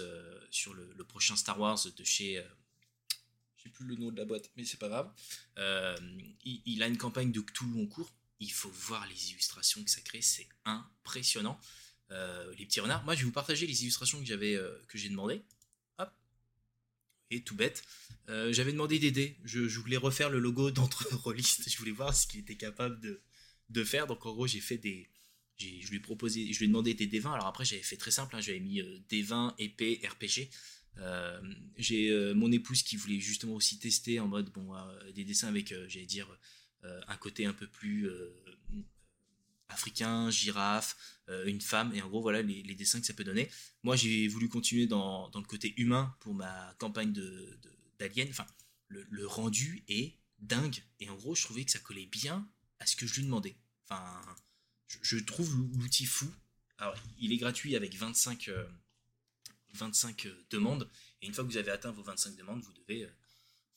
[0.50, 2.44] sur le, prochain Star Wars de chez.
[3.56, 5.10] je sais plus le nom de la boîte, mais c'est pas grave.
[6.44, 9.90] Il, il, a une campagne de Cthulhu en cours il faut voir les illustrations que
[9.90, 11.60] ça crée, c'est impressionnant.
[12.10, 13.04] Euh, les petits renards.
[13.04, 15.42] Moi, je vais vous partager les illustrations que j'avais, euh, que j'ai demandé.
[17.30, 17.82] Et tout bête.
[18.28, 19.36] Euh, j'avais demandé d'aider.
[19.44, 21.68] Je, voulais refaire le logo d'entre Rollist.
[21.70, 24.06] Je voulais voir ce qu'il était capable de, faire.
[24.06, 25.08] Donc, en gros, j'ai fait des.
[25.58, 27.32] je lui ai proposé, je lui ai demandé des D20.
[27.32, 28.36] Alors après, j'avais fait très simple.
[28.36, 28.40] Hein.
[28.40, 30.50] j'avais mis D20, épée, RPG.
[31.78, 34.72] j'ai mon épouse qui voulait justement aussi tester en mode bon
[35.14, 36.28] des dessins avec, j'allais dire
[36.84, 38.34] euh, un côté un peu plus euh,
[39.70, 40.96] africain, girafe,
[41.28, 43.50] euh, une femme, et en gros voilà les, dessins que ça peut donner.
[43.82, 47.58] Moi j'ai voulu continuer dans, le côté humain pour ma campagne de,
[47.98, 48.46] d'Alien, enfin
[48.88, 52.48] le, rendu est dingue, et en gros je trouvais que ça collait bien
[52.78, 53.56] à ce que je lui demandais.
[53.88, 54.20] Enfin,
[55.02, 56.30] je, trouve l'outil fou.
[56.78, 58.50] Alors il est gratuit avec 25,
[59.74, 60.90] 25 demandes,
[61.22, 63.08] et une fois que vous avez atteint vos 25 demandes, vous devez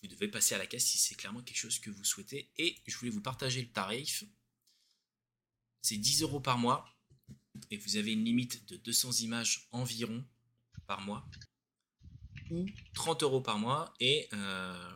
[0.04, 2.52] vous devez passer à la caisse si c'est clairement quelque chose que vous souhaitez.
[2.58, 4.26] Et je voulais vous partager le tarif.
[5.84, 6.90] C'est 10 euros par mois.
[7.70, 10.26] Et vous avez une limite de 200 images environ
[10.88, 11.24] par mois.
[12.50, 12.66] Ou
[12.96, 13.94] 30 euros par mois.
[14.00, 14.92] Et, euh,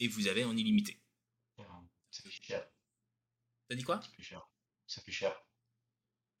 [0.00, 1.00] et vous avez en illimité.
[2.10, 2.66] Ça fait cher.
[3.68, 4.00] T'as dit quoi?
[4.02, 4.48] Ça fait cher.
[4.86, 5.40] Ça fait cher.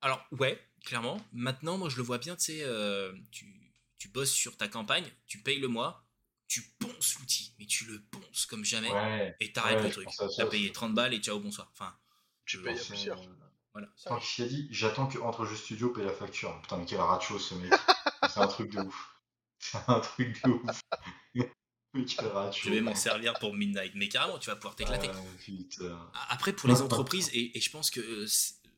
[0.00, 1.20] Alors, ouais, clairement.
[1.32, 5.04] Maintenant, moi, je le vois bien, tu sais, euh, tu, tu bosses sur ta campagne,
[5.26, 6.06] tu payes le mois,
[6.46, 8.88] tu ponces l'outil, mais tu le ponces comme jamais,
[9.40, 10.08] et t'arrêtes le truc.
[10.36, 11.68] T'as payé 30 balles et ciao, bonsoir.
[11.72, 11.96] Enfin,
[12.46, 13.16] tu payes plus cher.
[13.72, 13.88] Voilà.
[14.06, 16.60] Quand il a dit, j'attends que entre jeux studio paye la facture.
[16.62, 17.72] Putain, mais quel ratio ce mec.
[18.28, 19.14] c'est un truc de ouf.
[19.58, 20.80] C'est un truc de ouf.
[21.94, 25.08] Je vais m'en servir pour Midnight, mais carrément, tu vas pouvoir t'éclater.
[26.28, 28.26] Après, pour les entreprises, et, je pense que euh,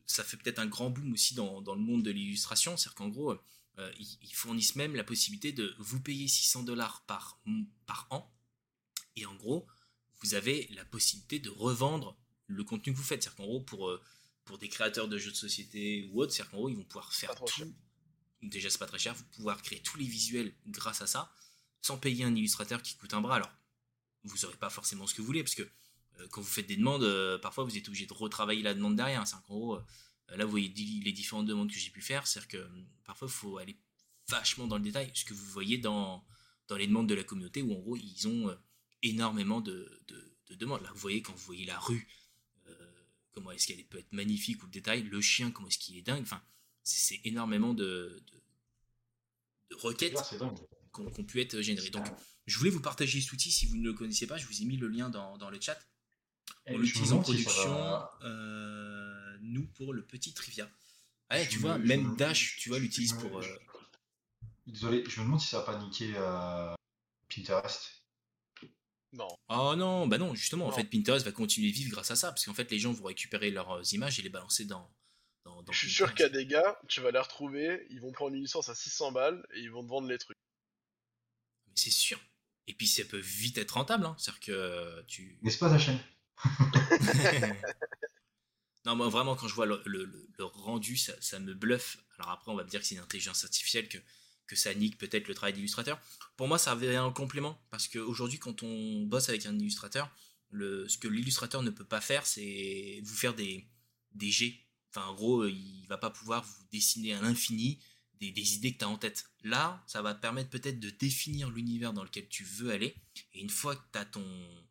[0.07, 3.09] ça fait peut-être un grand boom aussi dans, dans le monde de l'illustration, c'est-à-dire qu'en
[3.09, 3.37] gros,
[3.79, 7.41] euh, ils, fournissent même la possibilité de vous payer 600 dollars par,
[7.87, 8.33] par an.
[9.17, 9.67] Et en gros,
[10.23, 13.23] vous avez la possibilité de revendre le contenu que vous faites.
[13.23, 14.01] C'est-à-dire qu'en gros, pour, euh,
[14.51, 16.33] pour des créateurs de jeux de société ou autres.
[16.33, 17.45] C'est-à-dire qu'en gros, ils vont pouvoir faire cher.
[17.45, 17.73] tout.
[18.43, 19.15] Déjà, c'est pas très cher.
[19.15, 21.33] Vous pouvoir créer tous les visuels grâce à ça,
[21.83, 23.37] sans payer un illustrateur qui coûte un bras.
[23.37, 23.53] Alors,
[24.25, 26.77] vous n'aurez pas forcément ce que vous voulez, parce que euh, quand vous faites des
[26.77, 29.25] demandes, euh, parfois vous êtes obligé de retravailler la demande derrière.
[29.25, 32.27] C'est-à-dire qu'en gros, euh, là, vous voyez les différentes demandes que j'ai pu faire.
[32.27, 32.69] C'est-à-dire que
[33.05, 33.79] parfois, il faut aller
[34.29, 35.13] vachement dans le détail.
[35.15, 36.27] Ce que vous voyez dans,
[36.67, 38.53] dans les demandes de la communauté, où en gros, ils ont
[39.05, 40.83] énormément de, de- de demandes.
[40.83, 42.09] Là, vous voyez, quand vous voyez la rue,
[43.32, 46.02] comment est-ce qu'elle peut être magnifique ou le détail, le chien, comment est-ce qu'il est
[46.02, 46.23] dingue.
[46.23, 46.43] Enfin,
[46.82, 48.43] c'est énormément de, de,
[49.70, 50.16] de requêtes
[50.94, 51.90] qui ont pu être générées.
[51.90, 52.07] Donc,
[52.47, 54.36] je voulais vous partager cet outil si vous ne le connaissez pas.
[54.39, 55.78] Je vous ai mis le lien dans, dans le chat.
[56.66, 60.69] On je l'utilise en production, va- euh, nous, pour le petit trivia.
[61.31, 63.39] Ouais, Je tu vois, même me- Dash, tu vois, l'utilise me- pour.
[63.40, 63.47] euh,
[64.66, 66.74] Désolé, je me demande si ça va pas niquer euh,
[67.28, 68.00] Pinterest.
[69.12, 69.28] Non.
[69.49, 72.28] Oh non, bah non, justement, en fait, Pinterest va continuer de vivre grâce à ça,
[72.31, 74.89] parce qu'en fait, les gens vont récupérer leurs euh, images et les balancer dans.
[75.45, 76.35] dans, dans Je suis sûr qu'il y Pinterest.
[76.35, 79.45] a des gars, tu vas les retrouver, ils vont prendre une licence à 600 balles
[79.55, 80.37] et ils vont te vendre les trucs.
[81.66, 82.20] Mais C'est sûr.
[82.69, 84.15] Et puis, ça peut vite être rentable, hein.
[84.19, 85.39] c'est-à-dire que euh, tu.
[85.43, 85.99] N'est-ce pas ta chaîne
[88.87, 91.99] non, moi vraiment, quand je vois le, le- le- le rendu, ça, ça me bluffe.
[92.19, 93.99] Alors après, on va me dire que c'est une intelligence artificielle, que,
[94.51, 96.01] que ça nique peut-être le travail d'illustrateur.
[96.37, 100.13] Pour moi, ça avait un complément, parce qu'aujourd'hui, quand on bosse avec un illustrateur,
[100.51, 103.65] le, ce que l'illustrateur ne peut pas faire, c'est vous faire des,
[104.13, 104.59] des jets.
[104.91, 107.79] Enfin, en gros, il va pas pouvoir vous dessiner à l'infini
[108.19, 109.31] des, idées que tu as en tête.
[109.45, 112.97] Là, ça va te permettre peut-être de définir l'univers dans lequel tu veux aller.
[113.33, 114.67] Et une fois que tu as ton,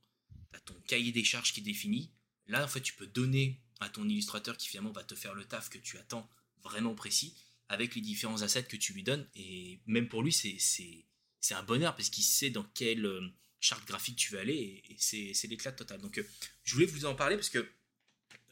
[0.52, 2.12] t'as ton cahier des charges qui est défini,
[2.48, 5.46] là, en fait, tu peux donner à ton illustrateur qui finalement va te faire le
[5.46, 6.30] taf que tu attends
[6.62, 7.34] vraiment précis
[7.70, 9.28] avec les différents assets que tu lui donnes.
[9.36, 11.06] Et même pour lui, c'est,
[11.52, 13.28] un bonheur parce qu'il sait dans quelle euh,
[13.60, 16.02] charte graphique tu veux aller et, et c'est, l'éclat total.
[16.02, 16.28] Donc, euh,
[16.64, 17.72] je voulais vous en parler parce que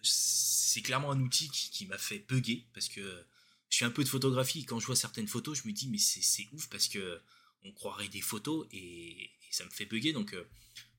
[0.01, 3.25] c'est clairement un outil qui, qui m'a fait bugger parce que
[3.69, 5.89] je fais un peu de photographie et quand je vois certaines photos, je me dis,
[5.89, 7.21] mais c'est, ouf parce que
[7.63, 10.13] on croirait des photos et, ça me fait bugger.
[10.13, 10.47] Donc, euh,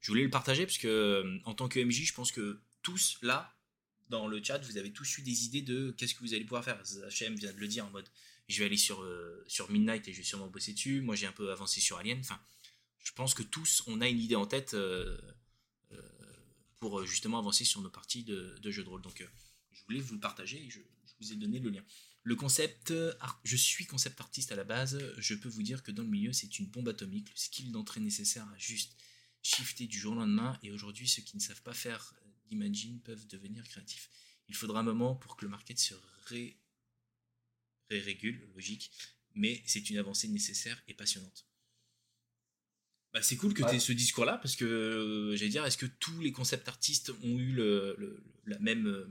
[0.01, 3.58] je voulais le partager parce que en tant que MJ, je pense que tous là,
[4.09, 6.65] dans le chat, vous avez tous eu des idées de qu'est-ce que vous allez pouvoir
[6.65, 6.81] faire.
[6.83, 8.09] HM vient de le dire en mode
[8.49, 11.01] je vais aller sur, euh, sur Midnight et je vais sûrement bosser dessus.
[11.01, 12.19] Moi, j'ai un peu avancé sur Alien.
[12.21, 12.41] Enfin,
[12.99, 15.19] je pense que tous, on a une idée en tête euh,
[15.93, 16.01] euh,
[16.81, 19.03] pour justement avancer sur nos parties de, de jeux de rôle.
[19.03, 19.27] Donc,
[19.73, 20.81] je voulais vous le partager et je,
[21.21, 21.83] vous ai donné le lien.
[22.23, 22.95] Le concept,
[23.43, 24.99] je suis concept artiste à la base.
[25.19, 27.29] Je peux vous dire que dans le milieu, c'est une bombe atomique.
[27.31, 28.97] Le skill d'entrée nécessaire à juste
[29.43, 30.57] shifter du jour au lendemain.
[30.63, 32.15] Et aujourd'hui, ceux qui ne savent pas faire
[32.49, 34.11] d'Imagine peuvent devenir créatifs.
[34.49, 35.95] Il faudra un moment pour que le market se
[36.27, 36.59] ré-
[37.91, 38.91] ré-régule, logique,
[39.35, 41.47] mais c'est une avancée nécessaire et passionnante.
[43.13, 45.87] Bah, c'est cool que tu aies ce discours-là, parce que euh, j'allais dire, est-ce que
[45.87, 49.07] tous les concept artistes ont eu le, le- la, même, euh,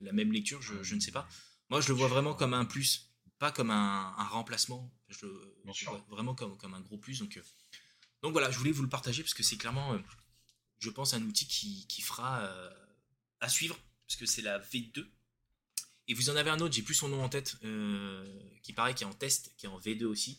[0.00, 0.60] la même lecture?
[0.60, 1.28] Je, je ne sais pas.
[1.70, 4.92] Moi, je le vois vraiment comme un plus, pas comme un, un remplacement.
[5.08, 7.20] Je le vois vraiment comme, comme un gros plus.
[7.20, 7.42] Donc, euh,
[8.22, 9.96] donc voilà, je voulais vous le partager parce que c'est clairement,
[10.78, 12.70] je pense, un outil qui, fera euh,
[13.40, 15.06] à suivre, parce que c'est la V2.
[16.08, 18.24] Et vous en avez un autre, j'ai plus son nom en tête, euh,
[18.62, 20.38] qui paraît qui est en test, qui est en V2 aussi,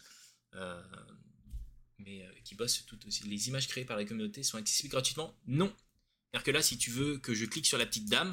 [0.56, 0.82] euh,
[1.99, 3.24] mais qui bosse tout aussi.
[3.26, 5.38] Les images créées par la communauté sont accessibles gratuitement?
[5.45, 5.76] Non.
[6.32, 8.32] C'est-à-dire que là, si tu veux que je clique sur la petite dame,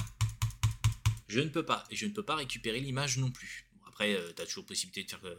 [1.28, 1.84] je ne peux pas.
[1.90, 3.68] Et je ne peux pas récupérer l'image non plus.
[3.72, 5.36] Bon, après, tu as toujours possibilité de faire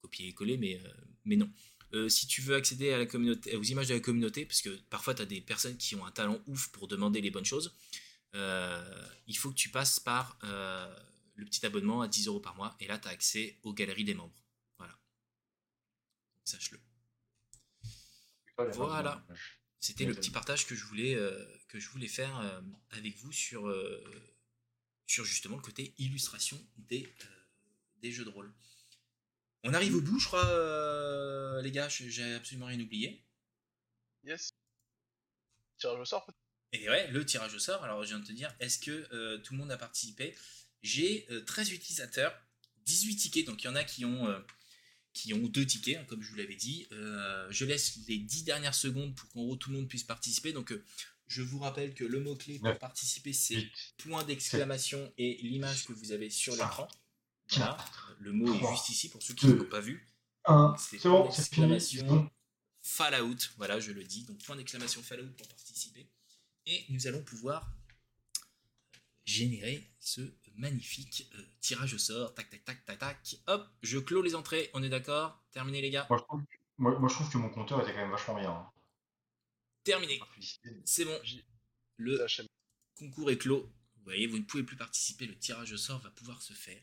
[0.00, 0.80] copier et coller, mais,
[1.24, 1.50] mais non.
[1.94, 4.70] Euh, si tu veux accéder à la communauté, aux images de la communauté, parce que
[4.90, 7.76] parfois tu as des personnes qui ont un talent ouf pour demander les bonnes choses,
[8.34, 10.92] euh, il faut que tu passes par euh,
[11.36, 14.02] le petit abonnement à 10 euros par mois, et là tu as accès aux galeries
[14.02, 14.34] des membres.
[14.76, 14.98] Voilà.
[16.44, 16.80] Sache-le.
[18.72, 19.24] Voilà.
[19.78, 21.14] C'était le petit partage que je voulais,
[21.68, 23.72] que je voulais faire avec vous sur,
[25.06, 27.06] sur justement le côté illustration des,
[28.00, 28.52] des jeux de rôle.
[29.64, 33.24] On arrive au bout, je crois, euh, les gars, j'ai absolument rien oublié.
[34.22, 34.50] Yes.
[35.78, 36.38] Tirage au sort peut-être
[36.72, 39.38] Et ouais, le tirage au sort, alors je viens de te dire, est-ce que euh,
[39.38, 40.36] tout le monde a participé?
[40.82, 42.38] J'ai euh, 13 utilisateurs,
[42.84, 44.38] 18 tickets, donc il y en a qui ont, euh,
[45.14, 46.86] qui ont deux tickets, hein, comme je vous l'avais dit.
[46.92, 50.52] Euh, je laisse les 10 dernières secondes pour qu'en gros tout le monde puisse participer.
[50.52, 50.84] Donc euh,
[51.26, 53.66] je vous rappelle que le mot-clé pour participer, c'est
[53.96, 56.86] point d'exclamation et l'image que vous avez sur l'écran.
[57.50, 57.76] Voilà,
[58.20, 60.06] le mot est juste ici pour ceux qui ne l'ont pas vu.
[60.46, 61.28] Un, C'est bon,
[62.06, 62.30] bon.
[62.82, 64.24] Fallout, voilà, je le dis.
[64.24, 66.08] Donc point d'exclamation Fallout pour participer.
[66.66, 67.70] Et nous allons pouvoir
[69.24, 70.20] générer ce
[70.56, 72.34] magnifique euh, tirage au sort.
[72.34, 73.36] Tac, tac, tac, tac, tac.
[73.46, 74.70] Hop, je clôt les entrées.
[74.74, 75.42] On est d'accord?
[75.50, 76.06] Terminé, les gars?
[76.10, 76.42] Moi, je trouve,
[76.78, 78.50] moi, moi, je trouve que mon compteur était quand même vachement bien.
[78.50, 78.70] hein.
[79.82, 80.20] Terminé.
[80.84, 81.18] C'est bon.
[81.96, 82.26] Le
[82.98, 83.70] concours est clos.
[83.96, 86.82] Vous voyez, vous ne pouvez plus participer, le tirage au sort va pouvoir se faire.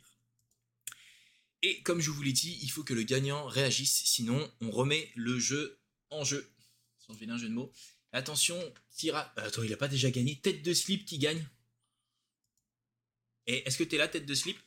[1.64, 5.12] Et comme je vous l'ai dit, il faut que le gagnant réagisse, sinon on remet
[5.16, 5.80] le jeu
[6.10, 6.52] en jeu.
[6.98, 7.72] Sans un jeu de mots.
[8.14, 8.58] Attention,
[8.92, 9.28] tirage.
[9.38, 10.40] Attends, il a pas déjà gagné.
[10.40, 11.48] Tête de slip qui gagne.
[13.48, 14.58] Et est-ce que t'es là, tête de slip?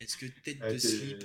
[0.00, 1.18] Est-ce que tête de slip?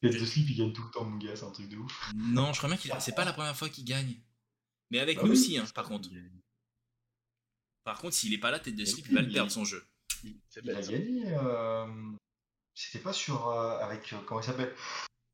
[0.00, 2.12] Tête de slip, il gagne tout le temps, mon gars, c'est un truc de ouf.
[2.14, 4.16] Non, je crois bien qu'il c'est pas la première fois qu'il gagne.
[4.90, 6.08] Mais avec ah nous aussi, hein, par contre.
[7.84, 9.84] Par contre, s'il est pas là, tête de slip, il va le perdre son jeu.
[10.22, 10.40] Il,
[10.70, 11.26] a gagné.
[11.26, 11.86] Euh,
[12.78, 13.48] c'était pas sur.
[13.48, 14.12] Euh, avec.
[14.12, 14.74] Euh, comment il s'appelle?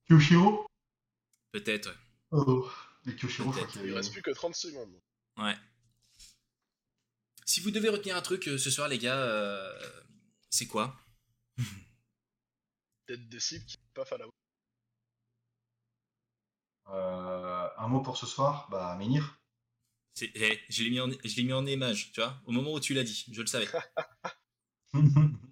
[0.08, 0.66] Kyoshiro?
[1.52, 1.96] Peut-être, ouais.
[2.30, 2.68] Oh,
[3.04, 3.52] mais Kyoshiro,
[3.84, 5.00] Il reste plus que 30 secondes.
[5.36, 5.54] Ouais.
[7.46, 9.70] Si vous devez retenir un truc ce soir, les gars,
[10.50, 10.96] c'est quoi?
[13.06, 14.30] Tête de slip qui pas Fallout.
[16.88, 19.38] Euh, un mot pour ce soir, bah Menhir.
[20.20, 23.02] Eh, je l'ai mis, en, mis en image, tu vois, au moment où tu l'as
[23.02, 23.68] dit, je le savais.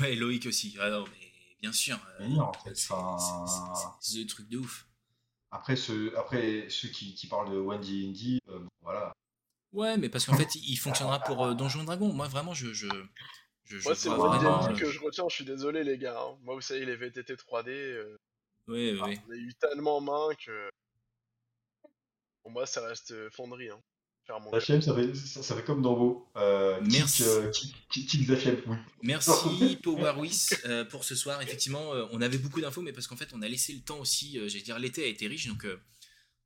[0.00, 0.76] ouais, Loïc aussi.
[0.80, 1.98] Ah non, mais bien sûr.
[2.20, 2.74] Euh, en fait.
[4.00, 4.86] C'est le truc de ouf.
[5.50, 9.12] Après, ceux, après, ceux qui, qui parlent de Wendy Indy, euh, voilà.
[9.72, 12.12] Ouais, mais parce qu'en fait, il fonctionnera pour Donjon Dragon.
[12.12, 12.72] Moi, vraiment, je.
[12.72, 12.86] je...
[13.84, 16.20] Moi, c'est Wendy Indy que je retiens, je suis désolé, les gars.
[16.20, 16.38] Hein.
[16.42, 18.18] Moi, vous savez, les VTT 3D.
[18.68, 19.18] Oui, oui.
[19.26, 20.70] On a eu tellement main que.
[22.42, 23.70] Pour moi, ça reste euh, fonderie.
[23.70, 23.80] Hein.
[24.28, 26.28] HM, ça fait, ça, fait comme dans vos.
[26.36, 27.24] Euh, Merci.
[27.24, 27.50] Euh,
[28.66, 28.76] oui.
[29.02, 31.42] Merci Powerwis euh, pour ce soir.
[31.42, 34.38] Effectivement, on avait beaucoup d'infos, mais parce qu'en fait, on a laissé le temps aussi.
[34.48, 35.66] J'allais dire, l'été a été riche, donc.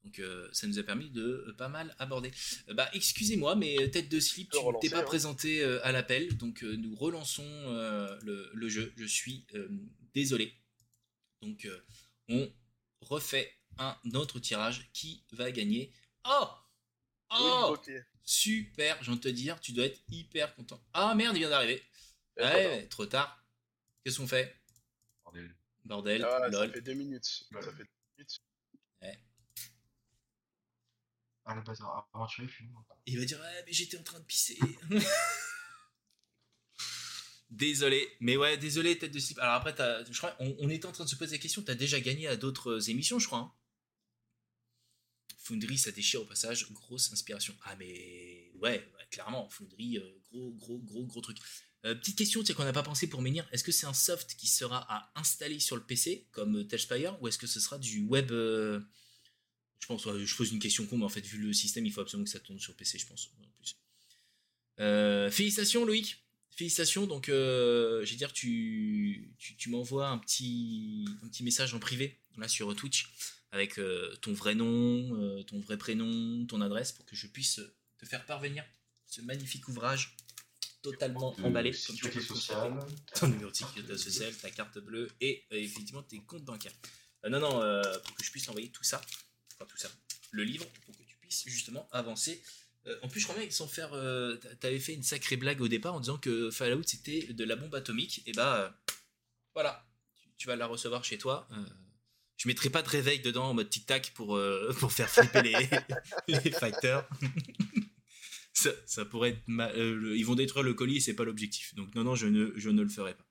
[0.05, 0.23] Donc
[0.53, 2.31] ça nous a permis de pas mal aborder.
[2.74, 5.03] bah excusez-moi, mais tête de slip, tu t'es pas hein.
[5.03, 7.43] présenté à l'appel, donc nous relançons
[8.23, 8.93] le, le, jeu.
[8.97, 9.44] Je suis
[10.15, 10.55] désolé.
[11.43, 11.69] Donc
[12.28, 12.48] on
[13.01, 15.90] refait un autre tirage qui va gagner.
[16.24, 16.47] Oh
[17.31, 17.77] Oh
[18.23, 20.82] Super, je viens de te dire, tu dois être hyper content.
[20.93, 21.82] Ah merde, il vient d'arriver.
[22.36, 23.44] Ouais, trop tard.
[24.05, 24.55] Qu'est-ce qu'on fait?
[25.24, 25.57] Bordel.
[25.85, 27.24] Bordel, ah, Ça fait deux minutes.
[27.24, 27.86] Ça fait deux
[28.19, 28.40] minutes.
[29.03, 29.19] Ouais.
[31.44, 32.51] Ah le bazar, aventurier,
[33.07, 34.59] Il va dire, ouais, mais j'étais en train de pisser.
[37.51, 39.39] Désolé, mais ouais, désolé, tête de slip.
[39.39, 39.73] Alors après,
[40.11, 42.36] je crois, on, était en train de se poser la question, t'as déjà gagné à
[42.36, 43.39] d'autres émissions, je crois.
[43.39, 43.53] Hein?
[45.47, 47.55] Foundry, ça déchire au passage, grosse inspiration.
[47.64, 51.39] Ah mais ouais, clairement, Foundry, euh, gros, gros, gros, gros truc.
[51.85, 53.94] Euh, petite question, tu sais qu'on n'a pas pensé pour Menhir, est-ce que c'est un
[53.94, 57.78] soft qui sera à installer sur le PC, comme Telspire, ou est-ce que ce sera
[57.78, 58.32] du web...
[58.32, 58.81] Euh,
[59.78, 62.01] je pense, je pose une question con, mais en fait, vu le système, il faut
[62.01, 63.31] absolument que ça tourne sur PC, je pense.
[65.31, 71.44] Félicitations Loïc Félicitations, donc euh, je vais dire, tu, tu, m'envoies un petit, un petit
[71.44, 73.12] message en privé là sur Twitch
[73.57, 74.66] avec euh, ton vrai nom,
[75.20, 77.61] euh, ton vrai prénom, ton adresse pour que je puisse
[77.99, 78.65] te faire parvenir
[79.07, 80.16] ce magnifique ouvrage
[80.83, 81.73] totalement emballé.
[81.73, 82.78] Sociale.
[83.15, 86.74] Ton numéro de sécurité sociale, ta carte bleue et effectivement tes comptes bancaires.
[87.28, 87.51] non, non,
[88.05, 89.01] pour que je puisse envoyer tout ça,
[89.55, 89.91] enfin tout ça,
[90.31, 92.43] le livre, pour que tu puisses justement avancer
[92.87, 93.93] euh, en plus, je crois bien sont faire.
[93.95, 97.57] Euh, t'avais fait une sacrée blague au départ en disant que Fallout c'était de la
[97.57, 98.23] bombe atomique.
[98.27, 98.93] Et bah euh,
[99.55, 99.85] voilà,
[100.37, 101.49] tu, vas la recevoir chez toi.
[102.37, 104.39] Je mettrai pas de réveil dedans en mode tic-tac pour,
[104.79, 105.55] pour faire flipper les,
[106.29, 107.09] les fighters.
[108.53, 109.77] ça, pourrait être.
[110.17, 111.75] ils vont détruire le colis et c'est pas l'objectif.
[111.75, 113.27] Donc non, non, je ne, je ne le ferai pas.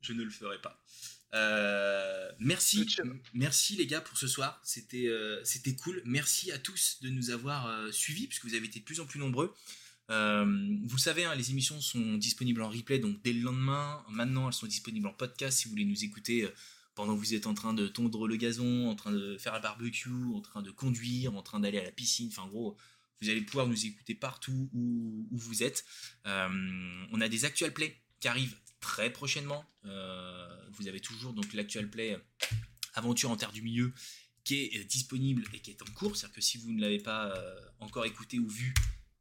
[0.00, 0.82] Je ne le ferai pas.
[1.34, 2.86] Euh, merci,
[3.34, 4.60] merci les gars pour ce soir.
[4.64, 6.02] C'était euh, c'était cool.
[6.04, 9.06] Merci à tous de nous avoir euh, suivis puisque vous avez été de plus en
[9.06, 9.54] plus nombreux.
[10.08, 14.04] vous savez, hein, les émissions sont disponibles en replay donc dès le lendemain.
[14.10, 16.48] Maintenant, elles sont disponibles en podcast si vous voulez nous écouter
[16.98, 19.60] pendant que vous êtes en train de tondre le gazon, en train de faire un
[19.60, 22.26] barbecue, en train de conduire, en train d'aller à la piscine.
[22.32, 22.76] Enfin, en gros,
[23.22, 25.84] vous allez pouvoir nous écouter partout où, vous êtes.
[26.24, 29.64] on a des actual plays qui arrivent très prochainement.
[29.84, 32.56] Euh, vous avez toujours donc l'actual play euh,
[32.94, 33.92] Aventure en Terre du Milieu
[34.42, 36.16] qui est euh, disponible et qui est en cours.
[36.16, 37.32] C'est-à-dire que si vous ne l'avez pas
[37.78, 38.74] encore écouté ou vu,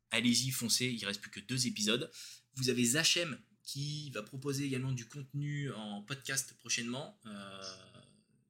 [0.10, 0.88] allez-y, foncez.
[0.88, 2.12] Il reste plus que deux épisodes.
[2.56, 3.38] Vous avez Zachem
[3.68, 7.20] qui va proposer également du contenu en podcast prochainement.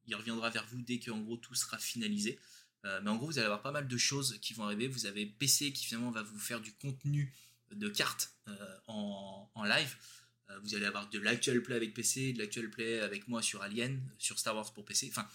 [0.06, 2.38] il reviendra vers vous dès que en gros tout sera finalisé.
[2.84, 4.86] mais en gros, vous allez avoir pas mal de choses qui vont arriver.
[4.86, 7.34] Vous avez PC qui finalement va vous faire du contenu
[7.72, 8.32] de cartes
[8.86, 9.96] en, en, live.
[10.50, 13.62] Euh, vous allez avoir de l'actual play avec PC, de l'actual play avec moi sur
[13.62, 15.08] Alien, sur Star Wars pour PC.
[15.10, 15.26] Enfin,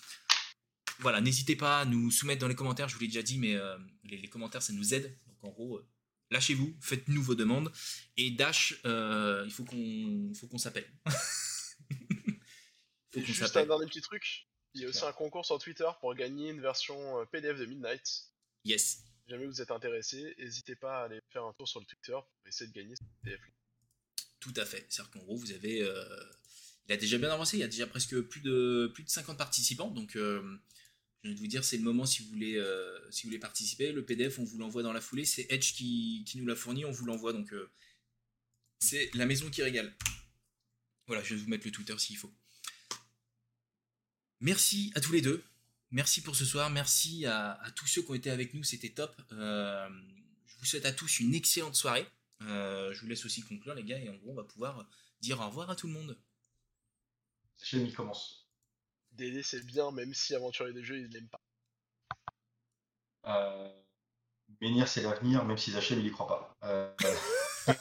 [1.00, 3.56] voilà, n'hésitez pas à nous soumettre dans les commentaires, je vous l'ai déjà dit, mais
[3.56, 5.16] euh, les, commentaires, ça nous aide.
[5.28, 5.88] Donc en gros, euh,
[6.32, 7.72] lâchez-vous, faites-nous vos demandes.
[8.18, 10.90] Et Dash, il faut qu'on faut qu'on s'appelle.
[13.16, 14.48] juste un dernier petit truc.
[14.76, 18.04] Il y a aussi un concours sur Twitter pour gagner une version PDF de Midnight.
[18.66, 19.04] Yes.
[19.26, 22.12] Si jamais vous êtes intéressé, n'hésitez pas à aller faire un tour sur le Twitter
[22.12, 23.40] pour essayer de gagner ce PDF.
[24.40, 24.86] Tout à fait.
[24.90, 25.82] C'est-à-dire qu'en gros, vous avez.
[25.82, 26.04] euh,
[26.88, 29.38] il a déjà bien avancé, il y a déjà presque plus de, plus de 50
[29.38, 29.90] participants.
[29.90, 30.60] Donc, euh,
[31.24, 33.94] je viens de vous dire, c'est le moment si vous, voulez, euh, participer.
[33.94, 35.24] Le PDF, on vous l'envoie dans la foulée.
[35.24, 37.32] C'est Edge qui, nous l'a fourni, on vous l'envoie.
[37.32, 37.72] Donc, euh,
[38.80, 39.96] c'est la maison qui régale.
[41.08, 42.34] Voilà, je vais vous mettre le Twitter s'il faut.
[44.42, 45.42] Merci à tous les deux.
[45.92, 46.70] Merci pour ce soir.
[46.70, 48.64] Merci à, tous ceux qui ont été avec nous.
[48.64, 49.16] C'était top.
[49.32, 49.88] Euh,
[50.46, 52.06] je vous souhaite à tous une excellente soirée.
[52.42, 54.00] Je vous laisse aussi conclure, les gars.
[54.00, 54.90] Et en gros, on va pouvoir
[55.22, 56.20] dire au revoir à tout le monde.
[57.56, 58.43] Sachez il commence.
[59.14, 61.42] DD c'est bien, même si aventurier des jeux, il l'aime pas.
[63.26, 63.70] Euh,
[64.62, 66.56] Menhir, c'est l'avenir, même si Zachem, il y croit pas.
[66.64, 66.94] Euh,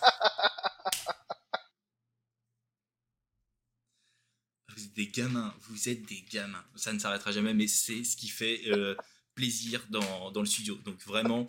[4.74, 6.64] Vous êtes des gamins, vous êtes des gamins.
[6.76, 8.96] Ça ne s'arrêtera jamais, mais c'est ce qui fait euh,
[9.34, 10.76] plaisir dans, dans le studio.
[10.76, 11.46] Donc vraiment,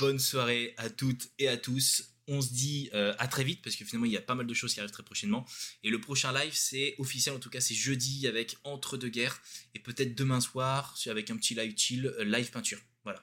[0.00, 2.11] bonne soirée à toutes et à tous.
[2.28, 4.46] On se dit euh, à très vite parce que finalement il y a pas mal
[4.46, 5.46] de choses qui arrivent très prochainement.
[5.82, 9.40] Et le prochain live c'est officiel, en tout cas c'est jeudi avec Entre deux guerres
[9.74, 12.80] et peut-être demain soir avec un petit live chill, euh, live peinture.
[13.04, 13.22] Voilà.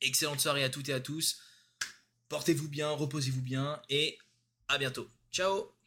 [0.00, 1.40] Excellente soirée à toutes et à tous.
[2.28, 4.18] Portez-vous bien, reposez-vous bien et
[4.68, 5.08] à bientôt.
[5.32, 5.79] Ciao